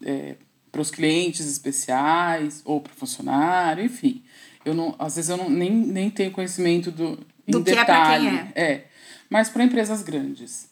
é, 0.03 0.35
para 0.71 0.81
os 0.81 0.91
clientes 0.91 1.45
especiais 1.45 2.61
ou 2.65 2.81
para 2.81 2.91
o 2.91 2.95
funcionário, 2.95 3.83
enfim. 3.85 4.23
Eu 4.65 4.73
não, 4.73 4.95
às 4.99 5.15
vezes 5.15 5.29
eu 5.29 5.37
não, 5.37 5.49
nem, 5.49 5.71
nem 5.71 6.09
tenho 6.09 6.31
conhecimento 6.31 6.91
do, 6.91 7.15
do 7.47 7.59
em 7.59 7.63
que 7.63 7.75
detalhe. 7.75 8.27
é 8.27 8.29
quem 8.29 8.39
é. 8.55 8.71
é. 8.71 8.87
Mas 9.29 9.49
para 9.49 9.63
empresas 9.63 10.01
grandes, 10.01 10.69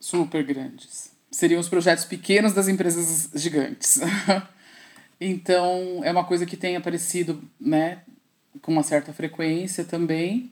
super 0.00 0.42
grandes. 0.44 1.12
Seriam 1.30 1.60
os 1.60 1.68
projetos 1.68 2.04
pequenos 2.04 2.52
das 2.52 2.66
empresas 2.66 3.30
gigantes. 3.34 4.00
então, 5.20 6.00
é 6.02 6.10
uma 6.10 6.24
coisa 6.24 6.46
que 6.46 6.56
tem 6.56 6.76
aparecido 6.76 7.42
né, 7.60 7.98
com 8.62 8.72
uma 8.72 8.82
certa 8.82 9.12
frequência 9.12 9.84
também. 9.84 10.50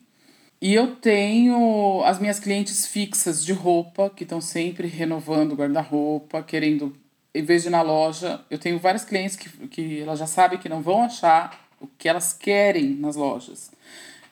E 0.65 0.73
eu 0.73 0.97
tenho 0.97 2.03
as 2.07 2.19
minhas 2.19 2.41
clientes 2.41 2.87
fixas 2.87 3.45
de 3.45 3.53
roupa, 3.53 4.09
que 4.09 4.23
estão 4.23 4.41
sempre 4.41 4.89
renovando 4.89 5.53
o 5.53 5.57
guarda-roupa, 5.57 6.43
querendo, 6.43 6.97
em 7.35 7.43
vez 7.43 7.61
de 7.61 7.69
ir 7.69 7.71
na 7.71 7.83
loja, 7.83 8.43
eu 8.49 8.59
tenho 8.59 8.79
várias 8.79 9.05
clientes 9.05 9.37
que, 9.37 9.51
que 9.69 10.01
elas 10.01 10.19
já 10.19 10.27
sabem 10.27 10.59
que 10.59 10.67
não 10.67 10.81
vão 10.81 11.03
achar 11.03 11.69
o 11.79 11.87
que 11.87 12.09
elas 12.09 12.33
querem 12.33 12.95
nas 12.95 13.15
lojas. 13.15 13.73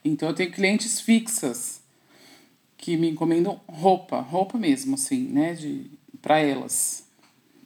Então 0.02 0.30
eu 0.30 0.34
tenho 0.34 0.50
clientes 0.50 1.02
fixas 1.02 1.82
que 2.78 2.96
me 2.96 3.10
encomendam 3.10 3.60
roupa, 3.68 4.18
roupa 4.18 4.56
mesmo, 4.56 4.94
assim, 4.94 5.24
né, 5.24 5.52
de 5.52 5.90
para 6.22 6.38
elas, 6.38 7.04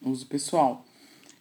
uso 0.02 0.26
pessoal. 0.26 0.84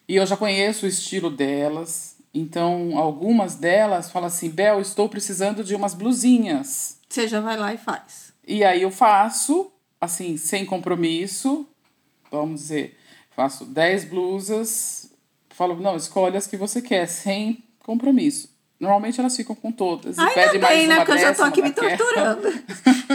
E 0.08 0.16
eu 0.16 0.28
já 0.28 0.38
conheço 0.38 0.86
o 0.86 0.90
estilo 0.90 1.32
delas, 1.32 2.18
então 2.32 3.00
algumas 3.00 3.56
delas 3.56 4.12
falam 4.12 4.28
assim: 4.28 4.52
Bel, 4.52 4.80
estou 4.80 5.10
precisando 5.10 5.64
de 5.64 5.74
umas 5.74 5.96
blusinhas. 5.96 6.95
Você 7.10 7.28
já 7.28 7.40
vai 7.40 7.58
lá 7.58 7.74
e 7.74 7.78
faz. 7.78 8.34
E 8.48 8.64
aí 8.64 8.82
eu 8.82 8.92
faço, 8.92 9.72
assim, 10.00 10.38
sem 10.38 10.66
compromisso, 10.66 11.68
vamos 12.32 12.62
dizer, 12.62 12.98
faço 13.36 13.66
10 13.66 14.06
blusas, 14.06 15.12
falo, 15.50 15.76
não, 15.76 15.96
escolhe 15.96 16.38
as 16.38 16.48
que 16.48 16.58
você 16.58 16.82
quer, 16.82 17.08
sem 17.08 17.64
compromisso. 17.80 18.54
Normalmente 18.80 19.20
elas 19.20 19.36
ficam 19.36 19.56
com 19.56 19.72
todas. 19.72 20.20
Ainda 20.20 20.32
e 20.32 20.36
pede 20.36 20.60
mais 20.60 20.78
bem, 20.78 20.88
né? 20.88 20.96
uma 20.96 21.06
Porque 21.06 21.20
eu 21.20 21.24
já 21.24 21.34
tô 21.34 21.44
aqui 21.44 21.62
me 21.62 21.72
torturando. 21.72 22.54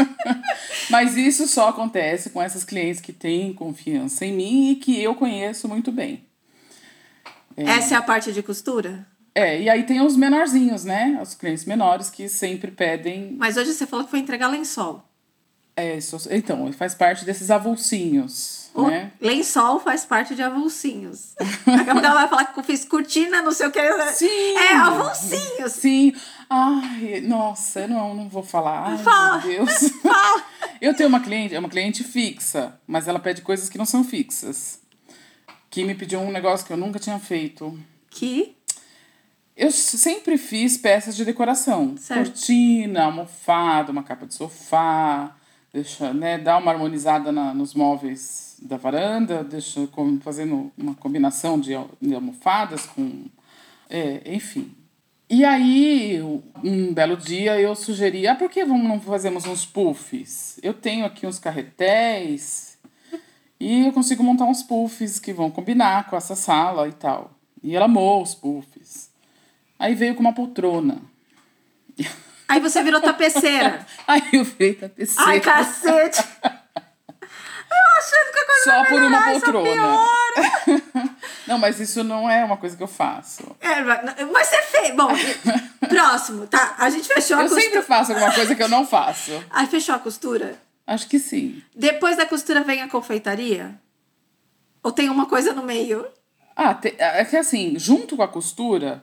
Mas 0.89 1.17
isso 1.17 1.47
só 1.47 1.69
acontece 1.69 2.31
com 2.31 2.41
essas 2.41 2.65
clientes 2.65 3.01
que 3.01 3.13
têm 3.13 3.53
confiança 3.53 4.25
em 4.25 4.33
mim 4.33 4.71
e 4.71 4.77
que 4.77 5.01
eu 5.01 5.15
conheço 5.15 5.69
muito 5.69 5.93
bem. 5.93 6.25
Essa 7.57 7.95
é 7.95 7.97
a 7.99 8.03
parte 8.03 8.33
de 8.33 8.43
costura? 8.43 9.07
É, 9.41 9.61
e 9.63 9.69
aí 9.71 9.85
tem 9.85 10.01
os 10.01 10.17
menorzinhos, 10.17 10.85
né? 10.85 11.19
Os 11.23 11.35
clientes 11.35 11.65
menores 11.65 12.11
que 12.11 12.29
sempre 12.29 12.71
pedem. 12.71 13.37
Mas 13.39 13.57
hoje 13.57 13.73
você 13.73 13.87
falou 13.87 14.05
que 14.05 14.11
foi 14.11 14.21
entregar 14.21 14.49
lençol. 14.49 15.03
É, 15.77 15.97
isso, 15.97 16.19
então, 16.31 16.71
faz 16.73 16.95
parte 16.95 17.25
desses 17.25 17.51
avulsinhos, 17.51 18.71
O 18.75 18.89
né? 18.89 19.13
lençol 19.19 19.81
faz 19.81 20.05
parte 20.05 20.35
de 20.35 20.43
avulsinhos. 20.43 21.35
A 21.41 21.85
pouco 21.85 22.01
ela 22.01 22.15
vai 22.15 22.29
falar 22.29 22.45
que 22.47 22.59
eu 22.59 22.65
fiz 22.65 22.85
cortina, 22.85 23.41
não 23.41 23.53
sei 23.53 23.69
o 23.69 23.71
que. 23.71 23.81
Sim! 24.13 24.57
É, 24.59 24.75
avulsinhos. 24.75 25.73
Sim. 25.73 26.13
Ai, 26.51 27.23
nossa, 27.23 27.81
eu 27.81 27.89
não, 27.89 28.15
não 28.15 28.29
vou 28.29 28.43
falar. 28.43 28.91
Ai, 28.91 28.99
Fala. 28.99 29.39
meu 29.39 29.65
Deus. 29.65 29.89
Fala. 30.03 30.45
Eu 30.81 30.95
tenho 30.95 31.09
uma 31.09 31.21
cliente, 31.21 31.55
é 31.55 31.59
uma 31.59 31.69
cliente 31.69 32.05
fixa, 32.05 32.79
mas 32.87 33.09
ela 33.09 33.19
pede 33.21 33.41
coisas 33.41 33.71
que 33.71 33.79
não 33.79 33.87
são 33.87 34.05
fixas. 34.05 34.81
Que 35.71 35.85
me 35.85 35.95
pediu 35.95 36.21
um 36.21 36.33
negócio 36.33 36.67
que 36.67 36.73
eu 36.73 36.77
nunca 36.77 36.99
tinha 36.99 37.19
feito. 37.19 37.79
Que 38.11 38.57
Eu 39.61 39.71
sempre 39.71 40.39
fiz 40.39 40.79
peças 40.79 41.15
de 41.15 41.23
decoração. 41.23 41.95
Certo. 41.99 42.31
Cortina, 42.31 43.05
almofada, 43.05 43.93
uma 43.93 44.03
capa 44.03 44.27
de 44.27 44.33
sofá, 44.33 45.37
deixa, 45.71 46.15
né, 46.15 46.39
dar 46.39 46.57
uma 46.57 46.73
harmonizada 46.73 47.31
na, 47.31 47.53
nos 47.53 47.75
móveis 47.75 48.57
da 48.63 48.79
varanda, 48.79 49.45
deixa 49.45 49.87
fazendo 50.23 50.73
uma 50.79 50.95
combinação 50.95 51.61
de, 51.61 51.73
de 52.01 52.15
almofadas 52.15 52.87
com. 52.87 53.27
é, 53.91 54.23
enfim. 54.35 54.75
E 55.29 55.45
aí, 55.45 56.23
um 56.65 56.95
belo 56.95 57.19
dia, 57.19 57.61
eu 57.61 57.77
sugeri, 57.77 58.27
ah, 58.27 58.35
por 58.35 58.49
que 58.49 58.65
vamos, 58.65 58.89
não 58.89 58.99
fazemos 58.99 59.45
uns 59.45 59.67
puffs? 59.67 60.59
Eu 60.63 60.73
tenho 60.73 61.05
aqui 61.05 61.27
uns 61.27 61.39
carretéis 61.39 62.79
e 63.61 63.85
eu 63.85 63.93
consigo 63.93 64.25
montar 64.25 64.47
uns 64.47 64.63
puffs 64.63 65.19
que 65.19 65.35
vão 65.35 65.51
combinar 65.51 66.09
com 66.09 66.17
essa 66.17 66.35
sala 66.35 66.89
e 66.89 66.93
tal. 66.93 67.33
E 67.63 67.77
ela 67.77 67.85
amou 67.85 68.23
os 68.23 68.35
puffs. 68.35 69.10
Aí 69.81 69.95
veio 69.95 70.15
com 70.15 70.21
uma 70.21 70.35
poltrona. 70.35 70.99
Aí 72.47 72.61
você 72.61 72.83
virou 72.83 73.01
tapeceira. 73.01 73.87
Aí 74.07 74.23
eu 74.33 74.45
virei 74.45 74.75
tapeceira. 74.75 75.31
Ai, 75.31 75.41
cacete. 75.41 76.23
Eu 76.43 77.99
achando 77.99 78.33
que 78.33 78.39
a 78.39 78.47
coisa 78.47 78.65
Só 78.65 78.85
por 78.85 79.03
uma 79.03 79.23
poltrona. 79.23 80.07
Não, 81.47 81.59
mas 81.59 81.81
isso 81.81 82.05
não 82.05 82.31
é 82.31 82.45
uma 82.45 82.57
coisa 82.57 82.77
que 82.77 82.83
eu 82.83 82.87
faço. 82.87 83.57
É, 83.61 83.81
mas 83.83 84.47
você 84.49 84.63
fez. 84.63 84.95
Bom, 84.95 85.09
próximo, 85.89 86.47
tá? 86.47 86.77
A 86.79 86.89
gente 86.91 87.09
fechou 87.09 87.37
a 87.39 87.41
Eu 87.41 87.49
costura. 87.49 87.63
sempre 87.63 87.83
faço 87.83 88.13
alguma 88.13 88.33
coisa 88.33 88.55
que 88.55 88.63
eu 88.63 88.69
não 88.69 88.87
faço. 88.87 89.33
Aí 89.51 89.67
fechou 89.67 89.95
a 89.95 89.99
costura? 89.99 90.57
Acho 90.87 91.09
que 91.09 91.19
sim. 91.19 91.61
Depois 91.75 92.17
da 92.17 92.25
costura 92.27 92.63
vem 92.63 92.83
a 92.83 92.89
confeitaria? 92.89 93.75
Ou 94.83 94.93
tem 94.93 95.09
uma 95.09 95.27
coisa 95.27 95.53
no 95.53 95.63
meio? 95.65 96.07
Ah, 96.57 96.79
é 96.99 97.25
que 97.25 97.37
assim, 97.37 97.77
junto 97.79 98.17
com 98.17 98.23
a 98.23 98.29
costura, 98.29 99.03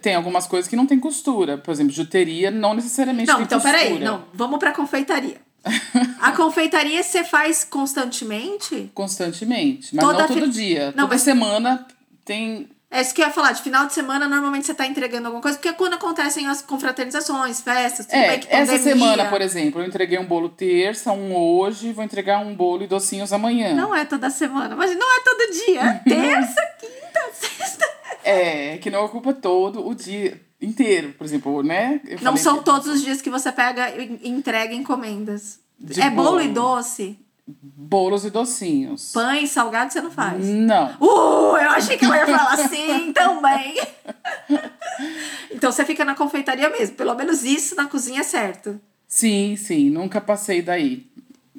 tem 0.00 0.14
algumas 0.14 0.46
coisas 0.46 0.68
que 0.68 0.76
não 0.76 0.86
tem 0.86 0.98
costura. 0.98 1.58
Por 1.58 1.70
exemplo, 1.72 1.92
juteria 1.92 2.50
não 2.50 2.74
necessariamente 2.74 3.28
Não, 3.28 3.36
tem 3.36 3.44
então 3.44 3.60
costura. 3.60 3.78
peraí. 3.82 3.98
Não, 3.98 4.24
vamos 4.32 4.58
pra 4.58 4.72
confeitaria. 4.72 5.40
A 6.20 6.32
confeitaria 6.32 7.02
você 7.02 7.24
faz 7.24 7.64
constantemente? 7.64 8.90
Constantemente, 8.94 9.94
mas 9.94 10.04
Toda 10.04 10.18
não 10.20 10.28
todo 10.28 10.40
fi- 10.46 10.50
dia. 10.50 10.86
Não, 10.88 11.04
Toda 11.04 11.14
mas- 11.14 11.22
semana 11.22 11.86
tem 12.24 12.68
É 12.90 13.00
isso 13.00 13.12
que 13.14 13.20
eu 13.22 13.26
ia 13.26 13.32
falar. 13.32 13.50
De 13.52 13.60
final 13.62 13.86
de 13.86 13.92
semana, 13.92 14.28
normalmente 14.28 14.66
você 14.66 14.74
tá 14.74 14.86
entregando 14.86 15.26
alguma 15.26 15.42
coisa, 15.42 15.56
porque 15.58 15.68
é 15.68 15.72
quando 15.72 15.94
acontecem 15.94 16.46
as 16.46 16.62
confraternizações, 16.62 17.60
festas, 17.60 18.06
tudo 18.06 18.14
É, 18.14 18.28
bem 18.30 18.38
que 18.40 18.46
essa 18.48 18.72
pandemia. 18.72 18.92
semana, 18.94 19.24
por 19.30 19.40
exemplo, 19.40 19.80
eu 19.80 19.86
entreguei 19.86 20.16
um 20.18 20.24
bolo 20.26 20.48
terça, 20.48 21.10
um 21.12 21.34
hoje, 21.34 21.92
vou 21.92 22.04
entregar 22.04 22.38
um 22.38 22.54
bolo 22.54 22.84
e 22.84 22.86
docinhos 22.86 23.32
amanhã. 23.32 23.74
Não 23.74 23.92
é 23.94 24.04
toda 24.04 24.30
semana, 24.30 24.76
mas 24.76 24.94
não 24.96 25.06
é 25.16 25.20
todo 25.24 25.52
dia. 25.66 25.80
É 25.80 25.92
terça, 26.08 26.60
quinta, 26.78 27.20
sexta. 27.32 27.84
É, 28.24 28.78
que 28.78 28.90
não 28.90 29.04
ocupa 29.04 29.32
todo 29.32 29.86
o 29.86 29.94
dia 29.94 30.40
inteiro, 30.60 31.12
por 31.18 31.24
exemplo, 31.24 31.62
né? 31.62 32.00
Eu 32.06 32.18
Não 32.22 32.36
são 32.36 32.58
que- 32.58 32.64
todos 32.64 32.86
os 32.88 33.02
dias 33.02 33.20
que 33.20 33.28
você 33.30 33.52
pega 33.52 33.90
e 33.90 34.28
entrega 34.28 34.74
encomendas. 34.74 35.60
De 35.78 36.00
é 36.00 36.08
bolo 36.10 36.30
bolo. 36.30 36.40
e 36.42 36.48
doce. 36.48 37.18
Bolos 37.46 38.24
e 38.24 38.30
docinhos. 38.30 39.12
Pães, 39.12 39.50
salgado 39.50 39.92
você 39.92 40.00
não 40.00 40.10
faz. 40.10 40.42
Não. 40.46 40.96
Uh, 40.98 41.56
eu 41.58 41.70
achei 41.70 41.98
que 41.98 42.04
ela 42.06 42.16
ia 42.16 42.26
falar 42.26 42.54
assim 42.54 43.12
também. 43.12 43.74
então 45.50 45.70
você 45.70 45.84
fica 45.84 46.04
na 46.04 46.14
confeitaria 46.14 46.70
mesmo. 46.70 46.96
Pelo 46.96 47.14
menos 47.14 47.44
isso 47.44 47.74
na 47.74 47.86
cozinha 47.86 48.20
é 48.20 48.24
certo. 48.24 48.80
Sim, 49.06 49.56
sim, 49.56 49.90
nunca 49.90 50.20
passei 50.20 50.62
daí. 50.62 51.06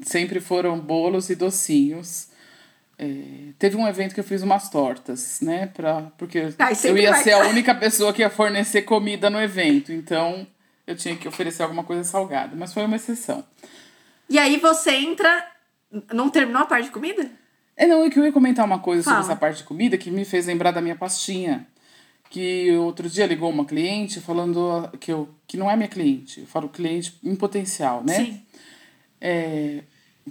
Sempre 0.01 0.39
foram 0.41 0.79
bolos 0.79 1.29
e 1.29 1.35
docinhos. 1.35 2.27
É, 2.97 3.51
teve 3.59 3.75
um 3.75 3.87
evento 3.87 4.13
que 4.13 4.19
eu 4.19 4.23
fiz 4.23 4.41
umas 4.41 4.69
tortas, 4.69 5.41
né? 5.41 5.67
Pra, 5.67 6.03
porque 6.17 6.53
Ai, 6.59 6.73
eu 6.83 6.97
ia 6.97 7.11
vai 7.11 7.23
ser 7.23 7.33
a 7.33 7.47
única 7.49 7.75
pessoa 7.75 8.13
que 8.13 8.21
ia 8.21 8.29
fornecer 8.29 8.83
comida 8.83 9.29
no 9.29 9.41
evento. 9.41 9.91
Então 9.91 10.47
eu 10.87 10.95
tinha 10.95 11.15
que 11.15 11.27
oferecer 11.27 11.63
alguma 11.63 11.83
coisa 11.83 12.03
salgada. 12.03 12.55
Mas 12.55 12.73
foi 12.73 12.85
uma 12.85 12.95
exceção. 12.95 13.43
E 14.29 14.37
aí 14.37 14.57
você 14.57 14.91
entra. 14.91 15.51
Não 16.13 16.29
terminou 16.29 16.61
a 16.61 16.65
parte 16.65 16.85
de 16.85 16.91
comida? 16.91 17.29
É, 17.77 17.85
não, 17.85 18.03
é 18.03 18.09
que 18.09 18.17
eu 18.17 18.25
ia 18.25 18.31
comentar 18.31 18.65
uma 18.65 18.79
coisa 18.79 19.03
sobre 19.03 19.19
Fala. 19.19 19.31
essa 19.31 19.39
parte 19.39 19.57
de 19.57 19.63
comida 19.63 19.97
que 19.97 20.09
me 20.09 20.25
fez 20.25 20.45
lembrar 20.45 20.71
da 20.71 20.81
minha 20.81 20.95
pastinha. 20.95 21.67
Que 22.29 22.71
outro 22.77 23.09
dia 23.09 23.25
ligou 23.25 23.49
uma 23.49 23.65
cliente 23.65 24.19
falando 24.19 24.89
que, 24.99 25.11
eu, 25.11 25.29
que 25.45 25.57
não 25.57 25.69
é 25.69 25.75
minha 25.75 25.87
cliente. 25.87 26.41
Eu 26.41 26.47
falo 26.47 26.67
cliente 26.69 27.17
em 27.23 27.35
potencial, 27.35 28.03
né? 28.03 28.15
Sim. 28.15 28.41
é, 29.21 29.83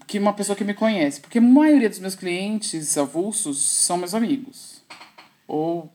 que 0.07 0.19
uma 0.19 0.33
pessoa 0.33 0.57
que 0.57 0.65
me 0.65 0.75
conhece. 0.75 1.21
Porque 1.21 1.39
a 1.39 1.43
maioria 1.43 1.89
dos 1.89 1.99
meus 1.99 2.15
clientes 2.15 2.97
avulsos 2.99 3.63
são 3.63 3.97
meus 3.97 4.15
amigos. 4.15 4.83
Ou 5.47 5.93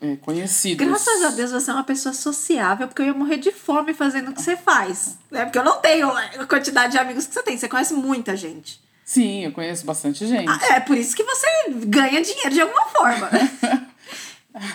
é, 0.00 0.16
conhecidos. 0.16 0.86
Graças 0.86 1.22
a 1.22 1.30
Deus 1.30 1.50
você 1.50 1.70
é 1.70 1.74
uma 1.74 1.84
pessoa 1.84 2.12
sociável, 2.12 2.86
porque 2.88 3.02
eu 3.02 3.06
ia 3.06 3.14
morrer 3.14 3.38
de 3.38 3.50
fome 3.52 3.92
fazendo 3.94 4.30
o 4.30 4.34
que 4.34 4.42
você 4.42 4.56
faz. 4.56 5.16
Né? 5.30 5.44
Porque 5.44 5.58
eu 5.58 5.64
não 5.64 5.80
tenho 5.80 6.08
a 6.10 6.46
quantidade 6.46 6.92
de 6.92 6.98
amigos 6.98 7.26
que 7.26 7.34
você 7.34 7.42
tem. 7.42 7.56
Você 7.58 7.68
conhece 7.68 7.94
muita 7.94 8.36
gente. 8.36 8.80
Sim, 9.04 9.44
eu 9.44 9.52
conheço 9.52 9.86
bastante 9.86 10.26
gente. 10.26 10.48
Ah, 10.48 10.74
É 10.76 10.80
por 10.80 10.96
isso 10.96 11.14
que 11.14 11.22
você 11.22 11.46
ganha 11.86 12.20
dinheiro 12.22 12.50
de 12.50 12.60
alguma 12.60 12.84
forma. 12.86 13.30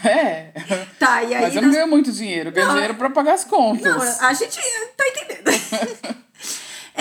É. 0.03 0.51
tá, 0.99 1.23
e 1.23 1.33
aí. 1.33 1.41
Mas 1.41 1.55
eu 1.55 1.61
não 1.63 1.69
nós- 1.69 1.75
ganho 1.77 1.87
muito 1.89 2.11
dinheiro. 2.11 2.49
Eu 2.49 2.53
ganho 2.53 2.67
Não, 2.67 2.73
dinheiro 2.75 2.93
pra 2.93 3.09
pagar 3.09 3.33
as 3.33 3.43
contas. 3.43 3.83
Não, 4.19 4.27
a 4.27 4.31
gente 4.33 4.59
tá 4.95 5.03
entendendo. 5.07 6.21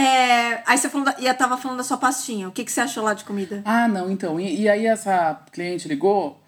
É, 0.00 0.62
aí 0.66 0.78
você 0.78 0.88
falou 0.88 1.04
da, 1.04 1.14
e 1.18 1.26
eu 1.26 1.34
tava 1.34 1.56
falando 1.58 1.78
da 1.78 1.84
sua 1.84 1.98
pastinha. 1.98 2.48
O 2.48 2.52
que, 2.52 2.64
que 2.64 2.72
você 2.72 2.80
achou 2.80 3.04
lá 3.04 3.12
de 3.12 3.24
comida? 3.24 3.62
Ah, 3.64 3.86
não, 3.86 4.10
então. 4.10 4.40
E, 4.40 4.62
e 4.62 4.68
aí 4.68 4.86
essa 4.86 5.38
cliente 5.52 5.86
ligou 5.86 6.40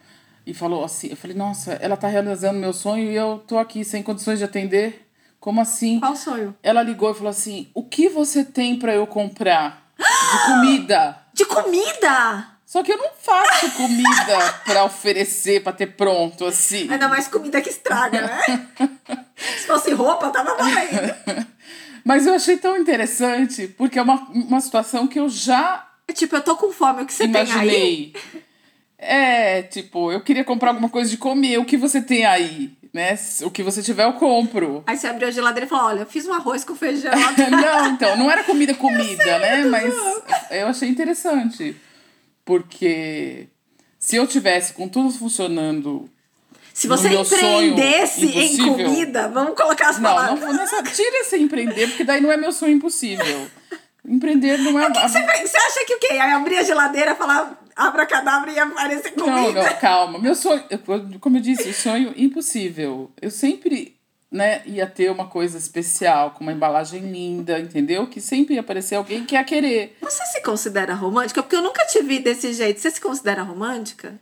e 0.47 0.55
falou 0.55 0.85
assim, 0.85 1.09
eu 1.11 1.17
falei, 1.17 1.37
nossa, 1.37 1.73
ela 1.75 1.97
tá 1.97 2.09
realizando 2.09 2.59
meu 2.59 2.73
sonho 2.73 3.11
e 3.11 3.15
eu 3.15 3.43
tô 3.47 3.59
aqui 3.59 3.85
sem 3.85 4.03
condições 4.03 4.39
de 4.39 4.45
atender. 4.45 5.07
Como 5.39 5.61
assim? 5.61 5.99
Qual 5.99 6.15
sonho? 6.15 6.55
Ela 6.63 6.83
ligou 6.85 7.11
e 7.11 7.15
falou 7.15 7.31
assim: 7.31 7.69
o 7.75 7.83
que 7.83 8.09
você 8.09 8.45
tem 8.45 8.79
pra 8.79 8.95
eu 8.95 9.09
comprar 9.09 9.89
de 9.99 10.47
comida? 10.47 11.19
De 11.35 11.47
comida! 11.47 12.47
Só 12.67 12.83
que 12.83 12.93
eu 12.93 12.99
não 12.99 13.11
faço 13.19 13.71
comida 13.73 14.53
pra 14.65 14.85
oferecer, 14.85 15.63
pra 15.63 15.73
ter 15.73 15.89
pronto, 15.89 16.45
assim. 16.45 16.91
Ainda 16.91 17.09
mais 17.09 17.27
comida 17.27 17.61
que 17.61 17.71
estraga, 17.71 18.21
né? 18.21 18.69
Se 19.37 19.67
fosse 19.67 19.93
roupa, 19.93 20.31
tava 20.31 20.55
valendo. 20.55 21.47
Mas 22.05 22.27
eu 22.27 22.35
achei 22.35 22.57
tão 22.57 22.77
interessante, 22.77 23.69
porque 23.69 23.99
é 23.99 24.03
uma, 24.03 24.29
uma 24.31 24.61
situação 24.61 25.07
que 25.07 25.19
eu 25.19 25.29
já 25.29 25.89
Tipo, 26.13 26.37
eu 26.37 26.43
tô 26.43 26.57
com 26.57 26.71
fome, 26.71 27.03
o 27.03 27.07
que 27.07 27.13
você 27.13 27.27
tem 27.27 27.37
aí? 27.37 27.49
imaginei. 27.49 28.15
É, 28.99 29.63
tipo, 29.63 30.13
eu 30.13 30.21
queria 30.21 30.45
comprar 30.45 30.71
alguma 30.71 30.89
coisa 30.89 31.11
de 31.11 31.17
comer, 31.17 31.59
o 31.59 31.65
que 31.65 31.77
você 31.77 32.01
tem 32.01 32.25
aí? 32.25 32.73
Né? 32.93 33.19
O 33.43 33.51
que 33.51 33.63
você 33.63 33.83
tiver, 33.83 34.05
eu 34.05 34.13
compro. 34.13 34.85
Aí 34.87 34.97
você 34.97 35.07
abriu 35.07 35.27
a 35.27 35.31
geladeira 35.31 35.67
e 35.67 35.69
falou: 35.69 35.87
Olha, 35.87 36.01
eu 36.01 36.07
fiz 36.07 36.27
um 36.27 36.35
arroz 36.35 36.63
com 36.63 36.77
feijão. 36.77 37.11
não, 37.51 37.89
então, 37.89 38.17
não 38.19 38.31
era 38.31 38.45
comida 38.45 38.75
comida, 38.75 39.39
né? 39.39 39.65
Mas 39.65 39.95
eu 40.51 40.67
achei 40.67 40.91
interessante. 40.91 41.75
Porque 42.45 43.49
se 43.99 44.17
eu 44.17 44.27
tivesse 44.27 44.75
com 44.75 44.89
tudo 44.89 45.11
funcionando. 45.11 46.09
Se 46.75 46.89
você 46.89 47.09
empreendesse 47.09 48.27
em 48.27 48.57
comida, 48.59 49.29
vamos 49.29 49.55
colocar 49.55 49.91
as 49.91 49.99
Não, 49.99 50.11
palavras. 50.11 50.41
não, 50.41 50.53
nessa, 50.55 50.83
tira 50.83 51.21
esse 51.21 51.37
empreender, 51.37 51.89
porque 51.89 52.05
daí 52.05 52.21
não 52.21 52.33
é 52.33 52.37
meu 52.37 52.53
sonho 52.53 52.73
impossível. 52.73 53.47
Empreender 54.05 54.59
não 54.59 54.79
é. 54.81 54.89
Você, 54.89 55.21
você 55.23 55.57
acha 55.57 55.85
que 55.87 55.95
o 55.95 55.99
quê? 55.99 56.15
Abrir 56.15 56.59
a 56.59 56.63
geladeira, 56.63 57.15
falar 57.15 57.63
abracadabra 57.77 58.51
e 58.51 58.59
aparecer 58.59 59.13
comida? 59.13 59.63
Não, 59.63 59.71
não, 59.71 59.77
calma. 59.81 60.19
Meu 60.19 60.35
sonho, 60.35 60.63
como 61.21 61.37
eu 61.37 61.41
disse, 61.41 61.73
sonho 61.73 62.13
impossível. 62.17 63.11
Eu 63.21 63.31
sempre, 63.31 63.97
né, 64.31 64.63
ia 64.67 64.87
ter 64.87 65.11
uma 65.11 65.29
coisa 65.29 65.57
especial, 65.57 66.33
com 66.33 66.41
uma 66.41 66.53
embalagem 66.53 67.01
linda, 67.13 67.61
entendeu? 67.61 68.07
Que 68.09 68.21
sempre 68.21 68.55
ia 68.55 68.61
aparecer 68.61 68.97
alguém 68.97 69.25
que 69.25 69.35
ia 69.37 69.45
querer. 69.45 69.97
Você 70.01 70.25
se 70.27 70.43
considera 70.43 70.95
romântica? 70.95 71.43
Porque 71.43 71.57
eu 71.57 71.63
nunca 71.63 71.85
te 71.87 72.03
vi 72.03 72.19
desse 72.19 72.53
jeito. 72.53 72.81
Você 72.81 72.91
se 72.91 73.01
considera 73.01 73.43
romântica? 73.43 74.19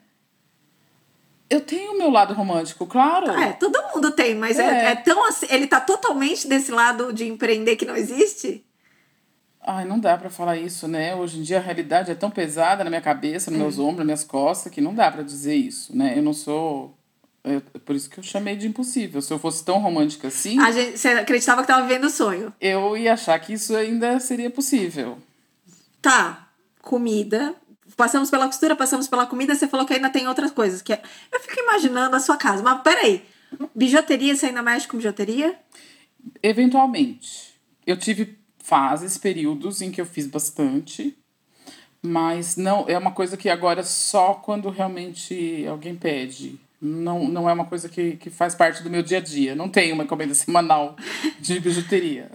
Eu 1.51 1.61
tenho 1.61 1.93
o 1.93 1.99
meu 1.99 2.11
lado 2.11 2.33
romântico, 2.33 2.87
claro. 2.87 3.29
É, 3.33 3.53
todo 3.55 3.77
mundo 3.93 4.13
tem, 4.13 4.35
mas 4.37 4.57
é, 4.59 4.63
É. 4.63 4.85
é 4.93 4.95
tão 4.97 5.27
assim. 5.27 5.47
Ele 5.51 5.67
tá 5.67 5.81
totalmente 5.81 6.47
desse 6.47 6.71
lado 6.71 7.13
de 7.13 7.27
empreender 7.27 7.75
que 7.77 7.85
não 7.85 7.97
existe? 7.97 8.65
Ai, 9.63 9.85
não 9.85 9.99
dá 9.99 10.17
pra 10.17 10.31
falar 10.31 10.57
isso, 10.57 10.87
né? 10.89 11.15
Hoje 11.15 11.39
em 11.39 11.43
dia 11.43 11.59
a 11.59 11.61
realidade 11.61 12.11
é 12.11 12.15
tão 12.15 12.31
pesada 12.31 12.83
na 12.85 12.89
minha 12.89 13.03
cabeça, 13.03 13.51
nos 13.51 13.61
meus 13.61 13.79
ombros, 13.79 13.99
nas 13.99 14.07
minhas 14.07 14.25
costas, 14.25 14.73
que 14.73 14.81
não 14.81 14.95
dá 14.95 15.11
pra 15.11 15.23
dizer 15.23 15.55
isso, 15.55 15.95
né? 15.95 16.15
Eu 16.17 16.23
não 16.23 16.33
sou. 16.33 16.97
É 17.43 17.59
por 17.85 17.97
isso 17.97 18.09
que 18.09 18.19
eu 18.19 18.23
chamei 18.25 18.55
de 18.57 18.67
impossível. 18.69 19.21
Se 19.21 19.33
eu 19.33 19.39
fosse 19.39 19.65
tão 19.65 19.79
romântica 19.79 20.29
assim, 20.29 20.59
A 20.61 20.71
gente, 20.71 20.99
você 20.99 21.09
acreditava 21.09 21.63
que 21.63 21.67
tava 21.67 21.83
vivendo 21.87 22.05
o 22.05 22.11
sonho. 22.11 22.53
eu 22.61 22.97
ia 22.97 23.13
achar 23.15 23.39
que 23.41 23.53
isso 23.55 23.75
ainda 23.75 24.21
seria 24.21 24.51
possível. 24.51 25.19
Tá, 26.01 26.49
comida. 26.83 27.55
Passamos 28.01 28.31
pela 28.31 28.47
costura, 28.47 28.75
passamos 28.75 29.07
pela 29.07 29.27
comida, 29.27 29.55
você 29.55 29.69
falou 29.69 29.85
que 29.85 29.93
ainda 29.93 30.09
tem 30.09 30.27
outras 30.27 30.51
coisas. 30.51 30.81
Que 30.81 30.95
é- 30.95 31.03
Eu 31.31 31.39
fico 31.39 31.61
imaginando 31.61 32.17
a 32.17 32.19
sua 32.19 32.35
casa. 32.39 32.63
Mas 32.63 32.81
peraí, 32.83 33.23
bijuteria, 33.75 34.35
você 34.35 34.47
ainda 34.47 34.63
mexe 34.63 34.89
com 34.89 34.97
bijuteria? 34.97 35.55
Eventualmente. 36.43 37.61
Eu 37.87 37.99
tive 37.99 38.39
fases, 38.59 39.19
períodos 39.19 39.83
em 39.83 39.91
que 39.91 40.01
eu 40.01 40.07
fiz 40.07 40.27
bastante, 40.27 41.15
mas 42.03 42.57
não 42.57 42.87
é 42.89 42.97
uma 42.97 43.13
coisa 43.13 43.37
que 43.37 43.51
agora 43.51 43.83
só 43.83 44.33
quando 44.33 44.71
realmente 44.71 45.67
alguém 45.69 45.95
pede. 45.95 46.59
Não, 46.81 47.29
não 47.29 47.51
é 47.51 47.53
uma 47.53 47.67
coisa 47.67 47.87
que, 47.91 48.13
que 48.17 48.31
faz 48.31 48.55
parte 48.55 48.83
do 48.83 48.89
meu 48.89 49.03
dia 49.03 49.19
a 49.19 49.21
dia. 49.21 49.55
Não 49.55 49.69
tenho 49.69 49.93
uma 49.95 50.05
encomenda 50.05 50.33
semanal 50.35 50.97
de 51.39 51.61
bijuteria. 51.61 52.31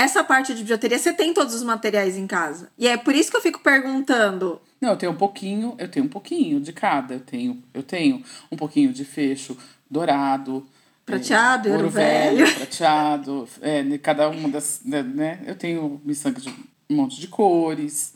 Essa 0.00 0.24
parte 0.24 0.54
de 0.54 0.62
bijuteria, 0.62 0.98
você 0.98 1.12
tem 1.12 1.34
todos 1.34 1.54
os 1.54 1.62
materiais 1.62 2.16
em 2.16 2.26
casa. 2.26 2.70
E 2.78 2.88
é 2.88 2.96
por 2.96 3.14
isso 3.14 3.30
que 3.30 3.36
eu 3.36 3.42
fico 3.42 3.60
perguntando. 3.60 4.58
Não, 4.80 4.92
eu 4.92 4.96
tenho 4.96 5.12
um 5.12 5.16
pouquinho, 5.16 5.74
eu 5.76 5.88
tenho 5.88 6.06
um 6.06 6.08
pouquinho 6.08 6.58
de 6.58 6.72
cada. 6.72 7.12
Eu 7.12 7.20
tenho, 7.20 7.62
eu 7.74 7.82
tenho 7.82 8.24
um 8.50 8.56
pouquinho 8.56 8.94
de 8.94 9.04
fecho 9.04 9.58
dourado. 9.90 10.66
Prateado, 11.04 11.68
é, 11.68 11.72
ouro 11.72 11.90
velho, 11.90 12.38
velho. 12.38 12.56
prateado. 12.56 13.46
É, 13.60 13.98
cada 13.98 14.30
uma 14.30 14.48
das. 14.48 14.80
né, 14.86 15.42
eu 15.46 15.54
tenho 15.54 16.00
miçanga 16.02 16.40
de 16.40 16.48
um 16.88 16.96
monte 16.96 17.20
de 17.20 17.28
cores. 17.28 18.14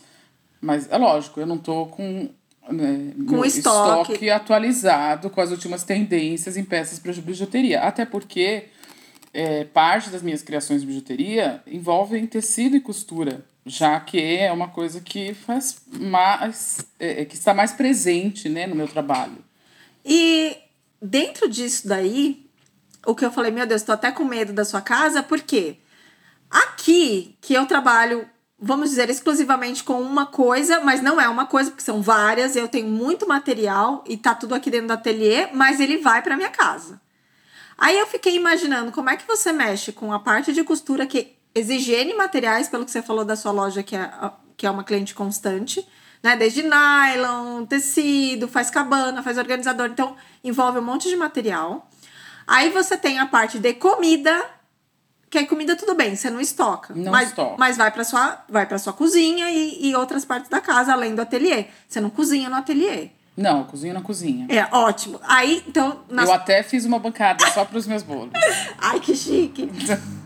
Mas 0.63 0.91
é 0.91 0.97
lógico, 0.97 1.39
eu 1.39 1.47
não 1.47 1.59
tô 1.59 1.85
com. 1.85 2.31
Né, 2.67 3.13
meu 3.15 3.45
estoque. 3.45 4.31
atualizado 4.31 5.29
com 5.29 5.39
as 5.39 5.51
últimas 5.51 5.85
tendências 5.85 6.57
em 6.57 6.65
peças 6.65 6.99
para 6.99 7.13
bijuteria. 7.13 7.83
Até 7.83 8.07
porque 8.07 8.69
é, 9.35 9.65
parte 9.65 10.09
das 10.11 10.23
minhas 10.23 10.43
criações 10.43 10.81
de 10.81 10.87
bijuteria 10.87 11.61
envolvem 11.67 12.27
tecido 12.27 12.77
e 12.77 12.81
costura, 12.81 13.45
já 13.67 13.99
que 13.99 14.19
é 14.19 14.51
uma 14.53 14.69
coisa 14.69 15.01
que 15.01 15.35
faz 15.35 15.77
mais. 15.89 16.87
é, 16.99 17.23
é, 17.23 17.25
que 17.25 17.35
está 17.35 17.53
mais 17.53 17.73
presente 17.73 18.49
né, 18.49 18.67
no 18.67 18.77
meu 18.77 18.87
trabalho. 18.87 19.39
E 20.05 20.57
dentro 21.03 21.49
disso 21.49 21.89
daí, 21.89 22.47
o 23.05 23.15
que 23.15 23.25
eu 23.25 23.33
falei, 23.33 23.51
meu 23.51 23.67
Deus, 23.67 23.83
tô 23.83 23.93
até 23.93 24.13
com 24.13 24.25
medo 24.25 24.53
da 24.53 24.65
sua 24.65 24.81
casa, 24.81 25.23
porque 25.23 25.79
aqui 26.49 27.37
que 27.41 27.55
eu 27.55 27.67
trabalho, 27.67 28.29
vamos 28.59 28.91
dizer, 28.91 29.11
exclusivamente 29.11 29.83
com 29.83 30.01
uma 30.01 30.27
coisa, 30.27 30.81
mas 30.81 31.03
não 31.03 31.21
é 31.21 31.29
uma 31.29 31.47
coisa, 31.47 31.71
porque 31.71 31.83
são 31.83 32.01
várias, 32.01 32.55
eu 32.55 32.69
tenho 32.69 32.89
muito 32.89 33.27
material 33.27 34.05
e 34.07 34.17
tá 34.17 34.35
tudo 34.35 34.55
aqui 34.55 34.71
dentro 34.71 34.89
do 34.89 34.93
ateliê, 34.93 35.49
mas 35.53 35.81
ele 35.81 35.99
vai 35.99 36.23
para 36.23 36.37
minha 36.37 36.51
casa. 36.51 37.03
Aí 37.77 37.99
eu 37.99 38.07
fiquei 38.07 38.37
imaginando 38.37 38.93
como 38.93 39.11
é 39.11 39.17
que 39.17 39.27
você 39.27 39.53
mexe 39.53 39.93
com 39.93 40.13
a 40.13 40.19
parte 40.19 40.53
de 40.53 40.63
costura 40.63 41.07
que 41.07 41.37
exige 41.55 41.93
N 41.93 42.15
materiais, 42.15 42.69
pelo 42.69 42.85
que 42.85 42.91
você 42.91 43.03
falou 43.03 43.25
da 43.25 43.37
sua 43.37 43.53
loja, 43.53 43.83
que 43.83 43.95
é, 43.95 44.11
que 44.57 44.67
é 44.67 44.71
uma 44.71 44.85
cliente 44.85 45.15
constante, 45.15 45.87
né? 46.23 46.37
Desde 46.37 46.63
nylon, 46.63 47.65
tecido, 47.67 48.49
faz 48.49 48.71
cabana, 48.71 49.23
faz 49.23 49.39
organizador, 49.39 49.89
então 49.89 50.17
envolve 50.43 50.79
um 50.79 50.83
monte 50.83 51.09
de 51.09 51.17
material. 51.17 51.89
Aí 52.47 52.71
você 52.71 52.97
tem 52.97 53.19
a 53.19 53.27
parte 53.27 53.59
de 53.59 53.75
comida, 53.75 54.45
que 55.31 55.39
é 55.39 55.45
comida 55.45 55.77
tudo 55.77 55.95
bem, 55.95 56.15
você 56.15 56.31
não 56.31 56.41
estoca. 56.41 56.95
Não 56.95 57.11
mas, 57.11 57.29
estoca. 57.29 57.57
Mas 57.59 57.77
vai 57.77 57.91
para 57.91 58.05
sua, 58.05 58.45
vai 58.49 58.67
para 58.67 58.79
sua 58.79 58.93
cozinha 58.93 59.51
e, 59.51 59.91
e 59.91 59.95
outras 59.95 60.25
partes 60.25 60.49
da 60.49 60.61
casa, 60.61 60.93
além 60.93 61.15
do 61.15 61.23
ateliê. 61.23 61.67
Você 61.89 62.01
não 62.01 62.11
cozinha 62.11 62.49
no 62.49 62.57
ateliê. 62.57 63.11
Não, 63.37 63.61
eu 63.61 63.65
cozinho 63.65 63.95
na 63.95 64.01
cozinha. 64.01 64.47
É 64.49 64.65
ótimo. 64.75 65.21
Aí, 65.25 65.63
então, 65.67 66.05
nas 66.09 66.29
Eu 66.29 66.35
até 66.35 66.63
fiz 66.63 66.85
uma 66.85 66.99
bancada 66.99 67.45
só 67.51 67.65
para 67.65 67.77
os 67.77 67.87
meus 67.87 68.03
bolos. 68.03 68.33
Ai, 68.79 69.01
que 69.01 69.15
chique. 69.17 69.69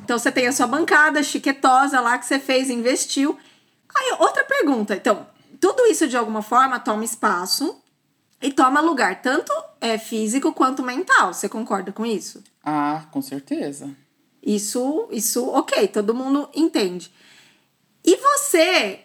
Então 0.04 0.18
você 0.18 0.30
tem 0.30 0.46
a 0.46 0.52
sua 0.52 0.66
bancada 0.66 1.22
chiquetosa 1.22 2.00
lá 2.00 2.18
que 2.18 2.26
você 2.26 2.38
fez, 2.38 2.68
investiu. 2.68 3.38
Aí, 3.96 4.16
outra 4.18 4.44
pergunta. 4.44 4.94
Então, 4.94 5.26
tudo 5.58 5.86
isso 5.86 6.06
de 6.06 6.16
alguma 6.16 6.42
forma 6.42 6.78
toma 6.78 7.04
espaço 7.04 7.80
e 8.40 8.52
toma 8.52 8.80
lugar, 8.80 9.20
tanto 9.20 9.52
é 9.80 9.98
físico 9.98 10.52
quanto 10.52 10.82
mental. 10.82 11.32
Você 11.32 11.48
concorda 11.48 11.90
com 11.92 12.04
isso? 12.04 12.42
Ah, 12.62 13.06
com 13.10 13.22
certeza. 13.22 13.90
Isso, 14.42 15.08
isso, 15.10 15.48
ok, 15.48 15.88
todo 15.88 16.14
mundo 16.14 16.48
entende. 16.54 17.10
E 18.04 18.16
você 18.16 19.00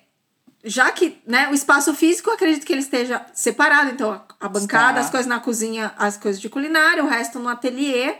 já 0.64 0.92
que 0.92 1.18
né, 1.28 1.50
o 1.50 1.54
espaço 1.54 1.94
físico, 1.94 2.32
acredito 2.32 2.66
que 2.66 2.72
ele 2.72 2.82
esteja 2.82 3.26
separado. 3.34 3.92
Então, 3.92 4.22
a 4.40 4.48
bancada, 4.48 4.92
Está. 4.92 5.02
as 5.02 5.10
coisas 5.10 5.28
na 5.28 5.40
cozinha, 5.40 5.94
as 5.98 6.16
coisas 6.16 6.40
de 6.40 6.50
culinária, 6.50 7.04
o 7.04 7.08
resto 7.08 7.38
no 7.38 7.50
ateliê. 7.50 8.16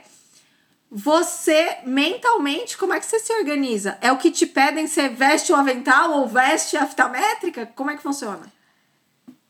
Você, 0.92 1.78
mentalmente, 1.86 2.78
como 2.78 2.94
é 2.94 3.00
que 3.00 3.06
você 3.06 3.18
se 3.18 3.34
organiza? 3.34 3.98
É 4.00 4.12
o 4.12 4.18
que 4.18 4.30
te 4.30 4.46
pedem, 4.46 4.86
você 4.86 5.10
veste 5.10 5.52
o 5.52 5.56
avental 5.56 6.20
ou 6.20 6.28
veste 6.28 6.78
a 6.78 6.86
fita 6.86 7.08
métrica? 7.08 7.66
Como 7.66 7.90
é 7.90 7.96
que 7.96 8.04
funciona? 8.04 8.52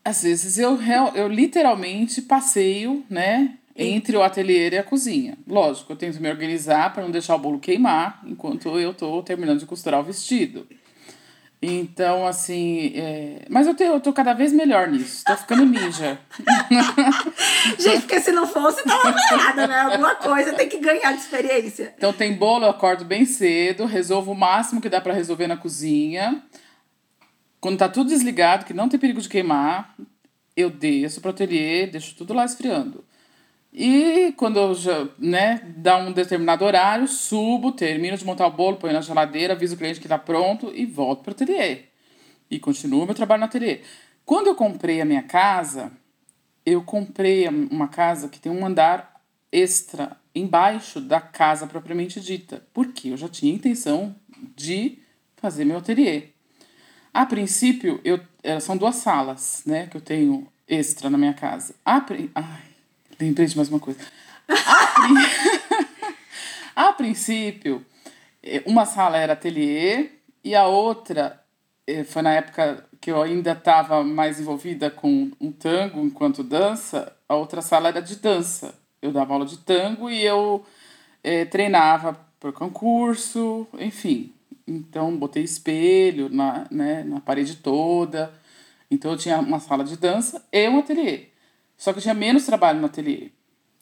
Às 0.02 0.22
vezes 0.22 0.56
eu, 0.56 0.78
eu 1.14 1.28
literalmente 1.28 2.22
passeio, 2.22 3.04
né? 3.10 3.58
Entre 3.76 4.16
o 4.16 4.22
ateliê 4.22 4.70
e 4.70 4.78
a 4.78 4.84
cozinha. 4.84 5.36
Lógico, 5.48 5.92
eu 5.92 5.96
tento 5.96 6.20
me 6.20 6.30
organizar 6.30 6.92
para 6.92 7.02
não 7.02 7.10
deixar 7.10 7.34
o 7.34 7.38
bolo 7.40 7.58
queimar 7.58 8.22
enquanto 8.24 8.78
eu 8.78 8.94
tô 8.94 9.20
terminando 9.20 9.58
de 9.58 9.66
costurar 9.66 9.98
o 9.98 10.04
vestido. 10.04 10.64
Então, 11.62 12.26
assim. 12.26 12.92
é, 12.94 13.46
Mas 13.48 13.66
eu, 13.66 13.74
te, 13.74 13.82
eu 13.82 13.98
tô 14.00 14.12
cada 14.12 14.34
vez 14.34 14.52
melhor 14.52 14.88
nisso. 14.88 15.24
Tô 15.24 15.36
ficando 15.36 15.64
ninja. 15.64 16.18
Gente, 17.78 18.00
porque 18.00 18.20
se 18.20 18.32
não 18.32 18.46
fosse, 18.46 18.84
tava 18.84 19.14
nada, 19.36 19.66
né? 19.66 19.80
Alguma 19.80 20.14
coisa 20.14 20.52
tem 20.52 20.68
que 20.68 20.78
ganhar 20.78 21.12
de 21.12 21.20
experiência. 21.20 21.94
Então 21.96 22.12
tem 22.12 22.34
bolo, 22.34 22.66
eu 22.66 22.70
acordo 22.70 23.04
bem 23.04 23.24
cedo, 23.24 23.86
resolvo 23.86 24.32
o 24.32 24.36
máximo 24.36 24.80
que 24.80 24.90
dá 24.90 25.00
para 25.00 25.14
resolver 25.14 25.46
na 25.46 25.56
cozinha. 25.56 26.42
Quando 27.60 27.78
tá 27.78 27.88
tudo 27.88 28.10
desligado, 28.10 28.66
que 28.66 28.74
não 28.74 28.88
tem 28.88 29.00
perigo 29.00 29.22
de 29.22 29.28
queimar, 29.28 29.94
eu 30.54 30.68
desço 30.68 31.20
pro 31.22 31.30
ateliê, 31.30 31.86
deixo 31.86 32.14
tudo 32.14 32.34
lá 32.34 32.44
esfriando. 32.44 33.02
E 33.76 34.32
quando 34.36 34.56
eu 34.56 34.72
já, 34.72 35.08
né, 35.18 35.60
dá 35.76 35.96
um 35.96 36.12
determinado 36.12 36.64
horário, 36.64 37.08
subo, 37.08 37.72
termino 37.72 38.16
de 38.16 38.24
montar 38.24 38.46
o 38.46 38.52
bolo, 38.52 38.76
ponho 38.76 38.92
na 38.92 39.00
geladeira, 39.00 39.54
aviso 39.54 39.74
o 39.74 39.78
cliente 39.78 39.98
que 39.98 40.06
tá 40.06 40.16
pronto 40.16 40.70
e 40.72 40.86
volto 40.86 41.24
pro 41.24 41.32
ateliê. 41.32 41.80
E 42.48 42.60
continuo 42.60 43.04
meu 43.04 43.16
trabalho 43.16 43.40
no 43.40 43.46
ateliê. 43.46 43.80
Quando 44.24 44.46
eu 44.46 44.54
comprei 44.54 45.00
a 45.00 45.04
minha 45.04 45.24
casa, 45.24 45.90
eu 46.64 46.82
comprei 46.82 47.48
uma 47.48 47.88
casa 47.88 48.28
que 48.28 48.38
tem 48.38 48.52
um 48.52 48.64
andar 48.64 49.20
extra 49.50 50.16
embaixo 50.32 51.00
da 51.00 51.20
casa 51.20 51.66
propriamente 51.66 52.20
dita, 52.20 52.64
porque 52.72 53.08
eu 53.08 53.16
já 53.16 53.28
tinha 53.28 53.52
intenção 53.52 54.14
de 54.54 54.98
fazer 55.36 55.64
meu 55.64 55.78
ateliê. 55.78 56.28
A 57.12 57.26
princípio, 57.26 58.00
eu, 58.04 58.20
eh, 58.42 58.60
são 58.60 58.76
duas 58.76 58.96
salas, 58.96 59.62
né, 59.66 59.88
que 59.88 59.96
eu 59.96 60.00
tenho 60.00 60.46
extra 60.66 61.10
na 61.10 61.18
minha 61.18 61.34
casa. 61.34 61.74
A, 61.84 62.04
ai, 62.34 62.63
lembrei 63.20 63.46
de 63.46 63.56
mais 63.56 63.68
uma 63.68 63.80
coisa. 63.80 64.00
A, 64.48 65.08
pri- 65.08 65.86
a 66.76 66.92
princípio, 66.92 67.84
eh, 68.42 68.62
uma 68.66 68.86
sala 68.86 69.16
era 69.16 69.32
ateliê 69.32 70.10
e 70.42 70.54
a 70.54 70.66
outra 70.66 71.40
eh, 71.86 72.04
foi 72.04 72.22
na 72.22 72.32
época 72.34 72.86
que 73.00 73.10
eu 73.10 73.22
ainda 73.22 73.52
estava 73.52 74.02
mais 74.02 74.40
envolvida 74.40 74.90
com 74.90 75.30
um 75.40 75.52
tango 75.52 76.00
enquanto 76.04 76.42
dança. 76.42 77.14
A 77.28 77.34
outra 77.36 77.60
sala 77.62 77.88
era 77.88 78.00
de 78.00 78.16
dança. 78.16 78.74
Eu 79.00 79.12
dava 79.12 79.34
aula 79.34 79.44
de 79.46 79.58
tango 79.58 80.10
e 80.10 80.22
eu 80.24 80.64
eh, 81.22 81.44
treinava 81.44 82.18
por 82.40 82.52
concurso, 82.52 83.66
enfim. 83.78 84.32
Então, 84.66 85.14
botei 85.16 85.42
espelho 85.42 86.28
na, 86.30 86.66
né, 86.70 87.04
na 87.04 87.20
parede 87.20 87.56
toda. 87.56 88.32
Então, 88.90 89.12
eu 89.12 89.18
tinha 89.18 89.38
uma 89.38 89.60
sala 89.60 89.84
de 89.84 89.96
dança 89.96 90.42
e 90.50 90.68
um 90.68 90.78
ateliê. 90.78 91.26
Só 91.76 91.92
que 91.92 91.98
eu 91.98 92.02
tinha 92.02 92.14
menos 92.14 92.46
trabalho 92.46 92.80
no 92.80 92.86
ateliê. 92.86 93.30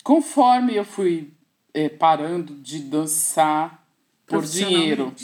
Conforme 0.03 0.75
eu 0.75 0.85
fui 0.85 1.33
eh, 1.75 1.89
parando 1.89 2.55
de 2.55 2.81
dançar 2.81 3.87
por 4.27 4.45
dinheiro 4.45 5.15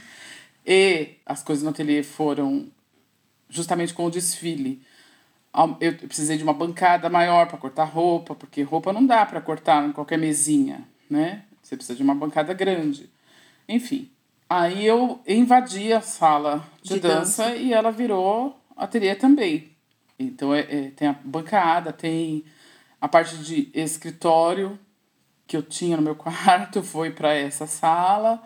e 0.66 1.16
as 1.26 1.42
coisas 1.42 1.62
no 1.64 1.70
ateliê 1.70 2.02
foram 2.02 2.66
justamente 3.48 3.92
com 3.92 4.06
o 4.06 4.10
desfile. 4.10 4.82
Eu 5.80 5.94
precisei 5.94 6.36
de 6.36 6.42
uma 6.42 6.52
bancada 6.52 7.08
maior 7.08 7.46
para 7.46 7.58
cortar 7.58 7.84
roupa, 7.84 8.34
porque 8.34 8.62
roupa 8.62 8.92
não 8.92 9.06
dá 9.06 9.24
para 9.24 9.40
cortar 9.40 9.88
em 9.88 9.92
qualquer 9.92 10.18
mesinha, 10.18 10.86
né? 11.08 11.44
Você 11.62 11.76
precisa 11.76 11.96
de 11.96 12.02
uma 12.02 12.14
bancada 12.14 12.52
grande. 12.52 13.08
Enfim, 13.68 14.10
aí 14.48 14.84
eu 14.84 15.20
invadi 15.26 15.92
a 15.92 16.00
sala 16.00 16.66
de, 16.82 16.94
De 16.94 17.00
dança, 17.00 17.44
dança. 17.44 17.56
e 17.56 17.72
ela 17.72 17.92
virou 17.92 18.58
ateliê 18.76 19.14
também. 19.14 19.73
Então 20.18 20.54
é, 20.54 20.60
é- 20.60 20.90
tem 20.90 21.08
a 21.08 21.12
bancada, 21.24 21.92
tem 21.92 22.44
a 23.00 23.08
parte 23.08 23.36
de 23.38 23.70
escritório 23.74 24.78
que 25.46 25.56
eu 25.56 25.62
tinha 25.62 25.96
no 25.96 26.02
meu 26.02 26.14
quarto 26.16 26.82
foi 26.82 27.10
para 27.10 27.34
essa 27.34 27.66
sala 27.66 28.42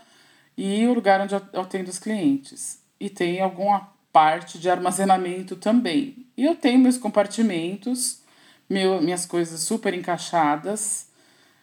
e 0.56 0.86
o 0.86 0.94
lugar 0.94 1.20
onde 1.20 1.34
eu 1.34 1.60
atendo 1.60 1.88
os 1.90 1.98
clientes. 1.98 2.80
E 2.98 3.08
tem 3.08 3.40
alguma 3.40 3.88
parte 4.12 4.58
de 4.58 4.68
armazenamento 4.68 5.54
também. 5.54 6.26
E 6.36 6.44
eu 6.44 6.56
tenho 6.56 6.80
meus 6.80 6.98
compartimentos, 6.98 8.20
meu, 8.68 9.00
minhas 9.00 9.24
coisas 9.24 9.60
super 9.60 9.94
encaixadas. 9.94 11.06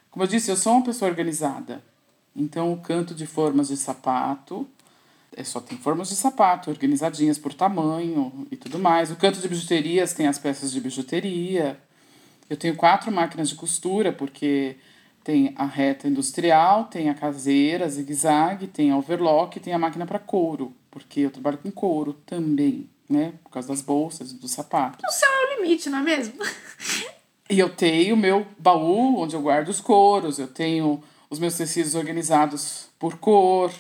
Como 0.10 0.24
eu 0.24 0.28
disse, 0.28 0.49
eu 0.49 0.56
sou 0.56 0.74
uma 0.74 0.84
pessoa 0.86 1.10
organizada. 1.12 1.84
Então, 2.34 2.72
o 2.72 2.78
canto 2.78 3.14
de 3.14 3.26
formas 3.26 3.68
de 3.68 3.76
sapato, 3.78 4.68
é 5.36 5.44
só 5.44 5.60
tem 5.60 5.78
formas 5.78 6.10
de 6.10 6.16
sapato, 6.16 6.70
organizadinhas 6.70 7.38
por 7.38 7.54
tamanho 7.54 8.48
e 8.50 8.56
tudo 8.56 8.80
mais. 8.80 9.12
O 9.12 9.18
canto 9.18 9.40
de 9.40 9.48
bijuterias 9.48 10.14
tem 10.14 10.28
as 10.28 10.40
peças 10.40 10.72
de 10.72 10.80
bijuteria. 10.80 11.78
Eu 12.50 12.56
tenho 12.56 12.76
quatro 12.76 13.12
máquinas 13.12 13.50
de 13.50 13.56
costura, 13.56 14.14
porque 14.14 14.78
tem 15.24 15.54
a 15.58 15.66
reta 15.66 16.08
industrial, 16.08 16.86
tem 16.86 17.10
a 17.10 17.14
caseira, 17.14 17.90
zigue-zague, 17.90 18.68
tem 18.68 18.92
a 18.92 18.98
overlock, 18.98 19.60
tem 19.60 19.74
a 19.74 19.80
máquina 19.80 20.06
para 20.06 20.20
couro, 20.20 20.74
porque 20.90 21.22
eu 21.22 21.32
trabalho 21.32 21.58
com 21.58 21.70
couro 21.70 22.14
também, 22.26 22.90
né? 23.10 23.34
Por 23.44 23.50
causa 23.50 23.68
das 23.68 23.82
bolsas 23.82 24.32
e 24.32 24.36
dos 24.36 24.52
sapatos. 24.52 25.04
O 25.04 25.12
céu 25.12 25.30
é 25.30 25.58
o 25.58 25.62
limite, 25.62 25.90
não 25.90 26.00
é 26.00 26.04
mesmo? 26.04 26.36
E 27.50 27.60
eu 27.60 27.70
tenho 27.70 28.16
o 28.16 28.18
meu 28.18 28.48
baú 28.58 29.20
onde 29.20 29.36
eu 29.36 29.42
guardo 29.42 29.70
os 29.70 29.80
couros, 29.80 30.40
eu 30.40 30.48
tenho 30.48 31.04
os 31.30 31.40
meus 31.40 31.56
tecidos 31.56 31.94
organizados 31.94 32.88
por 32.98 33.18
cor. 33.18 33.72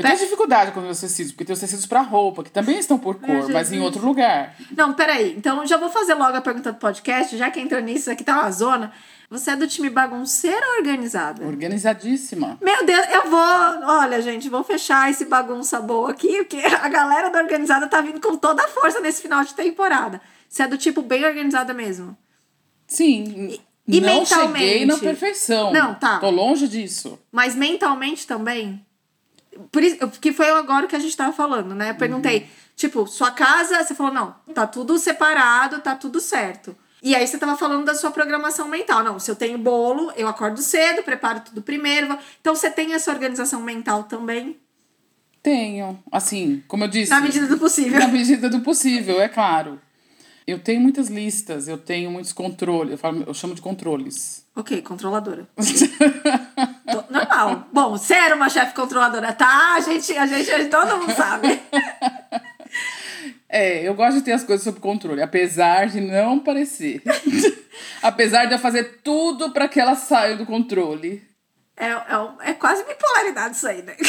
Eu 0.00 0.16
tenho 0.16 0.18
dificuldade 0.18 0.72
com 0.72 0.80
os 0.80 0.86
meus 0.86 1.00
tecidos, 1.00 1.32
porque 1.32 1.44
tem 1.44 1.54
os 1.54 1.60
tecidos 1.60 1.86
para 1.86 2.00
roupa, 2.00 2.42
que 2.42 2.50
também 2.50 2.78
estão 2.78 2.98
por 2.98 3.16
cor, 3.16 3.48
mas 3.50 3.72
em 3.72 3.80
outro 3.80 4.04
lugar. 4.04 4.56
Não, 4.76 4.92
peraí. 4.92 5.34
Então, 5.36 5.66
já 5.66 5.76
vou 5.76 5.90
fazer 5.90 6.14
logo 6.14 6.36
a 6.36 6.40
pergunta 6.40 6.72
do 6.72 6.78
podcast, 6.78 7.36
já 7.36 7.50
que 7.50 7.60
entrou 7.60 7.80
nisso, 7.80 8.10
aqui 8.10 8.24
tá 8.24 8.40
uma 8.40 8.50
zona. 8.50 8.92
Você 9.30 9.52
é 9.52 9.56
do 9.56 9.68
time 9.68 9.88
bagunceira 9.88 10.66
ou 10.70 10.78
organizada? 10.78 11.46
Organizadíssima. 11.46 12.58
Meu 12.60 12.84
Deus, 12.84 13.06
eu 13.12 13.30
vou. 13.30 13.38
Olha, 13.38 14.20
gente, 14.20 14.48
vou 14.48 14.64
fechar 14.64 15.08
esse 15.08 15.24
bagunça 15.24 15.80
boa 15.80 16.10
aqui, 16.10 16.38
porque 16.38 16.56
a 16.56 16.88
galera 16.88 17.30
da 17.30 17.40
organizada 17.40 17.86
tá 17.86 18.00
vindo 18.00 18.20
com 18.20 18.36
toda 18.36 18.64
a 18.64 18.68
força 18.68 18.98
nesse 18.98 19.22
final 19.22 19.44
de 19.44 19.54
temporada. 19.54 20.20
Você 20.48 20.64
é 20.64 20.66
do 20.66 20.76
tipo 20.76 21.00
bem 21.00 21.24
organizada 21.24 21.72
mesmo. 21.72 22.18
Sim. 22.88 23.60
e 23.86 24.00
não 24.00 24.18
mentalmente? 24.18 24.58
cheguei 24.58 24.84
na 24.84 24.98
perfeição. 24.98 25.72
Não, 25.72 25.94
tá. 25.94 26.18
Tô 26.18 26.28
longe 26.28 26.66
disso. 26.66 27.16
Mas 27.30 27.54
mentalmente 27.54 28.26
também. 28.26 28.84
Por 29.70 29.82
isso, 29.82 29.96
que 30.20 30.32
foi 30.32 30.50
agora 30.50 30.86
que 30.86 30.96
a 30.96 30.98
gente 31.00 31.16
tava 31.16 31.32
falando, 31.32 31.74
né? 31.74 31.90
Eu 31.90 31.94
perguntei, 31.94 32.48
tipo, 32.76 33.06
sua 33.06 33.30
casa, 33.30 33.82
você 33.82 33.94
falou, 33.94 34.12
não, 34.12 34.34
tá 34.54 34.66
tudo 34.66 34.98
separado, 34.98 35.80
tá 35.80 35.94
tudo 35.94 36.20
certo. 36.20 36.76
E 37.02 37.14
aí 37.14 37.26
você 37.26 37.38
tava 37.38 37.56
falando 37.56 37.84
da 37.86 37.94
sua 37.94 38.10
programação 38.10 38.68
mental. 38.68 39.02
Não, 39.02 39.18
se 39.18 39.30
eu 39.30 39.36
tenho 39.36 39.56
bolo, 39.58 40.12
eu 40.16 40.28
acordo 40.28 40.60
cedo, 40.60 41.02
preparo 41.02 41.40
tudo 41.40 41.62
primeiro. 41.62 42.18
Então 42.40 42.54
você 42.54 42.70
tem 42.70 42.92
essa 42.92 43.10
organização 43.10 43.62
mental 43.62 44.04
também, 44.04 44.60
Tenho. 45.42 45.98
Assim, 46.12 46.62
como 46.68 46.84
eu 46.84 46.88
disse. 46.88 47.10
na 47.10 47.20
medida 47.20 47.46
do 47.46 47.58
possível. 47.58 47.98
Na 47.98 48.08
medida 48.08 48.48
do 48.50 48.60
possível, 48.60 49.20
é 49.20 49.28
claro. 49.28 49.80
Eu 50.46 50.58
tenho 50.58 50.80
muitas 50.80 51.08
listas, 51.08 51.68
eu 51.68 51.78
tenho 51.78 52.10
muitos 52.10 52.32
controles. 52.32 52.92
Eu, 52.92 52.98
falo, 52.98 53.24
eu 53.26 53.32
chamo 53.32 53.54
de 53.54 53.62
controles. 53.62 54.44
Ok, 54.54 54.82
controladora. 54.82 55.48
Normal. 57.44 57.68
Bom, 57.72 57.90
você 57.90 58.14
era 58.14 58.34
uma 58.34 58.48
chefe 58.48 58.74
controladora, 58.74 59.32
tá? 59.32 59.74
A 59.76 59.80
gente, 59.80 60.16
a 60.16 60.26
gente, 60.26 60.66
todo 60.66 60.96
mundo 60.98 61.12
sabe. 61.14 61.60
É, 63.48 63.82
eu 63.86 63.94
gosto 63.94 64.18
de 64.18 64.22
ter 64.22 64.32
as 64.32 64.44
coisas 64.44 64.62
sob 64.62 64.78
controle, 64.78 65.20
apesar 65.20 65.88
de 65.88 66.00
não 66.00 66.38
parecer. 66.38 67.02
apesar 68.00 68.44
de 68.46 68.54
eu 68.54 68.58
fazer 68.58 69.00
tudo 69.02 69.50
para 69.50 69.66
que 69.68 69.80
elas 69.80 69.98
saiam 69.98 70.36
do 70.36 70.46
controle. 70.46 71.22
É, 71.76 71.88
é, 71.88 72.50
é 72.50 72.54
quase 72.54 72.84
bipolaridade 72.84 73.56
isso 73.56 73.66
aí, 73.66 73.82
né? 73.82 73.96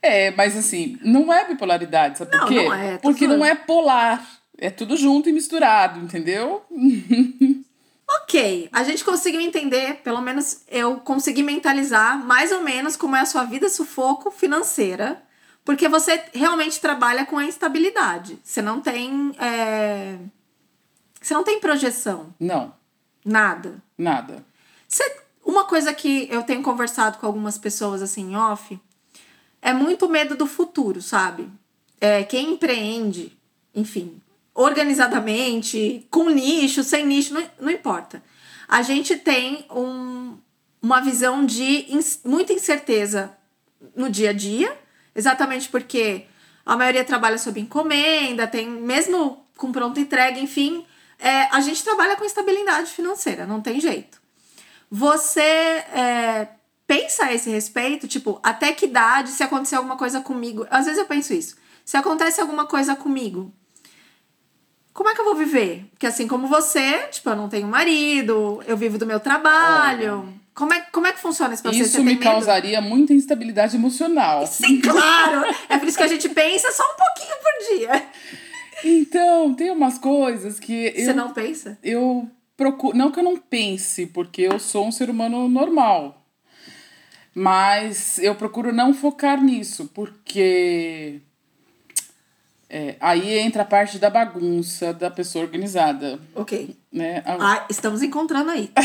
É, 0.00 0.30
mas 0.30 0.56
assim, 0.56 0.96
não 1.02 1.32
é 1.32 1.44
bipolaridade, 1.44 2.18
sabe 2.18 2.30
Não, 2.30 2.40
por 2.40 2.48
quê? 2.48 2.62
não 2.62 2.74
é, 2.74 2.98
Porque 2.98 3.26
não 3.26 3.38
falando. 3.40 3.50
é 3.50 3.54
polar. 3.56 4.26
É 4.56 4.70
tudo 4.70 4.96
junto 4.96 5.28
e 5.28 5.32
misturado, 5.32 6.00
entendeu? 6.00 6.64
Ok, 8.10 8.68
a 8.72 8.82
gente 8.84 9.04
conseguiu 9.04 9.40
entender, 9.40 9.96
pelo 10.02 10.20
menos 10.22 10.62
eu 10.68 10.96
consegui 11.00 11.42
mentalizar 11.42 12.18
mais 12.24 12.50
ou 12.52 12.62
menos 12.62 12.96
como 12.96 13.14
é 13.14 13.20
a 13.20 13.26
sua 13.26 13.44
vida 13.44 13.68
sufoco 13.68 14.30
financeira, 14.30 15.22
porque 15.64 15.88
você 15.88 16.24
realmente 16.32 16.80
trabalha 16.80 17.26
com 17.26 17.36
a 17.36 17.44
instabilidade. 17.44 18.38
Você 18.42 18.62
não 18.62 18.80
tem. 18.80 19.32
é, 19.38 20.18
Você 21.20 21.34
não 21.34 21.44
tem 21.44 21.60
projeção, 21.60 22.32
Não, 22.40 22.72
nada. 23.24 23.82
nada. 23.96 24.44
Você- 24.88 25.20
Uma 25.44 25.64
coisa 25.64 25.92
que 25.94 26.28
eu 26.30 26.42
tenho 26.42 26.62
conversado 26.62 27.18
com 27.18 27.26
algumas 27.26 27.56
pessoas 27.58 28.02
assim 28.02 28.36
off 28.36 28.78
é 29.62 29.72
muito 29.72 30.08
medo 30.08 30.36
do 30.36 30.46
futuro, 30.46 31.00
sabe? 31.02 31.48
é, 32.00 32.22
quem 32.22 32.52
empreende, 32.52 33.36
enfim, 33.74 34.20
organizadamente, 34.58 36.04
com 36.10 36.28
nicho, 36.28 36.82
sem 36.82 37.06
nicho, 37.06 37.32
não, 37.32 37.48
não 37.60 37.70
importa. 37.70 38.20
A 38.66 38.82
gente 38.82 39.14
tem 39.14 39.64
um, 39.70 40.36
uma 40.82 41.00
visão 41.00 41.46
de 41.46 41.86
ins, 41.94 42.20
muita 42.24 42.52
incerteza 42.52 43.32
no 43.94 44.10
dia 44.10 44.30
a 44.30 44.32
dia, 44.32 44.76
exatamente 45.14 45.68
porque 45.68 46.24
a 46.66 46.76
maioria 46.76 47.04
trabalha 47.04 47.38
sob 47.38 47.60
encomenda, 47.60 48.48
tem 48.48 48.68
mesmo 48.68 49.46
com 49.56 49.70
pronta 49.70 50.00
entrega, 50.00 50.40
enfim, 50.40 50.84
é, 51.20 51.42
a 51.54 51.60
gente 51.60 51.84
trabalha 51.84 52.16
com 52.16 52.24
estabilidade 52.24 52.90
financeira, 52.90 53.46
não 53.46 53.60
tem 53.60 53.80
jeito. 53.80 54.20
Você 54.90 55.40
é, 55.40 56.48
pensa 56.84 57.26
a 57.26 57.32
esse 57.32 57.48
respeito, 57.48 58.08
tipo, 58.08 58.40
até 58.42 58.72
que 58.72 58.86
idade, 58.86 59.30
se 59.30 59.42
acontecer 59.44 59.76
alguma 59.76 59.96
coisa 59.96 60.20
comigo, 60.20 60.66
às 60.68 60.86
vezes 60.86 60.98
eu 60.98 61.06
penso 61.06 61.32
isso, 61.32 61.56
se 61.84 61.96
acontece 61.96 62.40
alguma 62.40 62.66
coisa 62.66 62.96
comigo, 62.96 63.54
como 64.98 65.10
é 65.10 65.14
que 65.14 65.20
eu 65.20 65.24
vou 65.26 65.36
viver? 65.36 65.86
Porque 65.92 66.08
assim 66.08 66.26
como 66.26 66.48
você, 66.48 67.06
tipo, 67.06 67.30
eu 67.30 67.36
não 67.36 67.48
tenho 67.48 67.68
marido, 67.68 68.60
eu 68.66 68.76
vivo 68.76 68.98
do 68.98 69.06
meu 69.06 69.20
trabalho. 69.20 70.28
Como 70.52 70.74
é, 70.74 70.80
como 70.90 71.06
é 71.06 71.12
que 71.12 71.20
funciona 71.20 71.54
esse 71.54 71.62
processo? 71.62 71.84
Isso 71.84 72.02
me 72.02 72.16
causaria 72.16 72.80
muita 72.80 73.12
instabilidade 73.12 73.76
emocional. 73.76 74.44
Sim, 74.44 74.80
claro! 74.80 75.54
é 75.70 75.78
por 75.78 75.86
isso 75.86 75.96
que 75.96 76.02
a 76.02 76.08
gente 76.08 76.28
pensa 76.28 76.72
só 76.72 76.82
um 76.82 76.96
pouquinho 76.96 77.36
por 77.40 77.76
dia. 77.76 78.08
Então, 78.82 79.54
tem 79.54 79.70
umas 79.70 79.98
coisas 79.98 80.58
que. 80.58 80.90
Você 80.90 81.10
eu, 81.10 81.14
não 81.14 81.32
pensa? 81.32 81.78
Eu 81.80 82.28
procuro. 82.56 82.98
Não 82.98 83.12
que 83.12 83.20
eu 83.20 83.24
não 83.24 83.36
pense, 83.36 84.06
porque 84.06 84.42
eu 84.42 84.58
sou 84.58 84.84
um 84.84 84.90
ser 84.90 85.08
humano 85.08 85.48
normal. 85.48 86.26
Mas 87.32 88.18
eu 88.18 88.34
procuro 88.34 88.72
não 88.72 88.92
focar 88.92 89.40
nisso, 89.40 89.88
porque. 89.94 91.22
É, 92.70 92.96
aí 93.00 93.38
entra 93.38 93.62
a 93.62 93.64
parte 93.64 93.98
da 93.98 94.10
bagunça 94.10 94.92
da 94.92 95.10
pessoa 95.10 95.44
organizada. 95.44 96.18
Ok. 96.34 96.76
Né? 96.92 97.22
Ah, 97.26 97.64
estamos 97.70 98.02
encontrando 98.02 98.50
aí. 98.50 98.70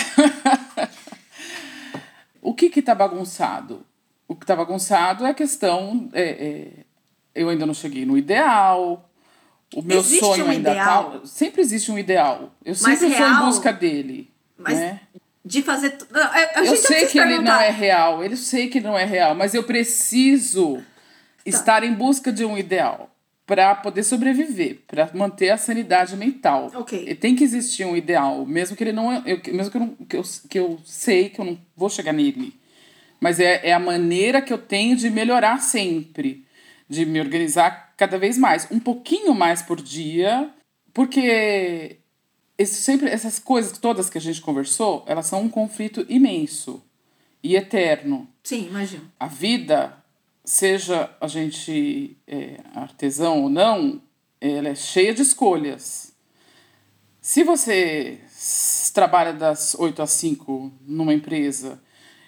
o 2.41 2.53
que 2.53 2.69
que 2.69 2.81
tá 2.81 2.95
bagunçado? 2.95 3.85
O 4.27 4.35
que 4.35 4.45
tá 4.45 4.55
bagunçado 4.55 5.25
é 5.25 5.29
a 5.31 5.33
questão... 5.33 6.09
É, 6.13 6.21
é, 6.23 6.67
eu 7.35 7.49
ainda 7.49 7.65
não 7.65 7.73
cheguei 7.73 8.05
no 8.05 8.17
ideal, 8.17 9.09
o 9.75 9.81
meu 9.81 9.99
existe 9.99 10.19
sonho 10.23 10.45
um 10.45 10.49
ainda 10.49 10.71
ideal? 10.71 11.11
tá. 11.19 11.25
Sempre 11.25 11.61
existe 11.61 11.91
um 11.91 11.97
ideal. 11.97 12.53
Eu 12.63 12.75
sempre 12.75 13.07
real? 13.07 13.11
estou 13.11 13.27
em 13.27 13.45
busca 13.47 13.73
dele. 13.73 14.31
Mas 14.55 14.77
né? 14.77 14.99
de 15.43 15.63
fazer. 15.63 15.97
Não, 16.11 16.21
a- 16.21 16.31
a 16.59 16.63
Eu 16.63 16.75
sei 16.77 17.07
que 17.07 17.17
ele 17.19 17.39
não 17.39 17.59
é 17.59 17.71
real. 17.71 18.23
Eu 18.23 18.37
sei 18.37 18.69
que 18.69 18.77
ele 18.77 18.85
não 18.87 18.97
é 18.97 19.03
real, 19.03 19.33
mas 19.33 19.55
eu 19.55 19.63
preciso 19.63 20.77
Tá. 20.77 20.83
estar 21.43 21.83
em 21.83 21.91
busca 21.93 22.31
de 22.31 22.45
um 22.45 22.55
ideal 22.57 23.09
para 23.45 23.75
poder 23.75 24.03
sobreviver, 24.03 24.79
para 24.87 25.09
manter 25.13 25.49
a 25.49 25.57
sanidade 25.57 26.15
mental. 26.15 26.71
Ok. 26.73 27.05
E 27.07 27.13
tem 27.13 27.35
que 27.35 27.43
existir 27.43 27.85
um 27.85 27.95
ideal, 27.95 28.45
mesmo 28.45 28.75
que 28.75 28.83
ele 28.83 28.93
não 28.93 29.11
é, 29.11 29.21
eu, 29.25 29.53
mesmo 29.53 29.71
que 29.71 29.77
eu, 29.77 29.81
não, 29.81 29.95
que 29.95 30.17
eu 30.17 30.23
que 30.49 30.59
eu 30.59 30.79
sei 30.85 31.29
que 31.29 31.39
eu 31.39 31.45
não 31.45 31.57
vou 31.75 31.89
chegar 31.89 32.13
nele. 32.13 32.53
Mas 33.19 33.39
é, 33.39 33.67
é 33.67 33.73
a 33.73 33.79
maneira 33.79 34.41
que 34.41 34.51
eu 34.51 34.57
tenho 34.57 34.95
de 34.95 35.09
melhorar 35.09 35.61
sempre, 35.61 36.45
de 36.89 37.05
me 37.05 37.19
organizar 37.19 37.93
cada 37.97 38.17
vez 38.17 38.37
mais, 38.37 38.67
um 38.71 38.79
pouquinho 38.79 39.33
mais 39.33 39.61
por 39.61 39.81
dia, 39.81 40.49
porque 40.93 41.97
esse 42.57 42.75
sempre 42.75 43.09
essas 43.09 43.39
coisas 43.39 43.77
todas 43.77 44.09
que 44.09 44.17
a 44.17 44.21
gente 44.21 44.41
conversou, 44.41 45.03
elas 45.07 45.25
são 45.25 45.41
um 45.41 45.49
conflito 45.49 46.05
imenso 46.07 46.83
e 47.41 47.55
eterno. 47.55 48.27
Sim, 48.43 48.67
imagino. 48.67 49.11
A 49.19 49.27
vida, 49.27 49.97
seja 50.43 51.09
a 51.21 51.27
gente 51.27 52.17
é, 52.27 52.59
artesão 52.75 53.43
ou 53.43 53.49
não, 53.49 54.01
ela 54.39 54.69
é 54.69 54.75
cheia 54.75 55.13
de 55.13 55.21
escolhas. 55.21 56.13
Se 57.21 57.43
você 57.43 58.19
trabalha 58.93 59.31
das 59.31 59.75
8 59.75 60.01
às 60.01 60.11
5 60.11 60.71
numa 60.85 61.13
empresa 61.13 61.81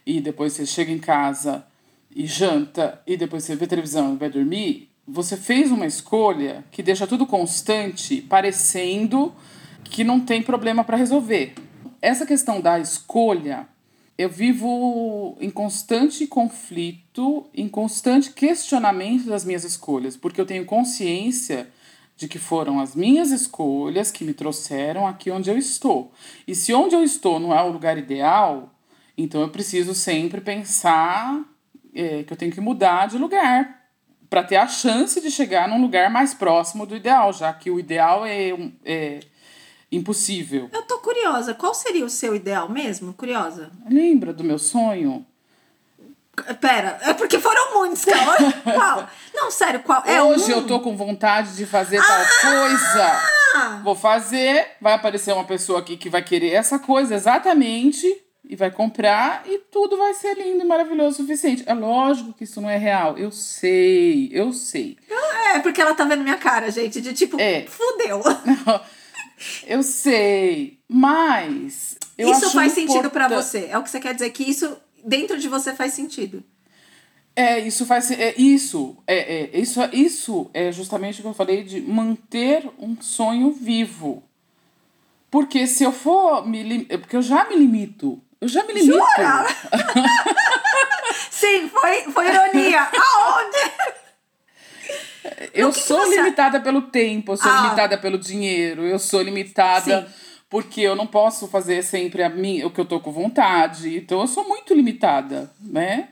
e 0.05 0.22
depois 0.22 0.53
você 0.53 0.66
chega 0.66 0.91
em 0.91 0.99
casa 0.99 1.66
e 2.09 2.26
janta 2.26 3.01
e 3.05 3.18
depois 3.18 3.43
você 3.43 3.55
vê 3.55 3.68
televisão 3.68 4.13
e 4.13 4.18
vai 4.18 4.30
dormir, 4.30 4.89
você 5.05 5.36
fez 5.36 5.70
uma 5.70 5.86
escolha 5.86 6.63
que 6.72 6.82
deixa 6.82 7.05
tudo 7.05 7.26
constante, 7.26 8.22
parecendo 8.22 9.36
que 9.84 10.03
não 10.03 10.20
tem 10.20 10.41
problema 10.41 10.84
para 10.84 10.97
resolver. 10.97 11.53
Essa 12.01 12.26
questão 12.26 12.61
da 12.61 12.80
escolha, 12.80 13.68
eu 14.18 14.30
vivo 14.30 15.38
em 15.41 15.49
constante 15.49 16.26
conflito, 16.26 17.49
em 17.53 17.68
constante 17.68 18.32
questionamento 18.32 19.26
das 19.26 19.43
minhas 19.43 19.63
escolhas, 19.63 20.16
porque 20.16 20.39
eu 20.39 20.45
tenho 20.45 20.66
consciência 20.66 21.70
de 22.16 22.28
que 22.28 22.39
foram 22.39 22.80
as 22.80 22.95
minhas 22.95 23.32
escolhas 23.32 24.11
que 24.11 24.24
me 24.24 24.34
trouxeram 24.34 25.05
aqui 25.05 25.30
onde 25.30 25.49
eu 25.49 25.57
estou. 25.57 26.13
E 26.47 26.55
se 26.55 26.74
onde 26.74 26.95
eu 26.95 27.03
estou 27.03 27.39
não 27.39 27.53
é 27.53 27.61
o 27.61 27.72
lugar 27.72 27.97
ideal, 27.97 28.74
então 29.18 29.41
eu 29.41 29.49
preciso 29.49 29.93
sempre 29.93 30.39
pensar 30.39 31.43
é, 31.93 32.24
que 32.24 32.32
eu 32.32 32.38
tenho 32.38 32.53
que 32.53 32.61
mudar 32.61 33.07
de 33.07 33.18
lugar 33.18 33.84
para 34.30 34.43
ter 34.43 34.55
a 34.55 34.68
chance 34.68 35.20
de 35.20 35.30
chegar 35.30 35.68
num 35.68 35.82
lugar 35.82 36.09
mais 36.09 36.34
próximo 36.34 36.86
do 36.86 36.95
ideal, 36.95 37.34
já 37.34 37.53
que 37.53 37.70
o 37.70 37.80
ideal 37.80 38.26
é, 38.26 38.51
é 38.84 39.20
impossível. 39.96 40.70
Eu 40.74 40.82
tô 40.84 40.98
curiosa. 41.00 41.54
Qual 41.54 41.74
seria 41.74 42.06
o 42.06 42.10
seu 42.10 42.36
ideal 42.36 42.70
mesmo? 42.70 43.14
Curiosa. 43.14 43.72
Lembra 43.89 44.34
do 44.34 44.43
meu 44.43 44.58
sonho? 44.60 45.26
Pera, 46.60 47.00
é 47.02 47.14
porque 47.14 47.39
foram 47.39 47.76
muitos, 47.76 48.04
calma. 48.04 48.36
qual? 48.64 49.10
Não, 49.34 49.50
sério, 49.50 49.80
qual? 49.80 50.04
É 50.06 50.22
Hoje 50.22 50.54
um? 50.54 50.58
eu 50.58 50.68
tô 50.68 50.82
com 50.82 50.96
vontade 50.98 51.56
de 51.56 51.66
fazer 51.66 52.02
tal 52.02 52.52
coisa. 52.52 53.82
Vou 53.84 53.96
fazer, 53.96 54.68
vai 54.82 54.93
aparecer 54.93 55.34
uma 55.34 55.46
pessoa 55.46 55.80
aqui 55.80 55.96
que 55.96 56.10
vai 56.10 56.22
querer 56.22 56.50
essa 56.52 56.78
coisa 56.78 57.16
exatamente 57.16 58.06
e 58.48 58.54
vai 58.56 58.70
comprar 58.70 59.43
e 59.46 59.58
tudo 59.72 59.98
vai 59.98 60.14
ser 60.14 60.38
lindo 60.38 60.62
e 60.62 60.68
maravilhoso 60.68 61.12
o 61.12 61.22
suficiente. 61.22 61.64
É 61.66 61.74
lógico 61.74 62.34
que 62.34 62.43
isso 62.43 62.60
não 62.60 62.70
é 62.70 62.78
real. 62.78 63.18
Eu 63.18 63.32
sei, 63.32 64.30
eu 64.34 64.52
sei. 64.52 64.98
É, 65.56 65.60
porque 65.60 65.80
ela 65.82 65.96
tá 65.96 66.04
vendo 66.04 66.22
minha 66.22 66.38
cara, 66.38 66.70
gente, 66.70 67.00
de 67.00 67.14
tipo, 67.14 67.39
É. 67.39 67.66
fudeu. 67.66 68.22
Eu 69.67 69.83
sei, 69.83 70.79
mas 70.88 71.97
eu 72.17 72.31
isso 72.31 72.49
faz 72.51 72.71
sentido 72.73 73.09
pra 73.09 73.25
importan- 73.25 73.41
você. 73.41 73.67
É 73.69 73.77
o 73.77 73.83
que 73.83 73.89
você 73.89 73.99
quer 73.99 74.13
dizer, 74.13 74.29
que 74.31 74.43
isso 74.49 74.77
dentro 75.03 75.38
de 75.38 75.47
você 75.49 75.73
faz 75.75 75.93
sentido. 75.93 76.43
É, 77.36 77.59
isso 77.59 77.86
faz 77.86 78.09
é 78.11 78.33
isso, 78.38 78.95
é, 79.05 79.49
é 79.55 79.59
isso, 79.59 79.81
isso 79.91 80.49
é 80.53 80.71
justamente 80.71 81.19
o 81.19 81.21
que 81.23 81.27
eu 81.27 81.33
falei 81.33 81.63
de 81.63 81.81
manter 81.81 82.69
um 82.79 82.95
sonho 83.01 83.51
vivo. 83.51 84.23
Porque 85.29 85.67
se 85.67 85.83
eu 85.83 85.91
for 85.91 86.47
me 86.47 86.63
lim- 86.63 86.86
é 86.88 86.97
porque 86.97 87.17
eu 87.17 87.21
já 87.21 87.43
me 87.49 87.57
limito. 87.57 88.21
Eu 88.39 88.47
já 88.47 88.63
me 88.63 88.71
limito. 88.73 88.93
Jura? 88.93 89.45
Sim, 91.29 91.67
foi, 91.69 92.03
foi 92.11 92.27
ironia. 92.29 92.83
Aonde? 92.88 93.93
Eu 95.53 95.71
sou 95.73 95.97
você- 95.99 96.15
limitada 96.17 96.59
pelo 96.59 96.82
tempo, 96.84 97.34
eu 97.34 97.38
sou 97.38 97.51
Ah. 97.51 97.61
limitada 97.63 97.97
pelo 97.97 98.17
dinheiro, 98.17 98.84
eu 98.84 98.99
sou 98.99 99.21
limitada 99.21 100.01
Sim. 100.01 100.13
porque 100.49 100.82
eu 100.82 100.95
não 100.95 101.07
posso 101.07 101.47
fazer 101.47 101.84
sempre 101.84 102.23
a 102.23 102.30
mim, 102.30 102.63
o 102.63 102.69
que 102.69 102.80
eu 102.80 102.86
tô 102.86 102.99
com 102.99 103.11
vontade. 103.11 103.95
Então 103.97 104.21
eu 104.21 104.28
sou 104.28 104.47
muito 104.47 104.73
limitada, 104.73 105.51
né? 105.61 106.09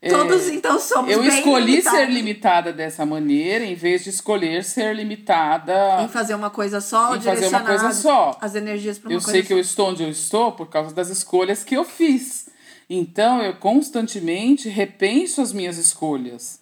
É, 0.00 0.10
Todos 0.10 0.48
então 0.48 0.78
somos 0.78 1.10
eu 1.10 1.24
escolhi 1.24 1.72
limitados 1.72 1.98
ser 1.98 2.08
limitada 2.08 2.72
dessa 2.72 3.04
maneira 3.04 3.64
em 3.64 3.74
vez 3.74 4.04
de 4.04 4.10
escolher 4.10 4.62
ser 4.62 4.94
limitada. 4.94 6.00
Em 6.02 6.08
fazer 6.08 6.34
uma 6.36 6.50
coisa 6.50 6.80
só, 6.80 7.16
Em 7.16 7.20
fazer 7.20 7.48
uma 7.48 7.60
coisa 7.62 7.90
só. 7.92 8.36
As 8.40 8.54
energias 8.54 8.96
pra 8.96 9.08
uma 9.08 9.16
Eu 9.16 9.20
coisa 9.20 9.32
sei 9.32 9.42
que 9.42 9.48
só. 9.48 9.54
eu 9.54 9.60
estou 9.60 9.88
onde 9.90 10.02
eu 10.04 10.08
estou 10.08 10.52
por 10.52 10.68
causa 10.68 10.94
das 10.94 11.08
escolhas 11.08 11.64
que 11.64 11.76
eu 11.76 11.82
fiz. 11.84 12.48
Então 12.88 13.42
eu 13.42 13.54
constantemente 13.56 14.68
repenso 14.68 15.40
as 15.40 15.52
minhas 15.52 15.76
escolhas. 15.78 16.60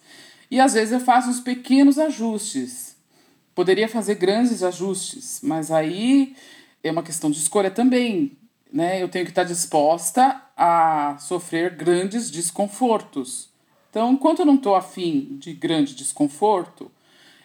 E 0.49 0.59
às 0.59 0.73
vezes 0.73 0.93
eu 0.93 0.99
faço 0.99 1.29
uns 1.29 1.39
pequenos 1.39 1.97
ajustes. 1.97 2.95
Poderia 3.53 3.89
fazer 3.89 4.15
grandes 4.15 4.63
ajustes, 4.63 5.39
mas 5.43 5.71
aí 5.71 6.35
é 6.83 6.91
uma 6.91 7.03
questão 7.03 7.29
de 7.29 7.39
escolha 7.39 7.71
também. 7.71 8.37
Né? 8.71 9.01
Eu 9.01 9.09
tenho 9.09 9.25
que 9.25 9.31
estar 9.31 9.43
disposta 9.43 10.41
a 10.55 11.17
sofrer 11.19 11.75
grandes 11.75 12.29
desconfortos. 12.29 13.49
Então, 13.89 14.13
enquanto 14.13 14.39
eu 14.39 14.45
não 14.45 14.55
estou 14.55 14.75
afim 14.75 15.37
de 15.39 15.53
grande 15.53 15.95
desconforto, 15.95 16.91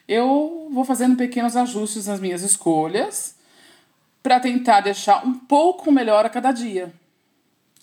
eu 0.07 0.69
vou 0.71 0.85
fazendo 0.85 1.17
pequenos 1.17 1.57
ajustes 1.57 2.07
nas 2.07 2.21
minhas 2.21 2.43
escolhas 2.43 3.37
para 4.23 4.39
tentar 4.39 4.81
deixar 4.81 5.27
um 5.27 5.35
pouco 5.35 5.91
melhor 5.91 6.25
a 6.25 6.29
cada 6.31 6.53
dia. 6.53 6.93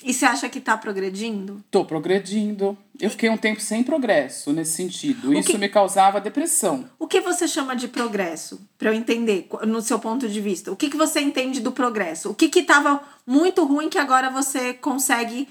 E 0.04 0.14
você 0.14 0.26
acha 0.26 0.48
que 0.48 0.62
tá 0.62 0.78
progredindo? 0.78 1.64
Tô 1.70 1.84
progredindo. 1.84 2.78
Eu 3.02 3.10
fiquei 3.10 3.30
um 3.30 3.38
tempo 3.38 3.62
sem 3.62 3.82
progresso 3.84 4.52
nesse 4.52 4.74
sentido. 4.74 5.34
Isso 5.34 5.52
que- 5.52 5.58
me 5.58 5.70
causava 5.70 6.20
depressão. 6.20 6.90
O 7.00 7.08
que 7.08 7.22
você 7.22 7.48
chama 7.48 7.76
de 7.76 7.88
progresso? 7.88 8.60
Pra 8.78 8.90
eu 8.90 8.94
entender, 8.94 9.48
no 9.66 9.82
seu 9.82 9.98
ponto 10.00 10.28
de 10.28 10.42
vista. 10.42 10.72
O 10.72 10.76
que, 10.76 10.90
que 10.90 10.98
você 10.98 11.22
entende 11.22 11.62
do 11.62 11.72
progresso? 11.72 12.30
O 12.30 12.36
que 12.36 12.50
que 12.50 12.62
tava 12.64 13.02
muito 13.26 13.64
ruim 13.64 13.90
que 13.90 13.98
agora 13.98 14.30
você 14.30 14.74
consegue 14.74 15.48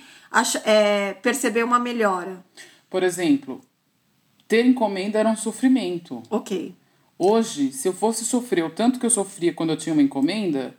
é, 0.64 1.14
perceber 1.14 1.62
uma 1.64 1.78
melhora? 1.78 2.44
Por 2.90 3.02
exemplo, 3.02 3.60
ter 4.46 4.66
encomenda 4.66 5.18
era 5.18 5.28
um 5.28 5.36
sofrimento. 5.36 6.22
Ok. 6.30 6.74
Hoje, 7.18 7.72
se 7.72 7.88
eu 7.88 7.92
fosse 7.92 8.24
sofrer 8.24 8.62
o 8.64 8.70
tanto 8.70 9.00
que 9.00 9.06
eu 9.06 9.10
sofria 9.10 9.52
quando 9.54 9.70
eu 9.70 9.76
tinha 9.76 9.92
uma 9.94 10.02
encomenda, 10.02 10.74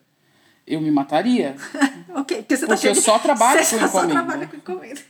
eu 0.67 0.80
me 0.80 0.91
mataria. 0.91 1.55
ok, 2.15 2.38
porque 2.38 2.55
você 2.57 2.67
tá 2.67 2.74
Porque 2.76 2.88
eu 2.88 2.93
de- 2.93 3.01
só 3.01 3.17
trabalho 3.20 3.59
você 3.65 3.78
com 3.80 3.88
só 3.88 3.88
encomenda. 4.05 4.13
trabalha 4.13 4.47
com 4.47 4.55
encomenda. 4.55 5.01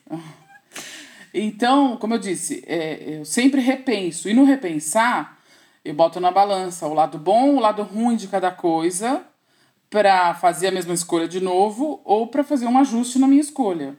Então, 1.34 1.98
como 1.98 2.16
eu 2.16 2.20
disse, 2.20 2.64
é, 2.66 3.20
eu 3.20 3.26
sempre 3.26 3.62
repenso. 3.62 4.30
E 4.30 4.34
no 4.34 4.44
repensar, 4.44 5.40
eu 5.84 5.94
boto 5.94 6.20
na 6.20 6.32
balança 6.32 6.88
o 6.88 6.94
lado 6.94 7.18
bom, 7.18 7.56
o 7.56 7.60
lado 7.60 7.84
ruim 7.84 8.16
de 8.16 8.28
cada 8.28 8.52
coisa, 8.52 9.24
para 9.90 10.34
fazer 10.36 10.68
a 10.68 10.72
mesma 10.72 10.94
escolha 10.94 11.28
de 11.28 11.40
novo 11.40 12.02
ou 12.04 12.28
para 12.28 12.44
fazer 12.44 12.66
um 12.66 12.78
ajuste 12.78 13.20
na 13.20 13.28
minha 13.28 13.42
escolha. 13.42 13.98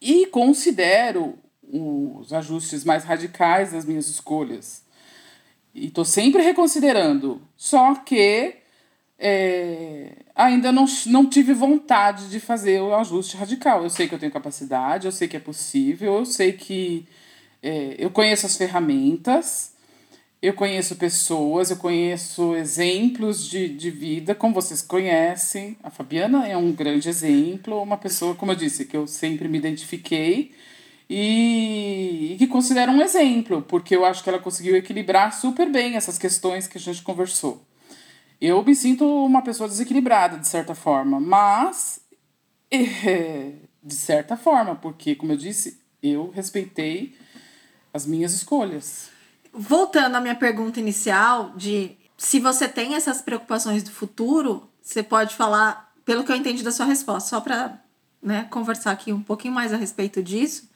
E 0.00 0.26
considero 0.26 1.38
os 1.62 2.32
ajustes 2.32 2.84
mais 2.84 3.04
radicais 3.04 3.72
das 3.72 3.84
minhas 3.84 4.08
escolhas. 4.08 4.84
E 5.74 5.90
tô 5.90 6.04
sempre 6.04 6.42
reconsiderando. 6.42 7.42
Só 7.56 7.94
que 7.96 8.56
é, 9.18 10.23
ainda 10.34 10.72
não, 10.72 10.86
não 11.06 11.26
tive 11.26 11.52
vontade 11.54 12.28
de 12.28 12.40
fazer 12.40 12.80
o 12.80 12.94
ajuste 12.94 13.36
radical. 13.36 13.82
Eu 13.82 13.90
sei 13.90 14.08
que 14.08 14.14
eu 14.14 14.18
tenho 14.18 14.32
capacidade, 14.32 15.06
eu 15.06 15.12
sei 15.12 15.28
que 15.28 15.36
é 15.36 15.40
possível, 15.40 16.14
eu 16.14 16.24
sei 16.24 16.52
que 16.52 17.06
é, 17.62 17.94
eu 17.98 18.10
conheço 18.10 18.46
as 18.46 18.56
ferramentas, 18.56 19.72
eu 20.42 20.52
conheço 20.52 20.96
pessoas, 20.96 21.70
eu 21.70 21.76
conheço 21.76 22.54
exemplos 22.54 23.48
de, 23.48 23.68
de 23.68 23.90
vida, 23.90 24.34
como 24.34 24.54
vocês 24.54 24.82
conhecem. 24.82 25.76
A 25.82 25.90
Fabiana 25.90 26.46
é 26.46 26.56
um 26.56 26.72
grande 26.72 27.08
exemplo, 27.08 27.80
uma 27.80 27.96
pessoa, 27.96 28.34
como 28.34 28.52
eu 28.52 28.56
disse, 28.56 28.84
que 28.84 28.96
eu 28.96 29.06
sempre 29.06 29.48
me 29.48 29.56
identifiquei 29.58 30.52
e, 31.08 32.32
e 32.32 32.36
que 32.38 32.46
considero 32.46 32.92
um 32.92 33.00
exemplo, 33.00 33.62
porque 33.62 33.94
eu 33.96 34.04
acho 34.04 34.22
que 34.22 34.28
ela 34.28 34.38
conseguiu 34.38 34.76
equilibrar 34.76 35.32
super 35.32 35.70
bem 35.70 35.96
essas 35.96 36.18
questões 36.18 36.66
que 36.66 36.76
a 36.76 36.80
gente 36.80 37.02
conversou. 37.02 37.62
Eu 38.46 38.62
me 38.62 38.76
sinto 38.76 39.06
uma 39.24 39.40
pessoa 39.40 39.66
desequilibrada, 39.66 40.36
de 40.36 40.46
certa 40.46 40.74
forma, 40.74 41.18
mas 41.18 41.98
de 43.82 43.94
certa 43.94 44.36
forma, 44.36 44.76
porque, 44.76 45.14
como 45.14 45.32
eu 45.32 45.36
disse, 45.38 45.80
eu 46.02 46.28
respeitei 46.28 47.16
as 47.90 48.04
minhas 48.04 48.34
escolhas. 48.34 49.08
Voltando 49.50 50.16
à 50.16 50.20
minha 50.20 50.34
pergunta 50.34 50.78
inicial 50.78 51.54
de 51.56 51.96
se 52.18 52.38
você 52.38 52.68
tem 52.68 52.94
essas 52.94 53.22
preocupações 53.22 53.82
do 53.82 53.90
futuro, 53.90 54.68
você 54.82 55.02
pode 55.02 55.34
falar, 55.34 55.94
pelo 56.04 56.22
que 56.22 56.30
eu 56.30 56.36
entendi 56.36 56.62
da 56.62 56.70
sua 56.70 56.84
resposta, 56.84 57.30
só 57.30 57.40
para 57.40 57.82
né, 58.22 58.46
conversar 58.50 58.90
aqui 58.90 59.10
um 59.10 59.22
pouquinho 59.22 59.54
mais 59.54 59.72
a 59.72 59.78
respeito 59.78 60.22
disso. 60.22 60.68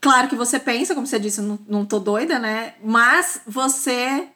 Claro 0.00 0.26
que 0.26 0.34
você 0.34 0.58
pensa, 0.58 0.92
como 0.92 1.06
você 1.06 1.20
disse, 1.20 1.40
não, 1.40 1.56
não 1.68 1.86
tô 1.86 2.00
doida, 2.00 2.40
né? 2.40 2.74
Mas 2.82 3.42
você 3.46 4.26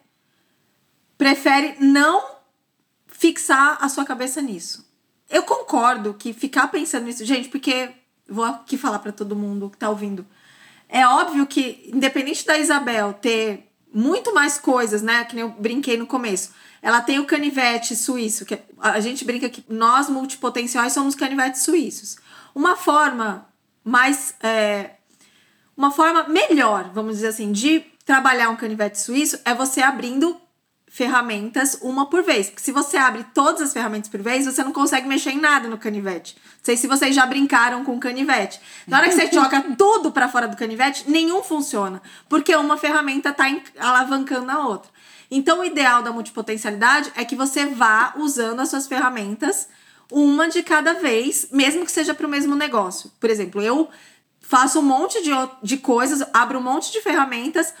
prefere 1.17 1.75
não 1.81 2.30
fixar 3.21 3.77
a 3.79 3.87
sua 3.87 4.03
cabeça 4.03 4.41
nisso. 4.41 4.83
Eu 5.29 5.43
concordo 5.43 6.15
que 6.15 6.33
ficar 6.33 6.69
pensando 6.69 7.05
nisso, 7.05 7.23
gente, 7.23 7.49
porque 7.49 7.91
vou 8.27 8.43
aqui 8.43 8.75
falar 8.79 8.97
para 8.97 9.11
todo 9.11 9.35
mundo 9.35 9.69
que 9.69 9.77
tá 9.77 9.91
ouvindo. 9.91 10.25
É 10.89 11.05
óbvio 11.05 11.45
que, 11.45 11.87
independente 11.93 12.43
da 12.43 12.57
Isabel 12.57 13.13
ter 13.13 13.71
muito 13.93 14.33
mais 14.33 14.57
coisas, 14.57 15.03
né? 15.03 15.23
Que 15.23 15.35
nem 15.35 15.43
eu 15.43 15.51
brinquei 15.51 15.97
no 15.97 16.07
começo. 16.07 16.49
Ela 16.81 16.99
tem 16.99 17.19
o 17.19 17.27
canivete 17.27 17.95
suíço, 17.95 18.43
que 18.43 18.57
a 18.79 18.99
gente 18.99 19.23
brinca 19.23 19.47
que 19.51 19.63
nós 19.69 20.09
multipotenciais 20.09 20.91
somos 20.91 21.13
canivetes 21.13 21.61
suíços. 21.61 22.17
Uma 22.55 22.75
forma 22.75 23.47
mais. 23.83 24.33
é, 24.41 24.95
uma 25.77 25.91
forma 25.91 26.23
melhor, 26.23 26.89
vamos 26.91 27.17
dizer 27.17 27.27
assim, 27.27 27.51
de 27.51 27.81
trabalhar 28.03 28.49
um 28.49 28.55
canivete 28.55 28.99
suíço 28.99 29.39
é 29.45 29.53
você 29.53 29.79
abrindo 29.79 30.40
ferramentas 30.93 31.79
uma 31.81 32.09
por 32.09 32.21
vez. 32.21 32.49
Porque 32.49 32.61
se 32.61 32.71
você 32.73 32.97
abre 32.97 33.25
todas 33.33 33.61
as 33.61 33.71
ferramentas 33.73 34.09
por 34.09 34.21
vez, 34.21 34.45
você 34.45 34.61
não 34.61 34.73
consegue 34.73 35.07
mexer 35.07 35.31
em 35.31 35.39
nada 35.39 35.69
no 35.69 35.77
canivete. 35.77 36.35
Não 36.35 36.59
sei 36.65 36.75
se 36.75 36.85
vocês 36.85 37.15
já 37.15 37.25
brincaram 37.25 37.85
com 37.85 37.97
canivete. 37.97 38.59
Na 38.85 38.97
hora 38.97 39.07
que 39.07 39.15
você 39.15 39.31
joga 39.31 39.61
tudo 39.77 40.11
para 40.11 40.27
fora 40.27 40.49
do 40.49 40.57
canivete, 40.57 41.09
nenhum 41.09 41.41
funciona. 41.41 42.01
Porque 42.27 42.53
uma 42.57 42.75
ferramenta 42.77 43.31
tá 43.31 43.49
em- 43.49 43.63
alavancando 43.79 44.51
a 44.51 44.67
outra. 44.67 44.91
Então, 45.31 45.61
o 45.61 45.65
ideal 45.65 46.03
da 46.03 46.11
multipotencialidade 46.11 47.09
é 47.15 47.23
que 47.23 47.37
você 47.37 47.65
vá 47.67 48.13
usando 48.17 48.59
as 48.59 48.67
suas 48.69 48.85
ferramentas 48.85 49.69
uma 50.11 50.49
de 50.49 50.61
cada 50.61 50.95
vez, 50.95 51.47
mesmo 51.53 51.85
que 51.85 51.91
seja 51.91 52.13
para 52.13 52.27
o 52.27 52.29
mesmo 52.29 52.53
negócio. 52.53 53.09
Por 53.17 53.29
exemplo, 53.29 53.61
eu 53.61 53.89
faço 54.41 54.79
um 54.79 54.83
monte 54.83 55.23
de, 55.23 55.31
o- 55.31 55.49
de 55.63 55.77
coisas, 55.77 56.21
abro 56.33 56.59
um 56.59 56.61
monte 56.61 56.91
de 56.91 56.99
ferramentas 56.99 57.73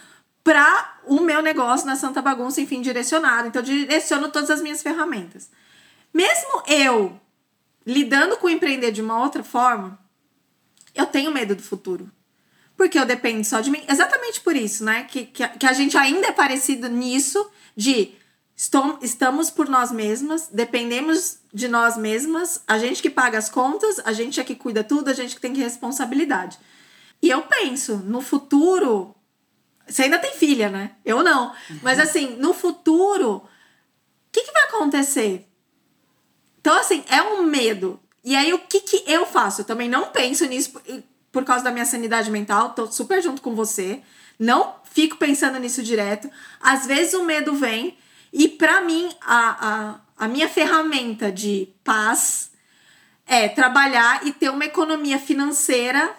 para 0.43 0.99
o 1.05 1.19
meu 1.21 1.41
negócio 1.41 1.85
na 1.85 1.95
Santa 1.95 2.21
Bagunça, 2.21 2.61
enfim, 2.61 2.81
direcionado. 2.81 3.47
Então, 3.47 3.61
direciono 3.61 4.29
todas 4.29 4.49
as 4.49 4.61
minhas 4.61 4.81
ferramentas. 4.81 5.49
Mesmo 6.13 6.63
eu 6.67 7.19
lidando 7.85 8.37
com 8.37 8.49
empreender 8.49 8.91
de 8.91 9.01
uma 9.01 9.19
outra 9.21 9.43
forma, 9.43 9.99
eu 10.93 11.05
tenho 11.05 11.31
medo 11.31 11.55
do 11.55 11.61
futuro. 11.63 12.11
Porque 12.75 12.97
eu 12.97 13.05
dependo 13.05 13.43
só 13.43 13.61
de 13.61 13.69
mim. 13.69 13.83
Exatamente 13.87 14.41
por 14.41 14.55
isso, 14.55 14.83
né? 14.83 15.03
Que, 15.03 15.25
que, 15.25 15.43
a- 15.43 15.49
que 15.49 15.65
a 15.67 15.73
gente 15.73 15.95
ainda 15.97 16.27
é 16.27 16.31
parecido 16.31 16.89
nisso 16.89 17.49
de 17.75 18.15
estamos 19.01 19.49
por 19.49 19.67
nós 19.69 19.91
mesmas, 19.91 20.47
dependemos 20.51 21.39
de 21.53 21.67
nós 21.67 21.97
mesmas, 21.97 22.61
a 22.67 22.77
gente 22.77 23.01
que 23.01 23.09
paga 23.09 23.37
as 23.37 23.49
contas, 23.49 23.99
a 24.05 24.13
gente 24.13 24.39
é 24.39 24.43
que 24.43 24.53
cuida 24.55 24.83
tudo, 24.83 25.09
a 25.09 25.13
gente 25.13 25.33
que 25.35 25.41
tem 25.41 25.53
responsabilidade. 25.55 26.59
E 27.21 27.29
eu 27.29 27.41
penso, 27.43 27.97
no 27.97 28.21
futuro. 28.21 29.15
Você 29.91 30.03
ainda 30.03 30.17
tem 30.17 30.33
filha, 30.33 30.69
né? 30.69 30.91
Eu 31.05 31.21
não. 31.21 31.53
Mas 31.81 31.99
assim, 31.99 32.35
no 32.37 32.53
futuro, 32.53 33.35
o 33.35 33.43
que, 34.31 34.43
que 34.43 34.51
vai 34.53 34.63
acontecer? 34.63 35.47
Então, 36.59 36.77
assim, 36.77 37.03
é 37.09 37.21
um 37.21 37.43
medo. 37.43 37.99
E 38.23 38.35
aí, 38.35 38.53
o 38.53 38.59
que, 38.59 38.79
que 38.79 39.03
eu 39.05 39.25
faço? 39.25 39.61
Eu 39.61 39.65
também 39.65 39.89
não 39.89 40.07
penso 40.07 40.45
nisso 40.45 40.71
por, 40.71 40.83
por 41.31 41.45
causa 41.45 41.63
da 41.63 41.71
minha 41.71 41.85
sanidade 41.85 42.31
mental. 42.31 42.69
Tô 42.69 42.87
super 42.87 43.21
junto 43.21 43.41
com 43.41 43.53
você. 43.55 44.01
Não 44.39 44.75
fico 44.83 45.17
pensando 45.17 45.59
nisso 45.59 45.83
direto. 45.83 46.29
Às 46.61 46.85
vezes 46.85 47.13
o 47.13 47.23
medo 47.23 47.53
vem. 47.55 47.97
E 48.31 48.47
pra 48.47 48.79
mim, 48.81 49.13
a, 49.21 49.67
a, 50.17 50.25
a 50.25 50.27
minha 50.27 50.47
ferramenta 50.47 51.31
de 51.31 51.67
paz 51.83 52.51
é 53.25 53.49
trabalhar 53.49 54.25
e 54.25 54.31
ter 54.31 54.49
uma 54.49 54.65
economia 54.65 55.19
financeira, 55.19 56.15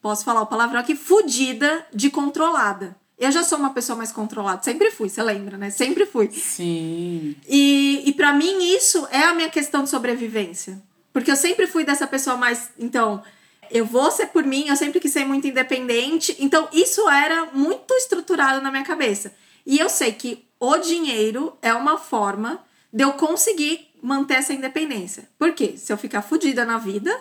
posso 0.00 0.24
falar 0.24 0.42
o 0.42 0.46
palavrão 0.46 0.80
aqui, 0.80 0.94
fodida 0.94 1.86
de 1.92 2.10
controlada. 2.10 2.96
Eu 3.18 3.30
já 3.30 3.42
sou 3.42 3.58
uma 3.58 3.74
pessoa 3.74 3.96
mais 3.96 4.10
controlada. 4.10 4.62
Sempre 4.62 4.90
fui, 4.90 5.08
você 5.10 5.22
lembra, 5.22 5.58
né? 5.58 5.68
Sempre 5.68 6.06
fui. 6.06 6.30
Sim. 6.30 7.36
E, 7.46 8.02
e 8.06 8.12
para 8.14 8.32
mim 8.32 8.74
isso 8.74 9.06
é 9.10 9.24
a 9.24 9.34
minha 9.34 9.50
questão 9.50 9.84
de 9.84 9.90
sobrevivência. 9.90 10.82
Porque 11.12 11.30
eu 11.30 11.36
sempre 11.36 11.66
fui 11.66 11.84
dessa 11.84 12.06
pessoa 12.06 12.36
mais. 12.36 12.70
Então, 12.78 13.22
eu 13.70 13.84
vou 13.84 14.10
ser 14.10 14.28
por 14.28 14.42
mim, 14.44 14.68
eu 14.68 14.76
sempre 14.76 15.00
quis 15.00 15.12
ser 15.12 15.26
muito 15.26 15.46
independente. 15.46 16.34
Então, 16.38 16.66
isso 16.72 17.08
era 17.10 17.46
muito 17.52 17.92
estruturado 17.94 18.62
na 18.62 18.70
minha 18.70 18.84
cabeça. 18.84 19.34
E 19.66 19.78
eu 19.78 19.90
sei 19.90 20.12
que 20.12 20.46
o 20.58 20.78
dinheiro 20.78 21.56
é 21.60 21.74
uma 21.74 21.98
forma 21.98 22.64
de 22.92 23.04
eu 23.04 23.12
conseguir 23.12 23.88
manter 24.02 24.34
essa 24.34 24.54
independência. 24.54 25.28
Por 25.38 25.52
quê? 25.52 25.74
Se 25.76 25.92
eu 25.92 25.98
ficar 25.98 26.22
fodida 26.22 26.64
na 26.64 26.78
vida 26.78 27.14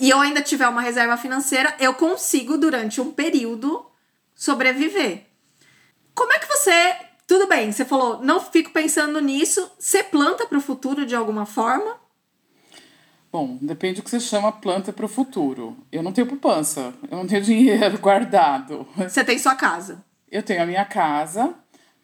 e 0.00 0.10
eu 0.10 0.20
ainda 0.20 0.42
tiver 0.42 0.68
uma 0.68 0.80
reserva 0.80 1.16
financeira, 1.16 1.74
eu 1.78 1.94
consigo, 1.94 2.56
durante 2.56 3.00
um 3.00 3.10
período, 3.10 3.86
sobreviver. 4.34 5.26
Como 6.14 6.32
é 6.32 6.38
que 6.38 6.46
você. 6.46 6.96
Tudo 7.26 7.46
bem, 7.46 7.70
você 7.70 7.84
falou, 7.84 8.22
não 8.22 8.40
fico 8.40 8.70
pensando 8.70 9.20
nisso. 9.20 9.70
Você 9.78 10.02
planta 10.02 10.46
para 10.46 10.56
o 10.56 10.62
futuro 10.62 11.04
de 11.04 11.14
alguma 11.14 11.44
forma? 11.44 11.96
Bom, 13.30 13.58
depende 13.60 14.00
do 14.00 14.02
que 14.02 14.10
você 14.10 14.18
chama 14.18 14.50
planta 14.50 14.92
para 14.92 15.04
o 15.04 15.08
futuro. 15.08 15.76
Eu 15.92 16.02
não 16.02 16.12
tenho 16.12 16.26
poupança, 16.26 16.94
eu 17.10 17.18
não 17.18 17.26
tenho 17.26 17.42
dinheiro 17.44 17.98
guardado. 17.98 18.88
Você 18.96 19.22
tem 19.22 19.38
sua 19.38 19.54
casa. 19.54 20.02
Eu 20.30 20.42
tenho 20.42 20.62
a 20.62 20.66
minha 20.66 20.84
casa, 20.84 21.54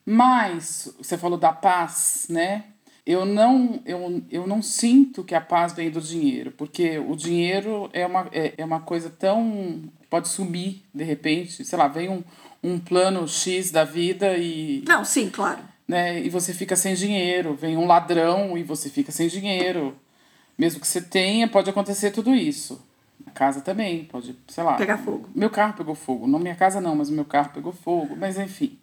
mas 0.05 0.95
você 0.99 1.17
falou 1.17 1.39
da 1.39 1.53
paz, 1.53 2.27
né? 2.29 2.65
Eu 3.07 3.27
não, 3.27 3.83
eu, 3.85 4.23
eu 4.31 4.47
não 4.47 4.63
sinto 4.63 5.23
que 5.23 5.35
a 5.35 5.41
paz 5.41 5.75
vem 5.75 5.91
do 5.91 6.01
dinheiro, 6.01 6.53
porque 6.53 6.99
o 6.99 7.15
dinheiro 7.15 7.91
é 7.93 8.07
uma, 8.07 8.29
é, 8.33 8.55
é 8.57 8.65
uma 8.65 8.81
coisa 8.81 9.11
tão. 9.11 9.83
pode 10.09 10.29
sumir 10.29 10.83
de 10.93 11.05
repente, 11.05 11.65
sei 11.65 11.79
lá, 11.79 11.87
vem 11.87 12.09
um, 12.09 12.25
um 12.63 12.79
plano 12.79 13.29
X 13.29 13.71
da 13.71 13.85
vida 13.85 14.39
e. 14.39 14.83
Não, 14.89 15.05
sim, 15.05 15.29
claro. 15.29 15.61
né? 15.87 16.23
E 16.23 16.31
você 16.31 16.55
fica 16.55 16.75
sem 16.77 16.95
dinheiro, 16.95 17.55
vem 17.55 17.77
um 17.77 17.87
ladrão 17.87 18.57
e 18.57 18.63
você 18.63 18.89
fica 18.89 19.13
sem 19.13 19.29
dinheiro. 19.29 19.95
Mesmo 20.57 20.81
que 20.81 20.87
você 20.87 21.03
tenha, 21.03 21.47
pode 21.47 21.69
acontecer 21.69 22.11
tudo 22.11 22.35
isso. 22.35 22.83
A 23.27 23.31
casa 23.31 23.61
também, 23.61 24.05
pode, 24.05 24.35
sei 24.49 24.65
lá. 24.65 24.75
Pegar 24.75 24.99
fogo. 24.99 25.29
Meu 25.35 25.51
carro 25.51 25.75
pegou 25.75 25.95
fogo. 25.95 26.27
Não 26.27 26.39
minha 26.39 26.55
casa 26.55 26.81
não, 26.81 26.97
mas 26.97 27.11
o 27.11 27.13
meu 27.13 27.25
carro 27.25 27.51
pegou 27.53 27.73
fogo. 27.73 28.17
Mas 28.17 28.39
enfim. 28.39 28.79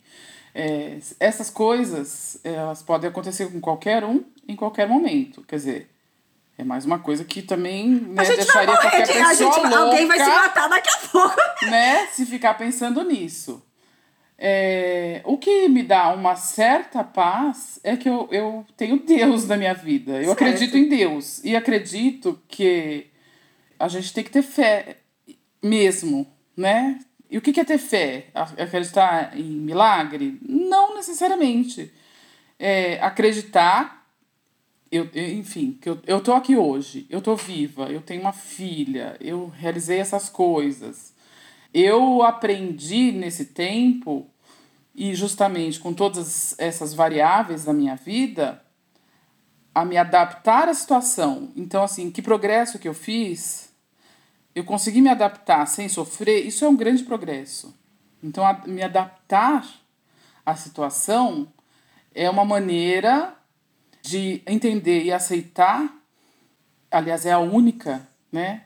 É, 0.54 0.98
essas 1.20 1.50
coisas, 1.50 2.40
elas 2.44 2.84
podem 2.84 3.10
acontecer 3.10 3.50
com 3.52 3.60
qualquer 3.62 4.04
um, 4.04 4.24
em 4.48 4.56
qualquer 4.56 4.88
momento. 4.88 5.42
Quer 5.48 5.56
dizer, 5.56 5.90
é 6.58 6.64
mais 6.64 6.86
uma 6.86 7.00
coisa 7.00 7.24
que 7.24 7.42
também 7.42 7.90
né, 7.90 8.26
gente 8.26 8.36
vai 8.36 8.36
deixaria 8.38 8.68
morrer, 8.68 8.82
qualquer 8.82 9.04
de- 9.08 9.14
pessoa 9.14 9.34
gente, 9.34 9.62
louca 9.62 9.78
alguém 9.80 10.08
vai 10.08 10.20
se 10.20 10.26
matar 10.26 10.68
daqui 10.70 10.90
a 10.90 10.98
pouco. 11.08 11.36
né, 11.70 12.08
se 12.08 12.26
ficar 12.26 12.54
pensando 12.56 13.02
nisso. 13.04 13.64
É, 14.44 15.22
o 15.24 15.38
que 15.38 15.70
me 15.70 15.84
dá 15.84 16.10
uma 16.14 16.36
certa 16.36 17.04
paz 17.04 17.80
é 17.84 17.96
que 17.96 18.10
eu, 18.10 18.28
eu 18.32 18.66
tenho 18.76 18.98
Deus 19.00 19.48
na 19.48 19.56
minha 19.56 19.74
vida. 19.74 20.14
Eu 20.14 20.26
Certo. 20.26 20.32
acredito 20.34 20.78
em 20.78 20.90
Deus. 20.90 21.44
E 21.44 21.56
acredito 21.56 22.42
que 22.48 23.08
a 23.80 23.88
gente 23.88 24.12
tem 24.12 24.24
que 24.24 24.32
ter 24.32 24.42
fé 24.42 24.98
mesmo, 25.62 26.26
né? 26.58 26.98
E 27.32 27.38
o 27.38 27.42
que 27.42 27.58
é 27.58 27.64
ter 27.64 27.78
fé? 27.78 28.28
Acreditar 28.34 29.40
em 29.40 29.44
milagre? 29.44 30.38
Não 30.46 30.94
necessariamente. 30.94 31.90
É 32.60 33.02
acreditar, 33.02 34.06
eu, 34.92 35.10
enfim, 35.16 35.80
que 35.82 35.90
eu, 35.90 36.22
tô 36.22 36.34
aqui 36.34 36.58
hoje, 36.58 37.08
eu 37.10 37.22
tô 37.22 37.38
viva, 37.38 37.90
eu 37.90 38.02
tenho 38.02 38.20
uma 38.20 38.34
filha, 38.34 39.16
eu 39.22 39.48
realizei 39.48 40.00
essas 40.00 40.28
coisas. 40.28 41.14
Eu 41.74 42.22
aprendi 42.22 43.14
nesse 43.14 43.46
tempo, 43.46 44.30
e 44.94 45.16
justamente 45.16 45.80
com 45.80 45.94
todas 45.94 46.54
essas 46.60 46.94
variáveis 46.94 47.64
da 47.64 47.72
minha 47.72 47.96
vida, 47.96 48.62
a 49.74 49.86
me 49.86 49.96
adaptar 49.96 50.68
à 50.68 50.74
situação. 50.74 51.54
Então, 51.56 51.82
assim, 51.82 52.12
que 52.12 52.22
progresso 52.22 52.78
que 52.78 52.90
eu 52.90 52.94
fiz, 52.94 53.71
eu 54.54 54.64
consegui 54.64 55.02
me 55.02 55.10
adaptar 55.10 55.66
sem 55.68 55.88
sofrer, 55.88 56.46
isso 56.46 56.66
é 56.66 56.70
um 56.70 56.76
grande 56.76 57.04
progresso. 57.04 57.74
Então, 58.24 58.46
a- 58.46 58.62
me 58.68 58.84
adaptar 58.84 59.68
à 60.46 60.56
situação 60.56 61.48
é 62.14 62.30
uma 62.30 62.46
maneira 62.46 63.36
de 64.02 64.42
entender 64.46 65.04
e 65.04 65.12
aceitar, 65.12 65.94
aliás, 66.90 67.26
é 67.26 67.32
a 67.32 67.40
única, 67.40 68.08
né? 68.32 68.66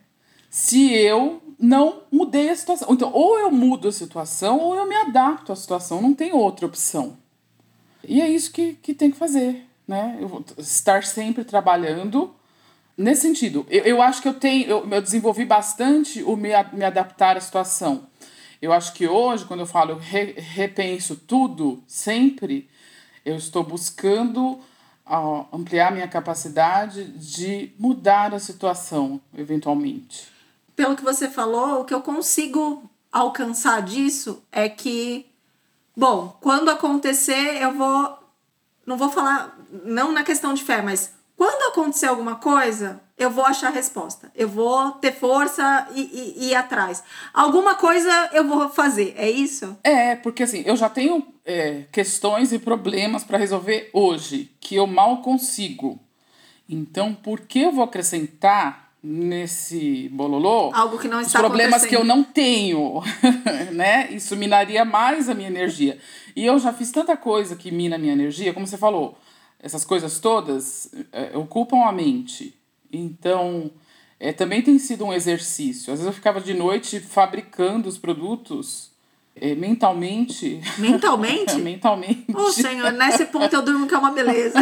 Se 0.49 0.93
eu 0.93 1.41
não 1.59 2.03
mudei 2.11 2.49
a 2.49 2.55
situação. 2.55 2.87
Então, 2.93 3.11
ou 3.13 3.37
eu 3.39 3.51
mudo 3.51 3.87
a 3.87 3.91
situação, 3.91 4.59
ou 4.59 4.75
eu 4.75 4.87
me 4.87 4.95
adapto 4.95 5.51
à 5.51 5.55
situação. 5.55 6.01
Não 6.01 6.13
tem 6.13 6.33
outra 6.33 6.65
opção. 6.65 7.17
E 8.03 8.21
é 8.21 8.29
isso 8.29 8.51
que, 8.51 8.73
que 8.73 8.93
tem 8.93 9.11
que 9.11 9.17
fazer, 9.17 9.65
né? 9.87 10.17
Eu 10.19 10.27
vou 10.27 10.43
estar 10.57 11.03
sempre 11.03 11.43
trabalhando 11.43 12.33
nesse 12.97 13.21
sentido. 13.21 13.65
Eu, 13.69 13.83
eu 13.83 14.01
acho 14.01 14.21
que 14.21 14.27
eu 14.27 14.33
tenho, 14.33 14.69
eu, 14.69 14.89
eu 14.89 15.01
desenvolvi 15.01 15.45
bastante 15.45 16.23
o 16.23 16.35
me, 16.35 16.49
me 16.73 16.85
adaptar 16.85 17.37
à 17.37 17.41
situação. 17.41 18.07
Eu 18.61 18.71
acho 18.73 18.93
que 18.93 19.07
hoje, 19.07 19.45
quando 19.45 19.61
eu 19.61 19.65
falo 19.65 19.95
re, 19.95 20.33
repenso 20.37 21.15
tudo, 21.15 21.83
sempre, 21.87 22.69
eu 23.23 23.35
estou 23.35 23.63
buscando 23.63 24.59
ah, 25.05 25.45
ampliar 25.53 25.91
minha 25.91 26.07
capacidade 26.07 27.03
de 27.11 27.71
mudar 27.77 28.33
a 28.33 28.39
situação, 28.39 29.21
eventualmente. 29.37 30.27
Pelo 30.75 30.95
que 30.95 31.03
você 31.03 31.29
falou, 31.29 31.81
o 31.81 31.85
que 31.85 31.93
eu 31.93 32.01
consigo 32.01 32.89
alcançar 33.11 33.81
disso 33.81 34.43
é 34.51 34.67
que, 34.67 35.25
bom, 35.95 36.37
quando 36.41 36.69
acontecer, 36.69 37.61
eu 37.61 37.73
vou. 37.73 38.19
Não 38.85 38.97
vou 38.97 39.09
falar, 39.09 39.57
não 39.83 40.11
na 40.11 40.23
questão 40.23 40.53
de 40.53 40.63
fé, 40.63 40.79
mas 40.81 41.14
quando 41.37 41.71
acontecer 41.71 42.07
alguma 42.07 42.35
coisa, 42.35 43.01
eu 43.17 43.29
vou 43.29 43.45
achar 43.45 43.67
a 43.67 43.71
resposta. 43.71 44.31
Eu 44.35 44.47
vou 44.47 44.91
ter 44.93 45.11
força 45.13 45.87
e, 45.93 46.01
e- 46.01 46.45
e 46.45 46.49
ir 46.51 46.55
atrás. 46.55 47.03
Alguma 47.33 47.75
coisa 47.75 48.29
eu 48.33 48.47
vou 48.47 48.69
fazer, 48.69 49.13
é 49.17 49.29
isso? 49.29 49.77
É, 49.83 50.15
porque 50.15 50.43
assim, 50.43 50.63
eu 50.65 50.75
já 50.75 50.89
tenho 50.89 51.25
é, 51.45 51.83
questões 51.91 52.51
e 52.53 52.59
problemas 52.59 53.23
para 53.23 53.37
resolver 53.37 53.89
hoje, 53.93 54.51
que 54.59 54.75
eu 54.75 54.87
mal 54.87 55.21
consigo. 55.21 55.99
Então, 56.67 57.13
por 57.13 57.41
que 57.41 57.59
eu 57.61 57.71
vou 57.71 57.83
acrescentar 57.83 58.85
nesse 59.07 60.09
bololô 60.09 60.71
Algo 60.73 60.97
que 60.97 61.07
não 61.07 61.19
os 61.19 61.27
está 61.27 61.37
problemas 61.39 61.85
que 61.85 61.95
eu 61.95 62.03
não 62.03 62.23
tenho, 62.23 63.03
né? 63.71 64.09
Isso 64.11 64.35
minaria 64.35 64.83
mais 64.83 65.29
a 65.29 65.35
minha 65.35 65.47
energia. 65.47 65.99
E 66.35 66.43
eu 66.45 66.57
já 66.57 66.73
fiz 66.73 66.91
tanta 66.91 67.15
coisa 67.15 67.55
que 67.55 67.69
mina 67.71 67.97
a 67.97 67.99
minha 67.99 68.13
energia, 68.13 68.51
como 68.53 68.65
você 68.65 68.77
falou, 68.77 69.15
essas 69.65 69.83
coisas 69.83 70.19
todas 70.19 70.91
é, 71.11 71.35
ocupam 71.35 71.87
a 71.87 71.91
mente. 71.91 72.55
Então, 72.93 73.71
é, 74.19 74.31
também 74.31 74.61
tem 74.61 74.77
sido 74.77 75.03
um 75.03 75.11
exercício. 75.11 75.91
Às 75.91 75.99
vezes 75.99 76.05
eu 76.05 76.13
ficava 76.13 76.39
de 76.39 76.53
noite 76.53 76.99
fabricando 76.99 77.89
os 77.89 77.97
produtos 77.97 78.91
é, 79.35 79.55
mentalmente. 79.55 80.61
Mentalmente? 80.77 81.55
mentalmente. 81.57 82.25
Ô, 82.31 82.51
senhor, 82.51 82.91
nesse 82.91 83.25
ponto 83.25 83.51
eu 83.55 83.63
durmo 83.63 83.87
que 83.87 83.95
é 83.95 83.97
uma 83.97 84.11
beleza. 84.11 84.59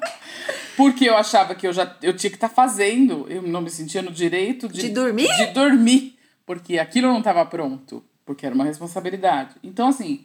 Porque 0.78 1.04
eu 1.04 1.16
achava 1.16 1.54
que 1.54 1.66
eu 1.66 1.72
já 1.74 1.94
eu 2.00 2.16
tinha 2.16 2.30
que 2.30 2.36
estar 2.38 2.48
fazendo. 2.48 3.26
Eu 3.28 3.42
não 3.42 3.60
me 3.60 3.68
sentia 3.68 4.00
no 4.00 4.10
direito 4.10 4.66
de, 4.66 4.80
De 4.80 4.88
dormir? 4.88 5.28
De 5.36 5.52
dormir. 5.52 6.18
Porque 6.46 6.78
aquilo 6.78 7.08
não 7.08 7.18
estava 7.18 7.44
pronto. 7.44 8.02
Porque 8.24 8.46
era 8.46 8.54
uma 8.54 8.64
responsabilidade. 8.64 9.56
Então, 9.62 9.88
assim, 9.88 10.24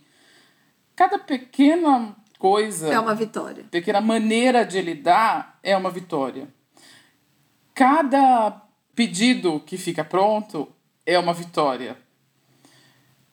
cada 0.96 1.20
pequena 1.20 2.16
coisa, 2.42 2.89
É 2.92 3.00
uma 3.00 3.14
vitória. 3.14 3.64
pequena 3.70 4.02
maneira 4.02 4.66
de 4.66 4.82
lidar 4.82 5.60
é 5.62 5.78
uma 5.78 5.92
vitória. 5.92 6.48
Cada 7.76 8.60
pedido 8.96 9.60
que 9.60 9.78
fica 9.78 10.04
pronto 10.04 10.68
é 11.06 11.20
uma 11.20 11.36
vitória. 11.36 11.96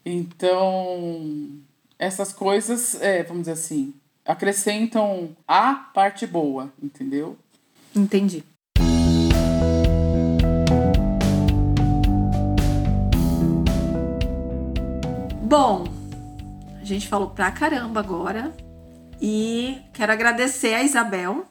Então, 0.04 1.59
essas 1.98 2.34
coisas, 2.34 3.00
é, 3.00 3.22
vamos 3.22 3.42
dizer 3.44 3.52
assim, 3.52 3.94
acrescentam 4.26 5.34
a 5.46 5.72
parte 5.74 6.26
boa, 6.26 6.70
entendeu? 6.82 7.34
Entendi. 7.96 8.44
Bom, 15.42 15.84
a 16.80 16.84
gente 16.84 17.09
falou 17.09 17.30
pra 17.30 17.50
caramba 17.50 18.00
agora 18.00 18.54
e 19.20 19.80
quero 19.92 20.12
agradecer 20.12 20.74
a 20.74 20.82
Isabel 20.82 21.46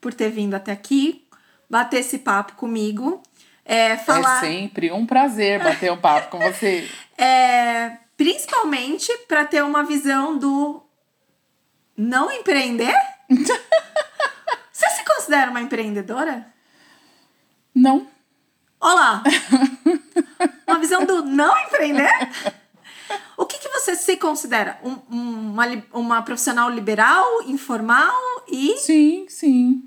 por 0.00 0.12
ter 0.12 0.30
vindo 0.30 0.54
até 0.54 0.72
aqui, 0.72 1.26
bater 1.68 2.00
esse 2.00 2.18
papo 2.18 2.54
comigo, 2.54 3.22
é, 3.64 3.96
falar, 3.96 4.44
É 4.44 4.48
sempre 4.48 4.92
um 4.92 5.06
prazer 5.06 5.62
bater 5.62 5.90
um 5.90 5.96
papo 5.96 6.30
com 6.30 6.38
você. 6.38 6.88
é, 7.16 7.98
principalmente 8.16 9.10
para 9.26 9.44
ter 9.44 9.62
uma 9.62 9.84
visão 9.84 10.36
do 10.36 10.82
não 11.96 12.30
empreender. 12.30 12.94
Você 14.70 14.90
se 14.90 15.04
considera 15.04 15.50
uma 15.50 15.60
empreendedora? 15.60 16.46
Não, 17.74 18.06
Olá! 18.84 19.22
Uma 20.68 20.78
visão 20.78 21.06
do 21.06 21.24
não 21.24 21.56
empreender? 21.56 22.10
Você 23.84 23.96
se 23.96 24.16
considera? 24.16 24.78
Um- 24.82 24.98
um- 25.14 25.52
uma, 25.52 25.64
uma 25.92 26.22
profissional 26.22 26.70
liberal, 26.70 27.42
informal 27.42 28.14
e 28.48 28.78
sim, 28.78 29.26
sim. 29.28 29.86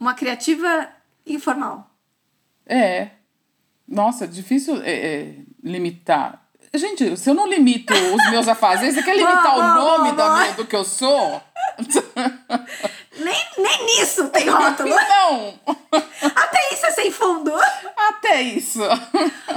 uma 0.00 0.14
criativa 0.14 0.88
informal? 1.26 1.90
É. 2.64 3.10
Nossa, 3.86 4.26
difícil 4.26 4.80
é, 4.82 4.92
é, 4.92 5.34
limitar. 5.62 6.42
Gente, 6.72 7.18
se 7.18 7.28
eu 7.28 7.34
não 7.34 7.46
limito 7.46 7.92
os 7.92 8.30
meus 8.30 8.48
afazeres, 8.48 8.94
você 8.94 9.02
quer 9.02 9.14
limitar 9.14 9.42
Boa, 9.52 9.56
o 9.56 9.74
boa, 9.74 9.98
nome 9.98 10.12
boa, 10.12 10.28
da 10.28 10.38
minha- 10.40 10.52
do 10.54 10.66
que 10.66 10.74
eu 10.74 10.84
sou? 10.84 11.42
Nem, 13.18 13.46
nem 13.58 13.84
nisso 13.86 14.28
tem 14.28 14.48
rótulo. 14.48 14.88
Não! 14.94 15.60
Até 16.34 16.72
isso 16.72 16.86
é 16.86 16.90
sem 16.90 17.10
fundo. 17.10 17.52
Até 17.96 18.42
isso. 18.42 18.80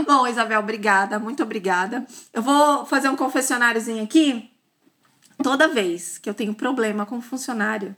Bom, 0.05 0.27
Isabel, 0.27 0.59
obrigada, 0.59 1.19
muito 1.19 1.43
obrigada. 1.43 2.05
Eu 2.33 2.41
vou 2.41 2.85
fazer 2.85 3.09
um 3.09 3.15
confessionáriozinho 3.15 4.03
aqui. 4.03 4.51
Toda 5.41 5.67
vez 5.67 6.17
que 6.17 6.29
eu 6.29 6.33
tenho 6.33 6.53
problema 6.53 7.05
com 7.05 7.21
funcionário, 7.21 7.95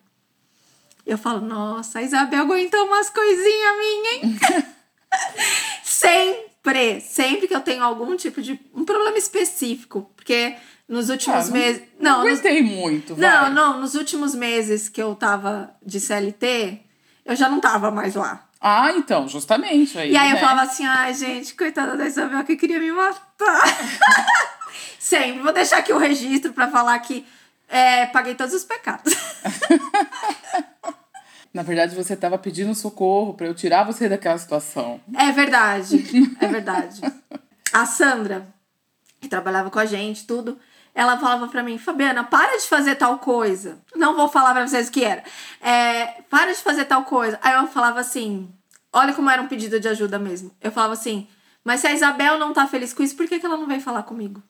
eu 1.06 1.18
falo, 1.18 1.40
nossa, 1.40 2.00
a 2.00 2.04
Isabel 2.04 2.42
aguentou 2.42 2.86
umas 2.86 3.10
coisinhas 3.10 3.78
minhas, 3.78 4.14
hein? 4.14 4.40
sempre, 5.84 7.00
sempre 7.02 7.48
que 7.48 7.56
eu 7.56 7.62
tenho 7.62 7.84
algum 7.84 8.16
tipo 8.16 8.42
de 8.42 8.60
um 8.76 8.84
problema 8.84 9.18
específico, 9.18 10.12
porque 10.16 10.56
nos 10.88 11.10
últimos 11.10 11.46
Ah, 11.46 11.48
não- 11.48 11.54
meses, 11.54 11.82
Não, 12.00 12.12
não, 12.12 12.20
nos, 12.24 12.40
aguentei 12.40 12.64
muito, 12.64 13.16
não, 13.18 13.42
vai. 13.42 13.50
não, 13.54 13.80
nos 13.82 13.96
últimos 13.96 14.34
meses 14.34 14.88
que 14.90 15.02
eu 15.02 15.14
tava 15.16 15.72
de 15.86 16.00
CLT, 16.00 16.80
eu 17.26 17.36
já 17.36 17.50
não 17.50 17.60
tava 17.60 17.92
mais 17.92 18.16
lá. 18.16 18.46
Ah, 18.60 18.92
então, 18.94 19.28
justamente. 19.28 19.98
Aí, 20.00 20.12
E 20.14 20.18
aí 20.18 20.30
eu 20.30 20.36
né? 20.36 20.40
falava 20.42 20.62
assim, 20.64 20.86
ai, 20.86 21.14
gente, 21.14 21.54
coitada 21.56 21.96
da 21.96 22.08
Isabel 22.08 22.44
que 22.44 22.56
queria 22.56 22.80
me 22.80 22.92
matar. 22.92 23.62
Sempre. 25.00 25.42
Vou 25.44 25.54
deixar 25.54 25.78
aqui 25.78 25.94
o 25.94 25.98
registro 25.98 26.52
pra 26.54 26.68
falar 26.70 26.98
que 27.00 27.24
é, 27.70 28.06
paguei 28.08 28.34
todos 28.34 28.54
os 28.56 28.64
pecados. 28.64 29.14
Na 31.54 31.64
verdade, 31.64 31.96
você 31.96 32.14
estava 32.14 32.38
pedindo 32.38 32.74
socorro 32.76 33.34
para 33.34 33.48
eu 33.48 33.54
tirar 33.54 33.84
você 33.84 34.08
daquela 34.08 34.38
situação. 34.38 35.00
É 35.16 35.32
verdade, 35.32 36.04
é 36.40 36.48
verdade. 36.48 37.02
A 37.74 37.86
Sandra, 37.86 38.48
que 39.20 39.28
trabalhava 39.28 39.70
com 39.72 39.80
a 39.80 39.86
gente, 39.86 40.28
tudo, 40.28 40.60
ela 40.98 41.15
falava 41.19 41.48
pra 41.48 41.61
mim, 41.61 41.78
Fabiana, 41.78 42.24
para 42.24 42.57
de 42.57 42.65
fazer 42.65 42.95
tal 42.95 43.19
coisa. 43.19 43.78
Não 43.95 44.15
vou 44.15 44.28
falar 44.28 44.52
pra 44.52 44.68
vocês 44.68 44.88
o 44.88 44.91
que 44.91 45.03
era. 45.03 45.24
É, 45.61 46.24
para 46.28 46.52
de 46.52 46.57
fazer 46.57 46.86
tal 46.86 47.03
coisa. 47.03 47.40
Aí 47.44 47.53
eu 47.53 47.68
falava 47.68 47.99
assim, 47.99 48.49
olha 48.91 49.14
como 49.14 49.30
era 49.30 49.40
um 49.40 49.48
pedido 49.48 49.80
de 49.80 49.88
ajuda 49.88 50.18
mesmo. 50.18 50.49
Eu 50.60 50.72
falava 50.72 50.94
assim, 50.94 51.28
mas 51.64 51.82
se 51.82 51.88
a 51.88 51.94
Isabel 51.94 52.40
não 52.40 52.52
tá 52.52 52.65
feliz 52.65 52.94
com 52.94 53.03
isso, 53.03 53.15
por 53.15 53.28
que, 53.28 53.38
que 53.38 53.45
ela 53.45 53.57
não 53.57 53.68
veio 53.68 53.80
falar 53.80 54.02
comigo? 54.02 54.41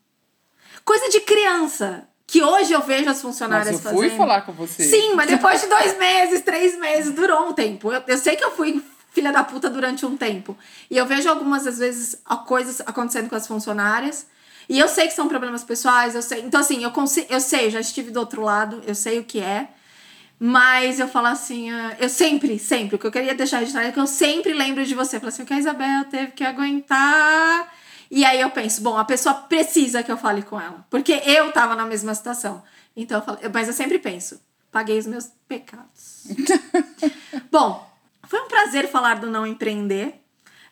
Coisa 0.86 1.10
de 1.10 1.20
criança. 1.20 2.08
Que 2.26 2.42
hoje 2.42 2.72
eu 2.72 2.82
vejo 2.82 3.10
as 3.10 3.22
funcionárias 3.22 3.68
Mas 3.68 3.76
eu 3.76 3.82
fazendo. 3.82 4.00
fui 4.00 4.10
falar 4.18 4.42
com 4.44 4.54
você. 4.54 4.86
Sim, 4.86 5.16
mas 5.16 5.28
depois 5.28 5.60
de 5.60 5.68
dois 5.68 5.98
meses, 5.98 6.42
três 6.44 6.80
meses, 6.80 7.14
durou 7.14 7.50
um 7.50 7.52
tempo. 7.52 7.92
Eu, 7.92 8.02
eu 8.08 8.18
sei 8.18 8.38
que 8.38 8.44
eu 8.46 8.52
fui 8.52 8.82
filha 9.12 9.34
da 9.34 9.44
puta 9.44 9.70
durante 9.70 10.06
um 10.06 10.16
tempo. 10.16 10.58
E 10.90 10.96
eu 10.96 11.06
vejo 11.06 11.28
algumas, 11.30 11.68
às 11.68 11.78
vezes, 11.78 12.22
coisas 12.46 12.82
acontecendo 12.86 13.28
com 13.28 13.36
as 13.36 13.46
funcionárias. 13.46 14.28
E 14.70 14.78
eu 14.78 14.88
sei 14.88 15.08
que 15.08 15.14
são 15.14 15.28
problemas 15.28 15.64
pessoais, 15.64 16.16
eu 16.16 16.22
sei. 16.22 16.42
Então, 16.42 16.60
assim, 16.60 16.84
eu, 16.84 16.92
consigo, 16.92 17.28
eu 17.30 17.40
sei, 17.40 17.68
eu 17.68 17.72
já 17.72 17.80
estive 17.80 18.12
do 18.12 18.20
outro 18.20 18.42
lado, 18.42 18.82
eu 18.86 18.94
sei 18.94 19.20
o 19.20 19.24
que 19.24 19.40
é. 19.40 19.70
Mas 20.40 21.00
eu 21.00 21.08
falo 21.08 21.28
assim, 21.28 21.72
ah, 21.72 21.96
eu 22.00 22.10
sempre, 22.10 22.60
sempre, 22.60 22.96
o 22.96 23.00
que 23.00 23.08
eu 23.08 23.12
queria 23.12 23.34
deixar 23.34 23.58
registrado 23.58 23.88
é 23.88 23.92
que 23.92 24.00
eu 24.00 24.06
sempre 24.06 24.54
lembro 24.54 24.86
de 24.86 24.94
você. 24.94 25.16
Eu 25.16 25.20
falo 25.20 25.30
assim, 25.30 25.44
o 25.44 25.46
que 25.46 25.54
a 25.54 25.60
Isabel 25.60 26.06
teve 26.06 26.32
que 26.34 26.44
aguentar. 26.44 27.74
E 28.12 28.24
aí 28.24 28.40
eu 28.40 28.50
penso, 28.52 28.82
bom, 28.82 28.98
a 28.98 29.06
pessoa 29.06 29.34
precisa 29.34 30.04
que 30.04 30.12
eu 30.12 30.18
fale 30.18 30.44
com 30.44 30.60
ela. 30.60 30.86
Porque 30.90 31.14
eu 31.26 31.52
tava 31.52 31.76
na 31.76 31.86
mesma 31.86 32.14
situação. 32.14 32.62
Então 32.96 33.20
eu 33.20 33.24
falo, 33.24 33.40
mas 33.54 33.68
eu 33.68 33.74
sempre 33.74 33.98
penso, 34.00 34.40
paguei 34.72 35.00
os 35.00 35.08
meus 35.08 35.30
pecados. 35.48 36.26
bom, 37.52 37.90
foi 38.28 38.42
um 38.42 38.48
prazer 38.48 38.90
falar 38.90 39.16
do 39.16 39.32
não 39.32 39.46
empreender. 39.46 40.22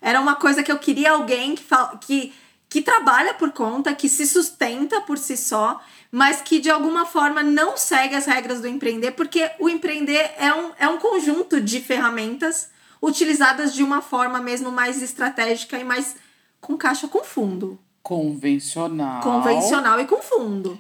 Era 0.02 0.22
uma 0.22 0.36
coisa 0.36 0.62
que 0.62 0.72
eu 0.72 0.78
queria 0.78 1.12
alguém 1.12 1.56
que, 1.56 1.64
fala, 1.64 1.98
que, 1.98 2.34
que 2.76 2.82
trabalha 2.82 3.34
por 3.34 3.54
conta, 3.54 3.96
que 3.96 4.10
se 4.10 4.28
sustenta 4.28 5.00
por 5.00 5.18
si 5.18 5.38
só, 5.38 5.80
mas 6.12 6.42
que 6.42 6.60
de 6.60 6.70
alguma 6.70 7.06
forma 7.06 7.42
não 7.42 7.78
segue 7.78 8.16
as 8.16 8.26
regras 8.26 8.60
do 8.60 8.68
empreender, 8.68 9.12
porque 9.12 9.50
o 9.62 9.70
empreender 9.70 10.30
é 10.38 10.54
um, 10.54 10.72
é 10.78 10.86
um 10.86 10.98
conjunto 10.98 11.62
de 11.62 11.80
ferramentas 11.80 12.70
utilizadas 13.02 13.74
de 13.74 13.82
uma 13.82 14.02
forma 14.02 14.42
mesmo 14.42 14.74
mais 14.74 15.02
estratégica 15.02 15.80
e 15.80 15.86
mais 15.86 16.18
com 16.60 16.76
caixa 16.76 17.08
com 17.08 17.24
fundo. 17.24 17.80
Convencional. 18.04 19.22
Convencional 19.22 19.98
e 20.02 20.06
com 20.06 20.22
fundo. 20.22 20.78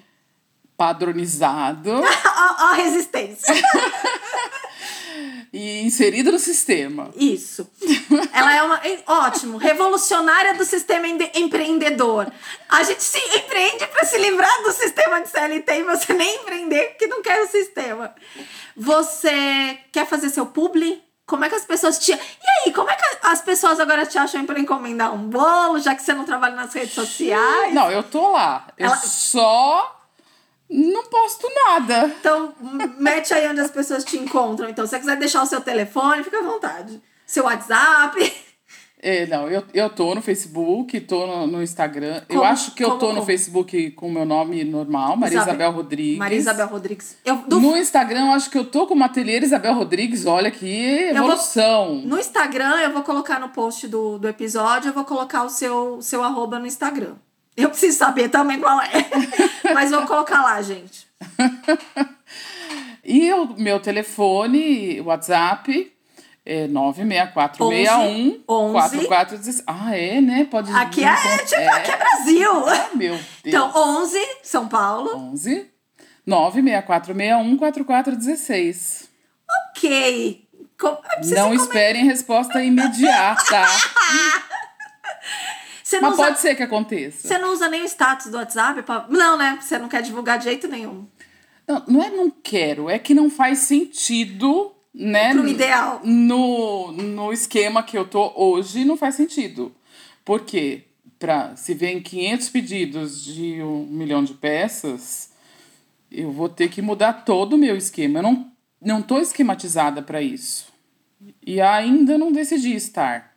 Padronizado 0.75 1.91
ó 1.95 2.71
a 2.71 2.73
resistência. 2.73 3.55
e 5.53 5.81
inserido 5.83 6.31
no 6.31 6.39
sistema. 6.39 7.11
Isso. 7.15 7.69
Ela 8.33 8.55
é 8.55 8.63
uma. 8.63 8.81
Ótimo. 9.07 9.57
Revolucionária 9.57 10.53
do 10.55 10.65
sistema 10.65 11.07
ende- 11.07 11.31
empreendedor. 11.35 12.31
A 12.69 12.83
gente 12.83 13.03
se 13.03 13.17
empreende 13.37 13.87
para 13.87 14.03
se 14.05 14.17
livrar 14.17 14.63
do 14.63 14.71
sistema 14.71 15.21
de 15.21 15.29
CLT 15.29 15.71
e 15.73 15.83
você 15.83 16.13
nem 16.13 16.35
empreender 16.37 16.89
porque 16.89 17.07
não 17.07 17.21
quer 17.21 17.41
o 17.41 17.47
sistema. 17.47 18.13
Você 18.75 19.79
quer 19.91 20.05
fazer 20.05 20.29
seu 20.29 20.45
publi? 20.45 21.01
Como 21.25 21.43
é 21.43 21.49
que 21.49 21.55
as 21.55 21.65
pessoas 21.65 21.97
te. 21.97 22.11
E 22.11 22.17
aí, 22.67 22.71
como 22.73 22.87
é 22.89 22.95
que 22.95 23.03
as 23.23 23.41
pessoas 23.41 23.79
agora 23.79 24.05
te 24.05 24.15
acham 24.17 24.45
para 24.45 24.59
encomendar 24.59 25.11
um 25.11 25.27
bolo, 25.27 25.79
já 25.79 25.95
que 25.95 26.03
você 26.03 26.13
não 26.13 26.23
trabalha 26.23 26.55
nas 26.55 26.71
redes 26.71 26.93
sociais? 26.93 27.73
Não, 27.73 27.89
eu 27.89 28.03
tô 28.03 28.31
lá. 28.33 28.67
Eu 28.77 28.85
Ela- 28.85 28.97
só 28.97 29.94
não 30.75 31.03
posto 31.05 31.47
nada. 31.67 32.13
Então, 32.19 32.53
mete 32.99 33.33
aí 33.33 33.47
onde 33.49 33.61
as 33.61 33.71
pessoas 33.71 34.03
te 34.03 34.17
encontram. 34.17 34.69
Então, 34.69 34.85
se 34.85 34.91
você 34.91 34.99
quiser 34.99 35.17
deixar 35.17 35.41
o 35.43 35.45
seu 35.45 35.61
telefone, 35.61 36.23
fica 36.23 36.39
à 36.39 36.43
vontade. 36.43 37.01
Seu 37.25 37.45
WhatsApp. 37.45 38.33
É, 39.07 39.27
não, 39.27 39.47
eu, 39.47 39.63
eu 39.71 39.87
tô 39.87 40.15
no 40.15 40.21
Facebook, 40.21 40.99
tô 41.01 41.27
no, 41.27 41.45
no 41.45 41.61
Instagram. 41.61 42.23
eu 42.27 42.37
Como- 42.39 42.43
acho 42.43 42.71
que 42.71 42.83
eu 42.83 42.87
como- 42.89 42.99
tô 42.99 43.07
no 43.09 43.13
como? 43.15 43.25
Facebook 43.27 43.91
com 43.91 44.07
o 44.07 44.11
meu 44.11 44.25
nome 44.25 44.63
normal, 44.63 45.15
Maria 45.15 45.35
Isabel- 45.37 45.53
Isabel 45.53 45.71
Rodrigues. 45.73 46.17
Maria 46.17 46.37
Isabel 46.39 46.67
Rodrigues. 46.67 47.17
Eu, 47.23 47.35
do 47.47 47.59
No 47.59 47.77
Instagram, 47.77 48.21
eu 48.27 48.31
acho 48.31 48.49
que 48.49 48.57
eu 48.57 48.65
tô 48.65 48.87
com 48.87 48.95
o 48.95 49.03
Ateliê 49.03 49.39
Isabel 49.39 49.75
Rodrigues. 49.75 50.25
Olha 50.25 50.49
que 50.49 51.11
vou- 51.11 51.17
evolução. 51.25 51.95
No 52.03 52.17
Instagram, 52.17 52.77
eu 52.81 52.93
vou 52.93 53.03
colocar 53.03 53.39
no 53.39 53.49
post 53.49 53.87
do, 53.87 54.17
do 54.17 54.27
episódio, 54.27 54.89
eu 54.89 54.93
vou 54.93 55.05
colocar 55.05 55.43
o 55.43 55.49
seu, 55.49 56.01
seu 56.01 56.23
arroba 56.23 56.57
no 56.57 56.65
Instagram. 56.65 57.13
Eu 57.55 57.69
preciso 57.69 57.97
saber 57.97 58.29
também 58.29 58.59
qual 58.59 58.81
é. 58.81 58.91
Mas 59.73 59.91
vou 59.91 60.05
colocar 60.05 60.41
lá, 60.43 60.61
gente. 60.61 61.07
E 63.03 63.31
o 63.33 63.55
meu 63.57 63.79
telefone, 63.79 64.99
WhatsApp, 65.01 65.91
é 66.45 66.67
96461 66.67 68.43
11. 68.47 68.71
4416. 69.07 69.63
Ah, 69.67 69.95
é, 69.95 70.19
né? 70.21 70.47
Pode 70.49 70.71
Aqui 70.71 71.03
é, 71.03 71.37
tipo, 71.45 71.61
aqui 71.73 71.91
é 71.91 71.97
Brasil. 71.97 72.51
Ah, 72.67 72.89
meu 72.95 73.13
Deus. 73.15 73.25
Então, 73.45 73.71
11, 73.75 74.19
São 74.43 74.67
Paulo. 74.67 75.15
11 75.31 75.69
96461 76.25 77.57
4416. 77.57 79.09
Ok. 79.71 80.45
Com- 80.79 80.97
Não 81.33 81.53
esperem 81.53 82.03
resposta 82.05 82.61
imediata. 82.63 83.63
Você 85.95 86.01
Mas 86.01 86.13
usa, 86.13 86.23
pode 86.23 86.39
ser 86.39 86.55
que 86.55 86.63
aconteça. 86.63 87.27
você 87.27 87.37
não 87.37 87.53
usa 87.53 87.67
nem 87.69 87.81
o 87.81 87.85
status 87.85 88.27
do 88.31 88.37
WhatsApp? 88.37 88.81
pra- 88.83 89.05
Não, 89.09 89.37
né? 89.37 89.57
Você 89.61 89.77
não 89.77 89.87
quer 89.89 90.01
divulgar 90.01 90.37
de 90.37 90.45
jeito 90.45 90.67
nenhum. 90.67 91.07
Não, 91.67 91.83
não 91.87 92.03
é 92.03 92.09
não 92.09 92.29
quero, 92.29 92.89
é 92.89 92.99
que 92.99 93.13
não 93.13 93.29
faz 93.29 93.59
sentido, 93.59 94.71
né? 94.93 95.33
Pro 95.33 95.47
ideal. 95.47 96.01
No, 96.03 96.91
no 96.91 97.33
esquema 97.33 97.81
que 97.81 97.97
eu 97.97 98.05
tô 98.05 98.31
hoje, 98.35 98.85
não 98.85 98.95
faz 98.97 99.15
sentido. 99.15 99.73
Por 100.23 100.41
quê? 100.41 100.83
Pra, 101.17 101.55
se 101.55 101.73
vem 101.73 102.01
500 102.01 102.49
pedidos 102.49 103.23
de 103.23 103.61
um 103.63 103.85
milhão 103.87 104.23
de 104.23 104.33
peças, 104.33 105.31
eu 106.11 106.31
vou 106.31 106.49
ter 106.49 106.67
que 106.69 106.81
mudar 106.81 107.13
todo 107.25 107.53
o 107.53 107.57
meu 107.57 107.75
esquema. 107.75 108.19
Eu 108.19 108.23
não, 108.23 108.51
não 108.81 109.01
tô 109.01 109.19
esquematizada 109.19 110.01
para 110.01 110.21
isso. 110.21 110.67
E 111.45 111.59
ainda 111.61 112.17
não 112.17 112.31
decidi 112.31 112.75
estar. 112.75 113.34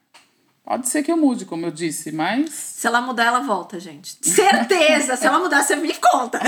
Pode 0.68 0.86
ser 0.86 1.02
que 1.02 1.10
eu 1.10 1.16
mude, 1.16 1.46
como 1.46 1.64
eu 1.64 1.70
disse, 1.70 2.12
mas 2.12 2.50
Se 2.50 2.86
ela 2.86 3.00
mudar, 3.00 3.24
ela 3.24 3.40
volta, 3.40 3.80
gente. 3.80 4.18
Certeza! 4.20 5.16
Se 5.16 5.26
ela 5.26 5.38
mudar, 5.38 5.62
você 5.62 5.74
me 5.76 5.94
conta. 5.94 6.38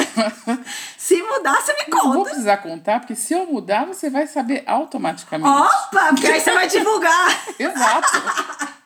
Se 0.99 1.23
mudar, 1.23 1.57
você 1.57 1.73
me 1.73 1.85
não 1.89 2.03
vou 2.03 2.13
conta. 2.13 2.25
precisar 2.29 2.59
contar, 2.59 3.01
porque 3.01 3.15
se 3.15 3.33
eu 3.33 3.47
mudar, 3.47 3.87
você 3.87 4.11
vai 4.11 4.27
saber 4.27 4.63
automaticamente. 4.67 5.49
Opa! 5.49 6.11
Porque 6.11 6.27
aí 6.27 6.39
você 6.39 6.53
vai 6.53 6.69
divulgar. 6.69 7.29
Exato. 7.59 8.09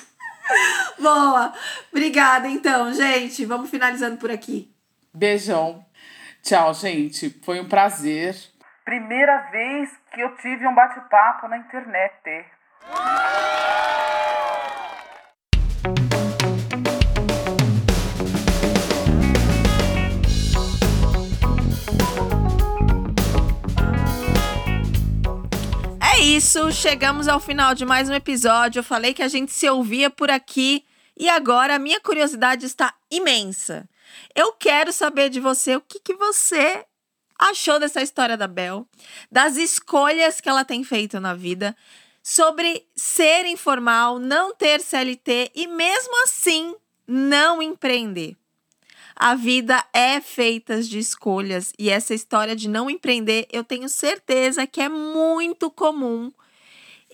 Boa! 1.03 1.53
Obrigada, 1.91 2.47
então, 2.47 2.93
gente. 2.95 3.45
Vamos 3.45 3.69
finalizando 3.69 4.17
por 4.19 4.31
aqui. 4.31 4.73
Beijão. 5.13 5.85
Tchau, 6.45 6.73
gente. 6.75 7.31
Foi 7.45 7.59
um 7.59 7.69
prazer. 7.69 8.37
Primeira 8.85 9.51
vez 9.51 9.91
que 10.13 10.21
eu 10.21 10.37
tive 10.37 10.65
um 10.65 10.75
bate-papo 10.77 11.49
na 11.49 11.59
internet. 11.59 12.47
Isso, 26.25 26.73
chegamos 26.73 27.29
ao 27.29 27.39
final 27.39 27.75
de 27.75 27.85
mais 27.85 28.09
um 28.09 28.15
episódio. 28.15 28.79
Eu 28.79 28.85
falei 28.85 29.13
que 29.13 29.23
a 29.23 29.29
gente 29.29 29.53
se 29.53 29.69
ouvia 29.69 30.09
por 30.09 30.31
aqui 30.31 30.83
e 31.15 31.29
agora 31.29 31.75
a 31.75 31.79
minha 31.79 32.01
curiosidade 32.01 32.65
está 32.65 32.95
imensa. 33.11 33.87
Eu 34.35 34.53
quero 34.53 34.91
saber 34.91 35.29
de 35.29 35.39
você 35.39 35.77
o 35.77 35.83
que, 35.83 36.01
que 36.01 36.15
você 36.15 36.83
achou 37.39 37.79
dessa 37.79 38.01
história 38.01 38.39
da 38.39 38.49
Bel, 38.49 38.89
das 39.31 39.59
escolhas 39.59 40.41
que 40.41 40.49
ela 40.49 40.65
tem 40.65 40.83
feito 40.83 41.21
na 41.21 41.35
vida, 41.35 41.77
sobre 42.23 42.87
ser 42.97 43.45
informal, 43.45 44.19
não 44.19 44.55
ter 44.55 44.81
CLT 44.81 45.53
e 45.55 45.67
mesmo 45.67 46.25
assim 46.25 46.75
não 47.07 47.61
empreender. 47.61 48.35
A 49.17 49.37
vida 49.37 49.85
é 49.93 50.21
feita 50.21 50.83
de 50.83 50.99
escolhas 50.99 51.73
e 51.79 51.89
essa 51.89 52.13
história 52.13 52.57
de 52.57 52.69
não 52.69 52.91
empreender, 52.91 53.47
eu 53.53 53.63
tenho 53.63 53.89
certeza 53.89 54.67
que 54.67 54.81
é 54.81 54.89
muito 54.89 55.71
comum 55.71 56.33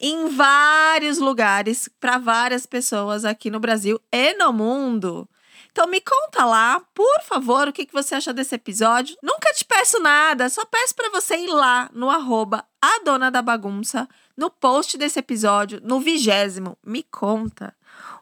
em 0.00 0.28
vários 0.28 1.18
lugares 1.18 1.90
para 2.00 2.16
várias 2.16 2.64
pessoas 2.64 3.26
aqui 3.26 3.50
no 3.50 3.60
Brasil 3.60 4.00
e 4.10 4.32
no 4.34 4.50
mundo. 4.50 5.28
Então 5.70 5.86
me 5.86 6.00
conta 6.00 6.44
lá, 6.44 6.82
por 6.94 7.22
favor, 7.22 7.68
o 7.68 7.72
que, 7.72 7.84
que 7.86 7.92
você 7.92 8.14
achou 8.14 8.32
desse 8.32 8.54
episódio. 8.54 9.16
Nunca 9.22 9.52
te 9.52 9.64
peço 9.64 10.00
nada, 10.00 10.48
só 10.48 10.64
peço 10.64 10.94
para 10.96 11.10
você 11.10 11.36
ir 11.36 11.48
lá 11.48 11.90
no 11.92 12.10
arroba 12.10 12.64
a 12.80 13.00
dona 13.04 13.30
da 13.30 13.42
bagunça, 13.42 14.08
no 14.36 14.50
post 14.50 14.96
desse 14.96 15.18
episódio, 15.18 15.80
no 15.84 16.00
vigésimo. 16.00 16.78
Me 16.84 17.02
conta, 17.02 17.74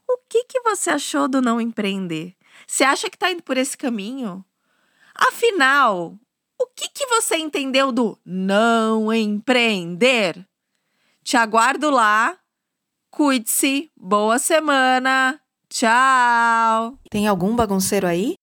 o 0.07 0.19
que, 0.29 0.45
que 0.45 0.61
você 0.61 0.91
achou 0.91 1.29
do 1.29 1.41
não 1.41 1.61
empreender? 1.61 2.38
Você 2.69 2.85
acha 2.85 3.09
que 3.09 3.17
tá 3.17 3.31
indo 3.33 3.43
por 3.43 3.57
esse 3.57 3.77
caminho? 3.77 4.45
Afinal, 5.15 6.19
o 6.61 6.67
que, 6.67 6.91
que 6.91 7.07
você 7.07 7.37
entendeu 7.39 7.91
do 7.91 8.19
não 8.25 9.13
empreender? 9.13 10.47
Te 11.25 11.37
aguardo 11.39 11.89
lá. 11.89 12.39
Cuide-se. 13.11 13.91
Boa 13.97 14.39
semana. 14.39 15.41
Tchau. 15.71 16.99
Tem 17.11 17.27
algum 17.27 17.57
bagunceiro 17.57 18.07
aí? 18.07 18.35